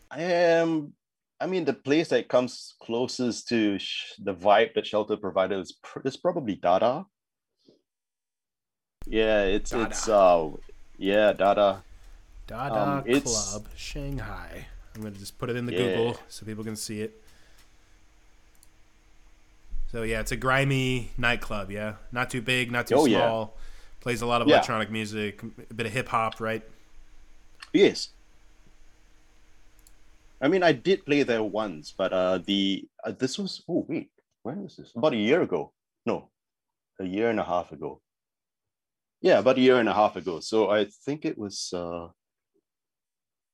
[0.09, 0.93] I am.
[1.39, 5.73] I mean, the place that comes closest to sh- the vibe that Shelter provided is,
[5.83, 7.05] pr- is probably Dada.
[9.05, 9.85] Yeah, it's Dada.
[9.85, 10.49] it's uh
[10.97, 11.83] yeah, Dada.
[12.47, 14.67] Dada um, Club Shanghai.
[14.95, 15.79] I'm gonna just put it in the yeah.
[15.79, 17.21] Google so people can see it.
[19.91, 21.71] So yeah, it's a grimy nightclub.
[21.71, 23.53] Yeah, not too big, not too oh, small.
[23.55, 23.61] Yeah.
[24.01, 24.55] Plays a lot of yeah.
[24.55, 26.63] electronic music, a bit of hip hop, right?
[27.73, 28.09] Yes.
[30.41, 34.09] I mean, I did play there once, but uh, the uh, this was oh wait,
[34.43, 34.91] when was this?
[34.95, 35.73] About a year ago.
[36.05, 36.29] No,
[36.99, 38.01] a year and a half ago.
[39.21, 40.39] Yeah, about a year and a half ago.
[40.39, 42.09] So I think it was uh,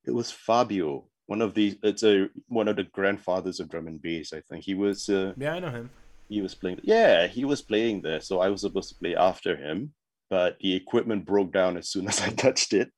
[0.06, 4.02] it was Fabio, one of the it's a one of the grandfathers of drum and
[4.02, 4.34] bass.
[4.34, 5.10] I think he was.
[5.10, 5.90] Uh, yeah, I know him.
[6.30, 6.80] He was playing.
[6.84, 8.22] Yeah, he was playing there.
[8.22, 9.94] So I was supposed to play after him,
[10.30, 12.92] but the equipment broke down as soon as I touched it.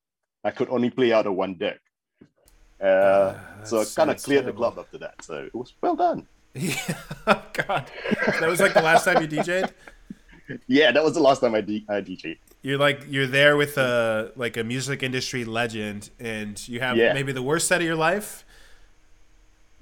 [0.43, 1.79] I could only play out of one deck.
[2.81, 3.33] Uh,
[3.63, 4.51] so it kind of cleared terrible.
[4.51, 5.23] the club after that.
[5.23, 6.27] So it was well done.
[6.57, 6.77] Yeah,
[7.27, 7.91] oh, God,
[8.39, 9.73] that was like the last time you DJ'd.
[10.67, 12.37] yeah, that was the last time I, D- I DJ'd.
[12.61, 17.11] You're like you're there with a like a music industry legend, and you have yeah.
[17.11, 18.45] maybe the worst set of your life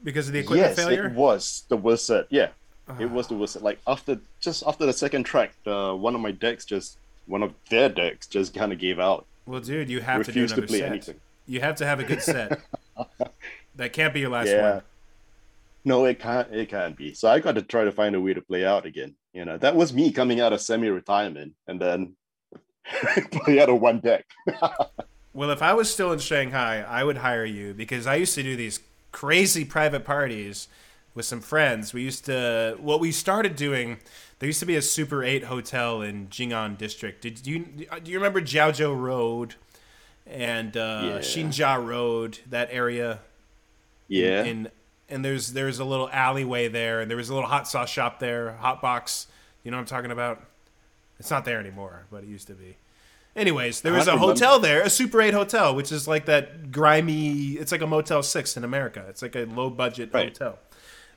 [0.03, 1.05] because of the equipment yes, failure.
[1.05, 2.25] it was the worst set.
[2.29, 2.49] Yeah,
[2.89, 2.95] uh.
[2.99, 3.61] it was the worst set.
[3.61, 6.97] Like after just after the second track, uh, one of my decks just
[7.27, 9.25] one of their decks just kind of gave out.
[9.45, 10.89] Well, dude, you have to do to play set.
[10.89, 11.19] Anything.
[11.45, 12.61] You have to have a good set.
[13.75, 14.73] that can't be your last yeah.
[14.73, 14.81] one.
[15.85, 16.53] No, it can't.
[16.53, 17.13] It can't be.
[17.13, 19.15] So I got to try to find a way to play out again.
[19.33, 22.15] You know, that was me coming out of semi-retirement, and then
[23.31, 24.25] play out of one deck.
[25.33, 28.43] well, if I was still in Shanghai, I would hire you because I used to
[28.43, 28.79] do these
[29.11, 30.67] crazy private parties
[31.15, 31.93] with some friends.
[31.93, 33.97] We used to what we started doing.
[34.39, 37.21] There used to be a Super Eight hotel in Jing'an District.
[37.21, 39.55] Did you do you remember Jiaozhou Road
[40.25, 41.17] and uh, yeah.
[41.19, 42.39] Xinzha Road?
[42.49, 43.19] That area.
[44.07, 44.43] Yeah.
[44.43, 44.69] In,
[45.09, 48.19] and there's there's a little alleyway there, and there was a little hot sauce shop
[48.19, 49.27] there, hot box.
[49.63, 50.43] You know what I'm talking about?
[51.19, 52.77] It's not there anymore, but it used to be.
[53.35, 57.53] Anyways, there was a hotel there, a Super 8 hotel, which is like that grimy.
[57.53, 59.05] It's like a Motel 6 in America.
[59.09, 60.27] It's like a low budget right.
[60.27, 60.59] hotel.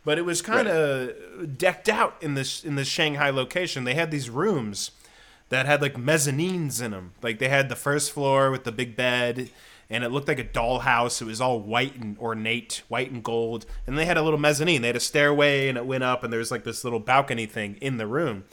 [0.03, 1.09] But it was kind of
[1.39, 1.59] right.
[1.59, 3.85] decked out in this in the Shanghai location.
[3.85, 4.93] They had these rooms
[5.49, 7.13] that had like mezzanines in them.
[7.23, 9.51] Like they had the first floor with the big bed
[9.89, 11.23] and it looked like a dollhouse.
[11.23, 13.67] It was all white and ornate, white and gold.
[13.87, 14.83] And they had a little mezzanine.
[14.83, 17.47] They had a stairway and it went up and there was like this little balcony
[17.47, 18.45] thing in the room.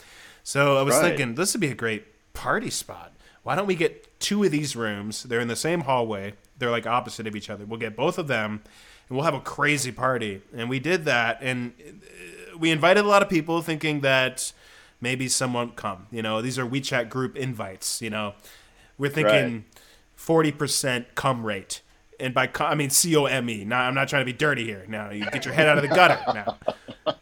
[0.43, 1.09] So I was right.
[1.09, 3.13] thinking this would be a great party spot.
[3.41, 5.23] Why don't we get two of these rooms?
[5.23, 6.33] They're in the same hallway.
[6.59, 7.65] They're like opposite of each other.
[7.65, 8.61] We'll get both of them
[9.09, 10.41] and we'll have a crazy party.
[10.55, 14.53] And we did that and uh, we invited a lot of people thinking that
[15.03, 16.07] maybe someone come.
[16.09, 18.33] You know, these are WeChat group invites, you know.
[18.97, 19.65] We're thinking
[20.15, 21.81] forty percent come rate.
[22.19, 23.65] And by com, I mean C O M E.
[23.65, 24.85] Now I'm not trying to be dirty here.
[24.87, 27.13] Now you get your head out of the gutter now.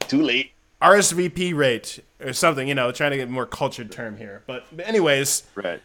[0.00, 0.52] Too late.
[0.80, 4.42] RSVP rate or something, you know, trying to get a more cultured term here.
[4.46, 5.82] But, but anyways, right.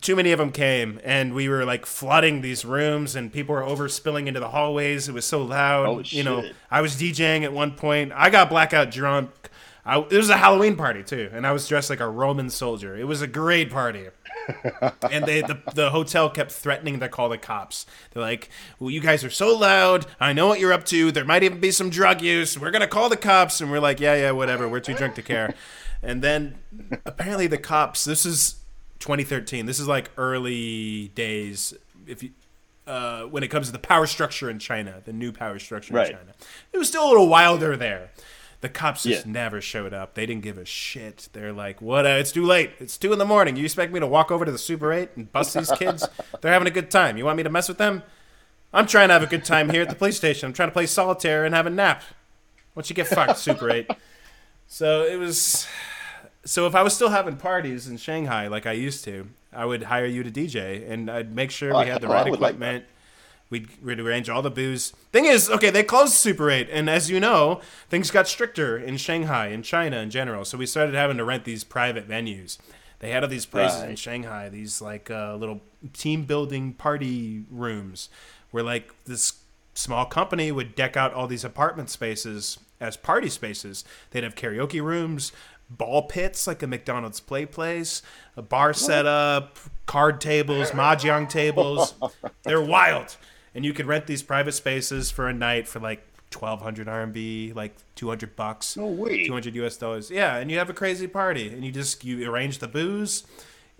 [0.00, 3.64] too many of them came, and we were like flooding these rooms, and people were
[3.64, 5.08] over spilling into the hallways.
[5.08, 5.86] It was so loud.
[5.86, 6.48] Oh, you know.
[6.70, 8.12] I was DJing at one point.
[8.14, 9.50] I got blackout drunk.
[9.86, 12.96] I, it was a Halloween party too, and I was dressed like a Roman soldier.
[12.96, 14.08] It was a great party.
[15.10, 17.86] and they the, the hotel kept threatening to call the cops.
[18.12, 18.48] They're like,
[18.78, 20.06] "Well, you guys are so loud.
[20.20, 21.10] I know what you're up to.
[21.12, 22.58] There might even be some drug use.
[22.58, 24.68] We're gonna call the cops." And we're like, "Yeah, yeah, whatever.
[24.68, 25.54] We're too drunk to care."
[26.02, 26.56] And then
[27.04, 28.04] apparently the cops.
[28.04, 28.56] This is
[29.00, 29.66] 2013.
[29.66, 31.74] This is like early days.
[32.06, 32.30] If you
[32.86, 36.10] uh, when it comes to the power structure in China, the new power structure Right.
[36.10, 36.32] in China,
[36.72, 38.10] it was still a little wilder there.
[38.66, 39.30] The cops just Yeah.
[39.32, 40.14] never showed up.
[40.14, 41.28] They didn't give a shit.
[41.32, 42.04] They're like, "What?
[42.04, 42.72] Uh, it's too late.
[42.80, 43.54] It's two in the morning.
[43.54, 46.08] You expect me to walk over to the Super Eight and bust these kids?
[46.40, 47.16] They're having a good time.
[47.16, 48.02] You want me to mess with them?
[48.74, 50.48] I'm trying to have a good time here at the police station.
[50.48, 52.02] I'm trying to play solitaire and have a nap.
[52.74, 53.88] Once you get fucked, Super Eight.
[54.66, 55.68] So it was.
[56.44, 59.84] So if I was still having parties in Shanghai like I used to, I would
[59.84, 62.84] hire you to DJ, and I'd make sure we had the right would like equipment.
[63.48, 64.90] We'd, we'd arrange all the booze.
[65.12, 68.96] Thing is, okay, they closed Super 8, and as you know, things got stricter in
[68.96, 70.44] Shanghai, in China in general.
[70.44, 72.58] So we started having to rent these private venues.
[72.98, 75.60] They had all these places in Shanghai, these like uh, little
[75.92, 78.08] team building party rooms,
[78.50, 79.34] where like this
[79.74, 83.84] small company would deck out all these apartment spaces as party spaces.
[84.10, 85.32] They'd have karaoke rooms,
[85.68, 88.02] ball pits like a McDonald's play place,
[88.36, 91.94] a bar setup, card tables, mahjong tables.
[92.44, 93.16] They're wild.
[93.56, 97.74] And you could rent these private spaces for a night for like 1200 RMB, like
[97.94, 98.76] 200 bucks.
[98.76, 99.26] No way.
[99.26, 100.10] 200 US dollars.
[100.10, 103.24] Yeah, and you have a crazy party and you just you arrange the booze.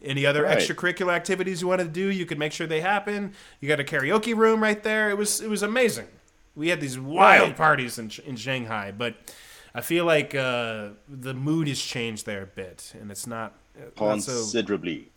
[0.03, 0.57] Any other Right.
[0.59, 3.35] extracurricular activities you want to do, you could make sure they happen.
[3.61, 5.11] You got a karaoke room right there.
[5.11, 6.07] It was it was amazing.
[6.55, 7.57] We had these wild Right.
[7.57, 9.15] parties in in Shanghai, but
[9.74, 13.53] I feel like uh, the mood has changed there a bit, and it's not,
[14.01, 14.32] not so.
[14.32, 15.11] Considerably.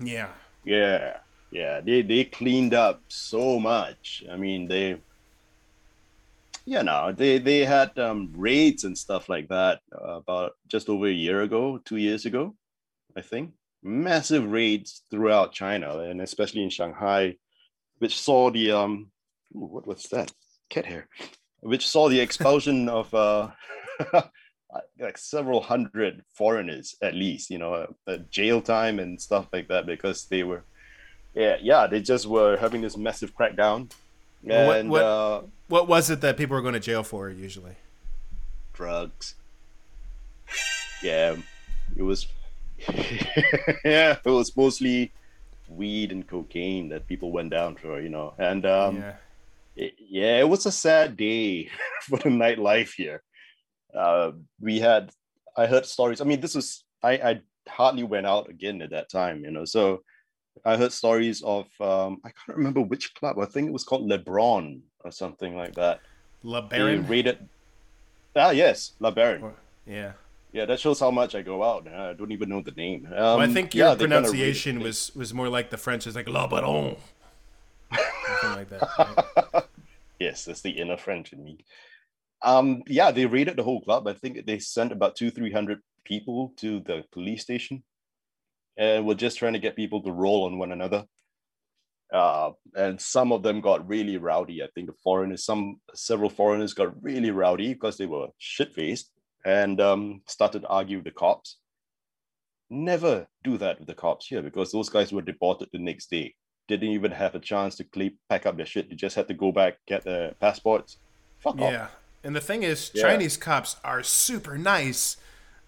[0.00, 0.30] Yeah,
[0.64, 1.18] Yeah,
[1.52, 1.80] yeah.
[1.80, 4.24] They they cleaned up so much.
[4.30, 4.96] I mean, they,
[6.64, 11.06] you know, they they had um, raids and stuff like that uh, about just over
[11.06, 12.54] a year ago, two years ago,
[13.16, 13.52] I think.
[13.84, 17.36] Massive raids throughout China and especially in Shanghai,
[17.98, 19.10] which saw the um,
[19.54, 20.32] ooh, what was that?
[20.70, 21.08] Cat hair,
[21.60, 23.50] which saw the expulsion of uh.
[24.98, 29.84] like several hundred foreigners at least you know uh, jail time and stuff like that
[29.84, 30.64] because they were
[31.34, 33.90] yeah yeah they just were having this massive crackdown
[34.42, 37.30] Well, what- and what- uh what was it that people were going to jail for
[37.30, 37.76] usually?
[38.74, 39.34] drugs
[41.02, 41.36] yeah
[41.96, 42.26] it was
[43.84, 45.12] yeah it was mostly
[45.68, 49.14] weed and cocaine that people went down for you know and um yeah,
[49.74, 51.70] it, yeah, it was a sad day
[52.02, 53.22] for the nightlife here.
[53.96, 55.10] Uh, we had,
[55.56, 56.20] I heard stories.
[56.20, 59.64] I mean, this was, I, I hardly went out again at that time, you know.
[59.64, 60.02] So
[60.64, 63.38] I heard stories of, um, I can't remember which club.
[63.38, 66.00] I think it was called LeBron or something like that.
[66.42, 67.06] La They Baron.
[67.06, 67.48] raided.
[68.36, 69.52] Ah, yes, La Baron.
[69.86, 70.12] Yeah.
[70.52, 71.88] Yeah, that shows how much I go out.
[71.88, 73.06] I don't even know the name.
[73.06, 75.78] Um, Well, I think your yeah, they kinda raided pronunciation was was more like the
[75.78, 76.96] French is like La Baron.
[77.90, 79.44] Something like that.
[79.54, 79.64] right?
[80.20, 81.58] Yes, that's the inner French in me.
[82.42, 84.06] Um, yeah, they raided the whole club.
[84.06, 87.82] I think they sent about two, three hundred people to the police station,
[88.76, 91.04] and we're just trying to get people to roll on one another.
[92.12, 94.62] Uh, and some of them got really rowdy.
[94.62, 99.10] I think the foreigners, some several foreigners got really rowdy because they were shit faced
[99.46, 101.58] and um, started to argue with the cops.
[102.68, 106.34] Never do that with the cops here because those guys were deported the next day
[106.68, 108.88] didn't even have a chance to cle pack up their shit.
[108.88, 110.98] You just had to go back, get their passports.
[111.38, 111.72] Fuck off.
[111.72, 111.88] Yeah.
[112.24, 113.02] And the thing is, Yeah.
[113.02, 115.16] Chinese cops are super nice.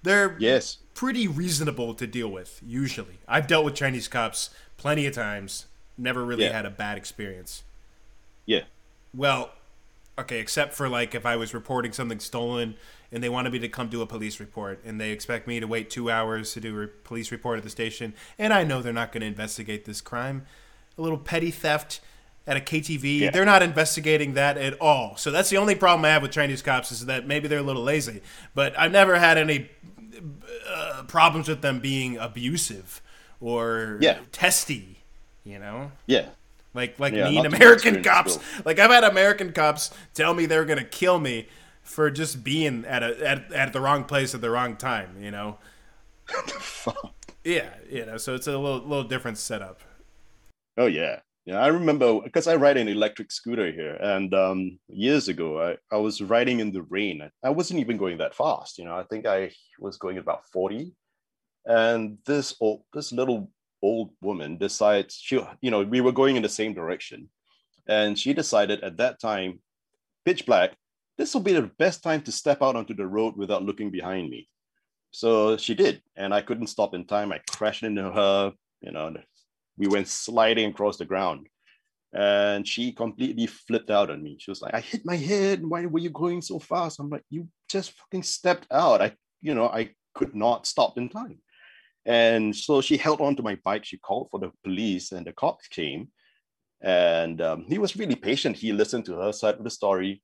[0.04, 0.78] They're Yes.
[0.94, 3.18] pretty reasonable to deal with, usually.
[3.26, 5.66] I've dealt with Chinese cops plenty of times,
[5.98, 6.52] never really Yeah.
[6.52, 7.64] had a bad experience.
[8.46, 8.64] Yeah.
[9.14, 9.50] Well,
[10.18, 12.74] okay, except for like if I was reporting something stolen
[13.10, 15.66] and they wanted me to come do a police report and they expect me to
[15.66, 18.92] wait two hours to do a police report at the station, and I know they're
[18.92, 20.44] not going to investigate this crime,
[20.98, 22.00] a little petty theft
[22.46, 23.30] at a KTV, Yeah.
[23.30, 25.16] they're not investigating that at all.
[25.16, 27.62] So that's the only problem I have with Chinese cops is that maybe they're a
[27.62, 28.20] little lazy,
[28.54, 29.70] but I've never had any
[30.68, 33.00] uh, problems with them being abusive
[33.40, 34.18] or Yeah.
[34.32, 34.98] testy,
[35.44, 35.92] you know?
[36.06, 36.28] Yeah.
[36.74, 38.38] Like like Yeah, mean American cops.
[38.64, 41.48] Like I've had American cops tell me they're gonna kill me
[41.82, 45.16] for just being at a at, at the wrong place at the wrong time.
[45.20, 45.58] You know.
[47.44, 48.16] Yeah, you know.
[48.16, 49.80] So it's a little little different setup.
[50.78, 51.20] Oh yeah.
[51.46, 55.94] Yeah, I remember because I ride an electric scooter here, and um, years ago I,
[55.94, 57.28] I was riding in the rain.
[57.42, 58.96] I, wasn't even going that fast, you know.
[58.96, 60.94] I think I was going about forty,
[61.66, 63.50] and this old, this little
[63.82, 67.28] old woman decides she, you know, we were going in the same direction,
[67.86, 69.60] and she decided at that time,
[70.24, 70.72] pitch black,
[71.18, 74.30] this will be the best time to step out onto the road without looking behind
[74.30, 74.48] me.
[75.10, 77.32] So she did, and I couldn't stop in time.
[77.32, 78.52] I crashed into her.
[78.80, 79.14] You know,
[79.76, 81.48] we went sliding across the ground,
[82.12, 84.36] and she completely flipped out on me.
[84.38, 85.64] She was like, "I hit my head.
[85.64, 89.02] Why were you going so fast?" I'm like, "You just fucking stepped out.
[89.02, 91.38] I, you know, I could not stop in time."
[92.06, 93.84] And so she held on to my bike.
[93.84, 96.08] She called for the police, and the cops came.
[96.82, 98.56] And um, he was really patient.
[98.56, 100.22] He listened to her side of the story,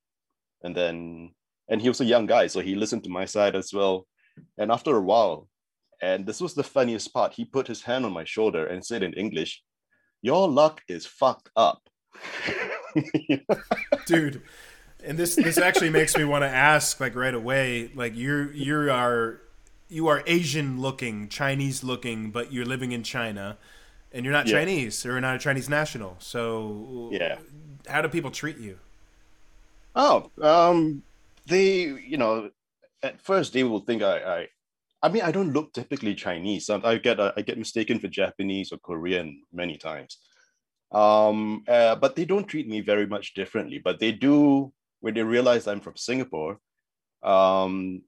[0.62, 1.30] and then,
[1.68, 4.06] and he was a young guy, so he listened to my side as well.
[4.58, 5.48] And after a while,
[6.00, 9.02] and this was the funniest part, he put his hand on my shoulder and said
[9.02, 9.62] in English,
[10.22, 11.88] "Your luck is fucked up."
[14.06, 14.42] Dude,
[15.04, 18.90] and this this actually makes me want to ask like right away, like you're you
[18.90, 19.40] are
[19.88, 23.58] you are Asian looking, Chinese looking, but you're living in China
[24.12, 24.58] and you're not yeah.
[24.58, 26.16] Chinese or not a Chinese national.
[26.18, 27.38] So yeah,
[27.86, 28.78] how do people treat you?
[29.94, 31.02] Oh, um,
[31.46, 32.50] they you know,
[33.02, 34.48] at first they will think I, I,
[35.02, 36.68] I mean I don't look typically Chinese.
[36.68, 40.18] I, get I get mistaken for Japanese or Korean many times.
[40.92, 43.78] Um, uh, but they don't treat me very much differently.
[43.78, 46.58] But they do when they realize I'm from Singapore.
[47.22, 48.02] Um,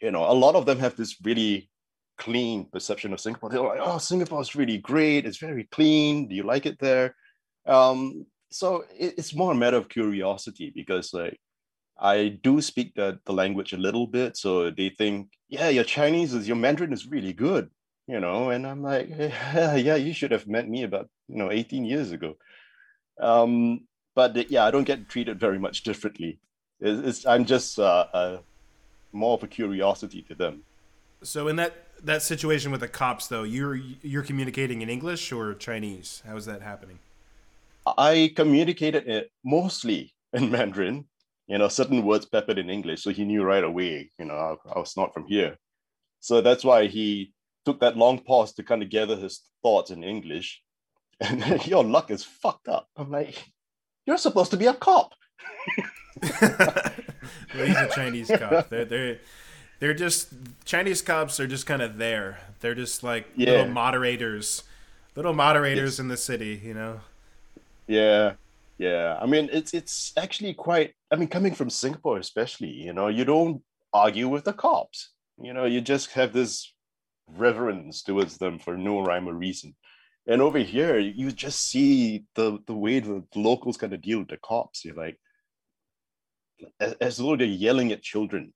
[0.00, 1.68] you know, a lot of them have this really
[2.16, 3.50] clean perception of Singapore.
[3.50, 5.26] They're like, oh, Singapore is really great.
[5.26, 6.28] It's very clean.
[6.28, 7.14] Do you like it there?
[7.66, 11.38] Um, so it, it's more a matter of curiosity because like
[11.98, 14.36] I do speak the, the language a little bit.
[14.36, 17.70] So they think, yeah, your Chinese is your Mandarin is really good,
[18.06, 21.50] you know, and I'm like, yeah, yeah you should have met me about, you know,
[21.50, 22.36] 18 years ago.
[23.20, 26.38] Um, but yeah, I don't get treated very much differently.
[26.80, 28.38] It's, it's I'm just uh, uh,
[29.12, 30.62] more of a curiosity to them.
[31.22, 35.54] So in that that situation with the cops, though, you're you're communicating in English or
[35.54, 36.22] Chinese?
[36.26, 37.00] How is that happening?
[37.96, 41.06] I communicated it mostly in Mandarin.
[41.48, 44.10] You know, certain words peppered in English, so he knew right away.
[44.18, 45.56] You know, I, I was not from here,
[46.20, 47.32] so that's why he
[47.64, 50.62] took that long pause to kind of gather his thoughts in English.
[51.20, 52.86] And then your luck is fucked up.
[52.96, 53.50] I'm like,
[54.06, 55.14] you're supposed to be a cop.
[56.40, 58.68] well, he's a Chinese cop.
[58.70, 59.18] They're, they're
[59.80, 60.32] they're just
[60.64, 62.38] Chinese cops are just kind of there.
[62.60, 63.50] They're just like yeah.
[63.50, 64.62] little moderators,
[65.16, 66.60] little moderators it's, in the city.
[66.64, 67.00] You know.
[67.86, 68.34] Yeah,
[68.78, 69.18] yeah.
[69.20, 70.94] I mean, it's it's actually quite.
[71.10, 75.10] I mean, coming from Singapore, especially, you know, you don't argue with the cops.
[75.40, 76.72] You know, you just have this
[77.28, 79.74] reverence towards them for no rhyme or reason.
[80.26, 84.28] And over here, you just see the the way the locals kind of deal with
[84.28, 84.84] the cops.
[84.84, 85.18] You're like,
[86.80, 88.52] as, as though they're yelling at children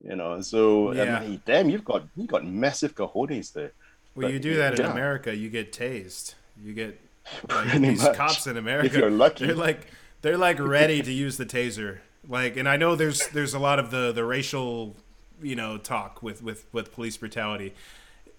[0.00, 0.40] you know.
[0.40, 1.18] So yeah.
[1.18, 3.72] I mean, damn, you've got you got massive cojones there.
[4.14, 4.86] Well, but, you do that yeah.
[4.86, 6.34] in America, you get tased.
[6.62, 6.98] You get
[7.48, 8.16] like, these much.
[8.16, 8.86] cops in America.
[8.86, 9.86] If you're lucky, they're like
[10.22, 11.98] they're like ready to use the taser.
[12.28, 14.96] Like, and I know there's there's a lot of the the racial,
[15.42, 17.74] you know, talk with with with police brutality.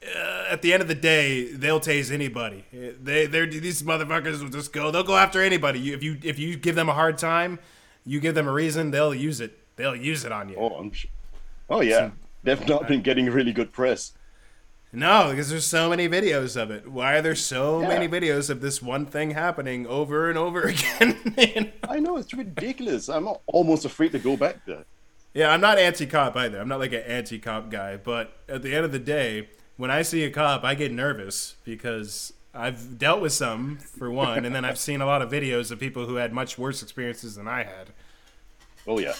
[0.03, 2.65] Uh, at the end of the day, they'll tase anybody.
[2.71, 4.91] They they're these motherfuckers will just go.
[4.91, 5.79] They'll go after anybody.
[5.79, 7.59] You, if you if you give them a hard time,
[8.05, 9.57] you give them a reason, they'll use it.
[9.75, 10.55] They'll use it on you.
[10.57, 11.11] Oh, I'm sure.
[11.69, 12.11] Oh yeah, so,
[12.43, 14.13] they've not been getting really good press.
[14.97, 16.87] No, because there's so many videos of it.
[16.87, 17.87] Why are there so yeah.
[17.87, 21.35] many videos of this one thing happening over and over again?
[21.37, 21.71] you know?
[21.87, 23.07] I know it's ridiculous.
[23.07, 24.85] I'm almost afraid to go back there.
[25.35, 26.59] Yeah, I'm not anti-cop either.
[26.59, 30.01] I'm not like an anti-cop guy, but at the end of the day, when I
[30.01, 34.65] see a cop, I get nervous because I've dealt with some for one, and then
[34.65, 37.65] I've seen a lot of videos of people who had much worse experiences than I
[37.65, 37.89] had.
[38.87, 39.13] Oh yeah.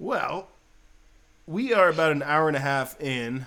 [0.00, 0.48] Well,
[1.46, 3.46] we are about an hour and a half in.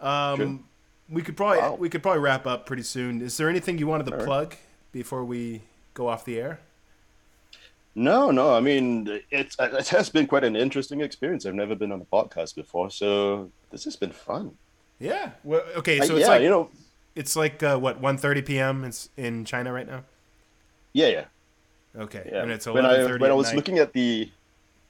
[0.00, 0.64] Um,
[1.08, 1.74] we could probably wow.
[1.74, 3.20] we could probably wrap up pretty soon.
[3.20, 4.58] Is there anything you wanted to All plug right.
[4.92, 5.62] before we
[5.94, 6.60] go off the air?
[7.94, 8.54] No, no.
[8.54, 11.44] I mean, it's it has been quite an interesting experience.
[11.44, 14.56] I've never been on a podcast before, so this has been fun.
[14.98, 15.30] Yeah.
[15.42, 16.00] Well, okay.
[16.00, 16.70] So uh, it's yeah, like you know,
[17.16, 18.84] it's like uh, what 1.30 p.m.
[18.84, 20.04] It's in China right now.
[20.92, 21.24] Yeah, yeah.
[21.96, 22.30] Okay.
[22.32, 22.42] Yeah.
[22.42, 23.56] And it's when I when I was night.
[23.56, 24.30] looking at the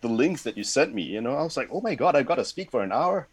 [0.00, 2.26] the links that you sent me, you know, I was like, oh my god, I've
[2.26, 3.28] got to speak for an hour.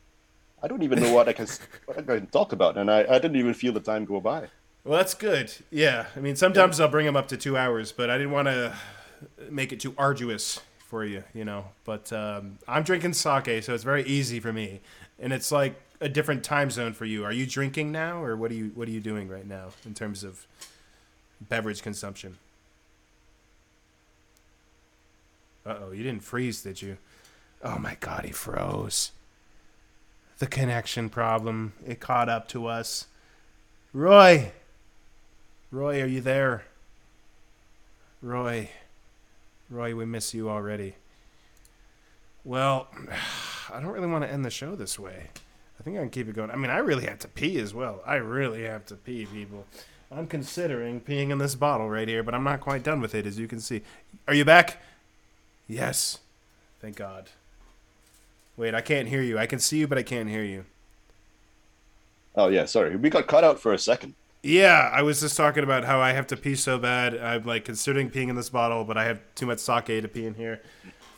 [0.62, 1.48] I don't even know what I can
[1.86, 4.48] what I can talk about, and I, I didn't even feel the time go by.
[4.84, 5.54] Well, that's good.
[5.70, 6.86] Yeah, I mean, sometimes yeah.
[6.86, 8.76] I'll bring them up to two hours, but I didn't want to
[9.50, 11.66] make it too arduous for you, you know.
[11.84, 14.82] But um, I'm drinking sake, so it's very easy for me,
[15.20, 17.24] and it's like a different time zone for you.
[17.24, 19.94] Are you drinking now, or what are you what are you doing right now in
[19.94, 20.48] terms of
[21.42, 22.38] beverage consumption?
[25.68, 26.98] Uh oh, you didn't freeze, did you?
[27.62, 29.12] Oh my god, he froze.
[30.38, 31.74] The connection problem.
[31.86, 33.08] It caught up to us.
[33.92, 34.52] Roy.
[35.72, 36.64] Roy, are you there?
[38.22, 38.70] Roy.
[39.70, 40.96] Roy, we miss you already.
[42.46, 42.88] Well,
[43.74, 45.32] I don't really want to end the show this way.
[45.80, 46.50] I think I can keep it going.
[46.50, 48.02] I mean, I really have to pee as well.
[48.06, 49.66] I really have to pee, people.
[50.10, 53.26] I'm considering peeing in this bottle right here, but I'm not quite done with it,
[53.26, 53.82] as you can see.
[54.28, 54.82] Are you back?
[55.68, 56.20] Yes.
[56.82, 57.30] Thank God.
[58.56, 59.38] Wait, I can't hear you.
[59.38, 60.66] I can see you, but I can't hear you.
[62.36, 64.14] Oh yeah, sorry, we got cut out for a second.
[64.44, 67.18] Yeah, I was just talking about how I have to pee so bad.
[67.18, 70.26] I'm like considering peeing in this bottle, but I have too much sake to pee
[70.26, 70.62] in here.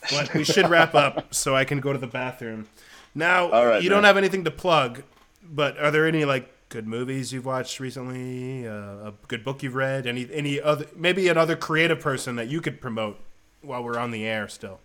[0.09, 2.67] But we should wrap up so I can go to the bathroom.
[3.13, 5.03] Now, All right, you don't have anything to plug,
[5.43, 8.65] but are there any like good movies you've watched recently?
[8.65, 8.71] Uh,
[9.09, 10.07] a good book you've read?
[10.07, 13.19] Any any other maybe another creative person that you could promote
[13.61, 14.79] while we're on the air still?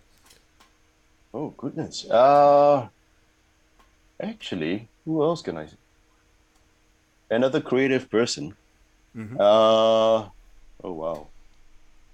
[1.33, 2.09] Oh goodness.
[2.09, 2.87] Uh,
[4.21, 5.67] actually, who else can I?
[7.29, 8.55] Another creative person.
[9.15, 9.35] Mhm.
[9.39, 10.29] Uh,
[10.83, 11.27] oh wow.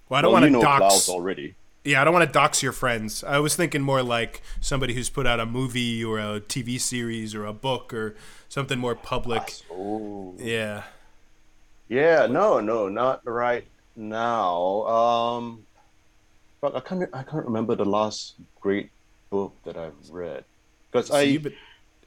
[0.09, 0.79] Well, I don't well, want to dox.
[0.79, 1.55] Klaus already.
[1.83, 3.23] Yeah, I don't want to dox your friends.
[3.23, 7.33] I was thinking more like somebody who's put out a movie or a TV series
[7.33, 8.15] or a book or
[8.49, 9.55] something more public.
[9.71, 10.35] Oh.
[10.37, 10.83] Yeah.
[11.89, 13.65] Yeah, no, no, not right
[13.95, 14.85] now.
[14.85, 15.65] Um,
[16.61, 18.91] but I can't, I can't remember the last great
[19.29, 20.43] book that I've read
[20.91, 21.53] because So I, been,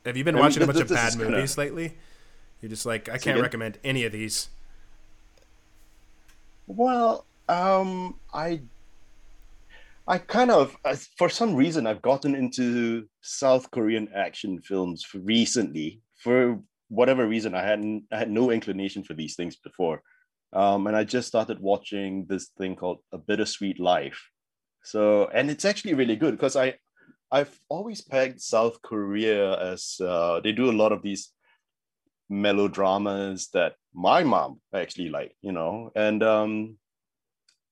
[0.06, 1.94] have you been I mean, watching a this- bunch of bad is kinda- movies lately?
[2.60, 4.48] You're just like, I can't recommend any of these.
[6.66, 8.62] well, um, I,
[10.08, 10.74] I kind of,
[11.18, 16.00] for some reason, I've gotten into South Korean action films recently.
[16.22, 16.58] For
[16.88, 20.00] whatever reason, I hadn't, I had no inclination for these things before,
[20.54, 24.30] um, and I just started watching this thing called A Bittersweet Life.
[24.84, 26.74] So, and it's actually really good because I,
[27.32, 31.32] I've always pegged South Korea as uh, they do a lot of these
[32.28, 36.76] melodramas that my mom actually like, you know, and um,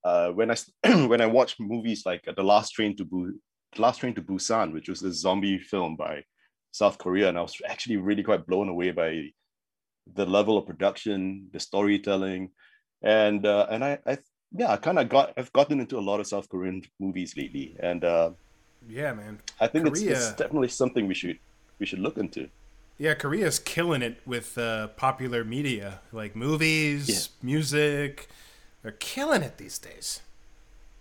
[0.04, 0.56] uh, when I
[1.06, 3.38] when I watch movies like The Last Train to Bu-
[3.74, 6.24] The Last Train to Busan, which was a zombie film by
[6.72, 9.28] South Korea, and I was actually really quite blown away by
[10.14, 12.50] the level of production, the storytelling,
[13.02, 14.18] and uh, and I, I
[14.56, 17.74] yeah, I kind of got I've gotten into a lot of South Korean movies lately,
[17.80, 18.30] and uh,
[18.88, 19.40] Yeah, man.
[19.60, 21.38] I think it's, it's definitely something we should
[21.78, 22.48] we should look into.
[22.98, 28.28] Yeah, Korea's killing it with uh, popular media, like movies, music.
[28.82, 30.20] They're killing it these days.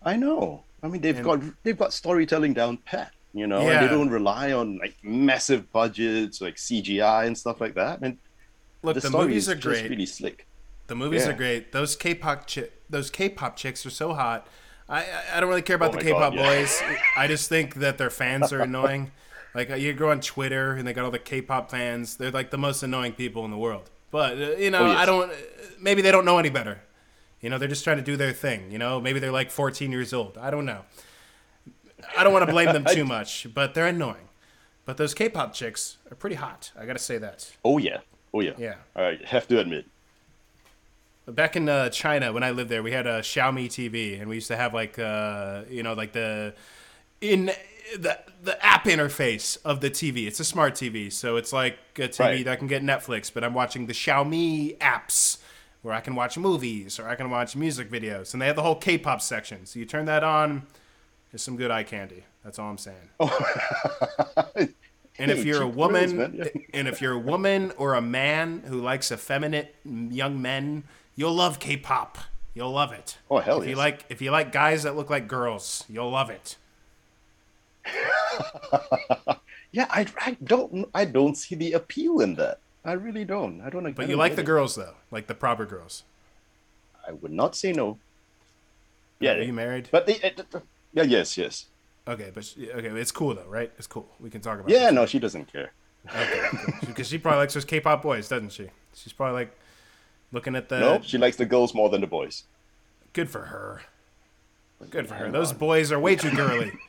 [0.03, 0.64] I know.
[0.82, 4.10] I mean, they've And- got they've got storytelling down pat, you know, and they don't
[4.10, 7.99] rely on like massive budgets like CGI and stuff like that.
[8.02, 8.18] And
[8.84, 9.90] Look, the, the, movies are just great.
[9.91, 10.48] really slick.
[10.91, 11.30] The movies Yeah.
[11.31, 11.72] are great.
[11.72, 14.45] Those K-pop chi- those K-pop chicks are so hot.
[14.89, 16.43] I I- don't really care about Oh the K-pop yeah.
[16.43, 16.81] boys.
[17.15, 19.11] I just think that their fans are annoying.
[19.55, 22.15] Like uh, you go on Twitter and they got all the K-pop fans.
[22.18, 23.89] They're like the most annoying people in the world.
[24.09, 24.97] But uh, you know, Oh, yes.
[24.97, 25.30] I don't.
[25.30, 25.35] uh,
[25.80, 26.81] Maybe they don't know any better.
[27.41, 28.69] You know, they're just trying to do their thing.
[28.72, 30.38] You know, maybe they're like 14 years old.
[30.38, 30.81] I don't know.
[32.18, 34.27] I don't want to blame them too much, but they're annoying.
[34.85, 36.72] But those K-pop chicks are pretty hot.
[36.80, 37.49] I gotta say that.
[37.63, 37.99] Oh yeah,
[38.34, 38.53] oh yeah.
[38.57, 38.76] Yeah.
[38.95, 39.85] I have to admit.
[41.27, 44.35] Back in uh, China, when I lived there, we had a Xiaomi TV, and we
[44.35, 46.53] used to have like uh, you know like the
[47.22, 47.52] in
[47.98, 50.26] the the app interface of the TV.
[50.27, 52.45] It's a smart TV, so it's like a TV Right.
[52.45, 55.38] that can get Netflix, but I'm watching the Xiaomi apps
[55.84, 58.61] where I can watch movies or I can watch music videos, and they have the
[58.64, 59.65] whole K-pop section.
[59.65, 60.64] So you turn that on,
[61.31, 62.23] there's some good eye candy.
[62.43, 63.10] That's all I'm saying.
[65.19, 69.11] And if you're a woman, and if you're a woman or a man who likes
[69.11, 70.84] effeminate young men,
[71.22, 72.18] you'll love K-pop.
[72.56, 73.18] You'll love it.
[73.30, 76.30] Oh, hell If you like, if you like guys that look like girls, you'll love
[76.31, 76.57] it.
[79.73, 82.60] Yeah, I, I don't I don't see the appeal in that.
[82.84, 83.61] I really don't.
[83.61, 83.85] I don't.
[83.85, 84.45] I But don't you like the it.
[84.45, 86.03] girls though, like the proper girls.
[87.07, 87.98] I would not say no.
[89.22, 89.88] Yeah, Are you married?
[89.89, 90.41] but the, it,
[90.93, 91.68] yeah, yes, yes.
[92.06, 93.72] Okay, but she, okay, it's cool though, right?
[93.77, 94.10] It's cool.
[94.19, 94.69] We can talk about.
[94.69, 94.93] Yeah, this.
[94.93, 95.72] no, she doesn't care.
[96.14, 96.49] Okay,
[96.85, 98.68] because she probably likes those K-pop boys, doesn't she?
[98.93, 99.57] She's probably like
[100.31, 100.79] looking at the.
[100.79, 102.43] no, she likes the girls more than the boys.
[103.13, 103.81] Good for her.
[104.89, 105.29] Good for her.
[105.29, 106.71] Those boys are way too girly.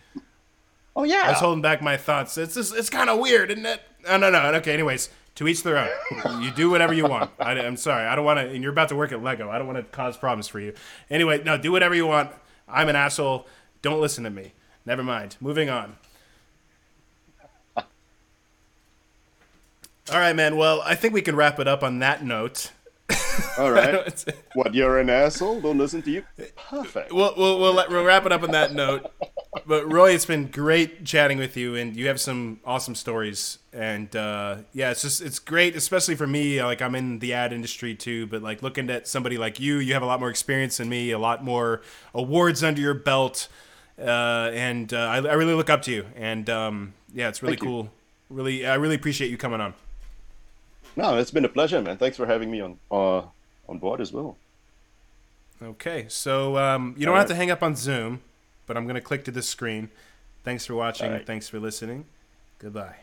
[0.94, 1.14] Oh yeah.
[1.14, 1.30] I yeah.
[1.30, 2.36] was holding back my thoughts.
[2.36, 3.80] It's just, it's kind of weird, isn't it?
[4.08, 4.58] Oh, no, no, no.
[4.58, 6.42] Okay, anyways, to each their own.
[6.42, 7.30] You do whatever you want.
[7.38, 8.06] I, am sorry.
[8.06, 8.48] I don't want to.
[8.48, 9.48] And you're about to work at Lego.
[9.48, 10.74] I don't want to cause problems for you.
[11.08, 12.30] Anyway, no, do whatever you want.
[12.68, 13.46] I'm an asshole.
[13.80, 14.52] Don't listen to me.
[14.84, 15.36] Never mind.
[15.40, 15.96] Moving on.
[17.76, 17.84] All
[20.10, 20.56] right, man.
[20.56, 22.70] Well, I think we can wrap it up on that note.
[23.58, 24.24] All right.
[24.54, 24.74] what?
[24.74, 25.60] You're an asshole.
[25.60, 26.24] Don't listen to you.
[26.56, 27.12] Perfect.
[27.12, 29.10] we'll, we'll, we'll, let, we'll wrap it up on that note.
[29.66, 33.58] but Roy, it's been great chatting with you, and you have some awesome stories.
[33.72, 36.62] And uh, yeah, it's just it's great, especially for me.
[36.62, 39.94] Like I'm in the ad industry too, but like looking at somebody like you, you
[39.94, 41.82] have a lot more experience than me, a lot more
[42.14, 43.48] awards under your belt,
[43.98, 46.06] uh, and uh, I, I, really look up to you.
[46.16, 47.82] And um, yeah, it's really Thank cool.
[47.82, 47.90] You.
[48.30, 49.74] Really, I really appreciate you coming on.
[50.96, 51.96] No, it's been a pleasure, man.
[51.96, 53.22] Thanks for having me on uh,
[53.68, 54.36] on board as well.
[55.62, 57.34] Okay, so um, you don't All have right.
[57.34, 58.20] to hang up on Zoom,
[58.66, 59.90] but I'm going to click to this screen.
[60.44, 61.12] Thanks for watching.
[61.12, 61.26] Right.
[61.26, 62.06] Thanks for listening.
[62.58, 62.96] Goodbye.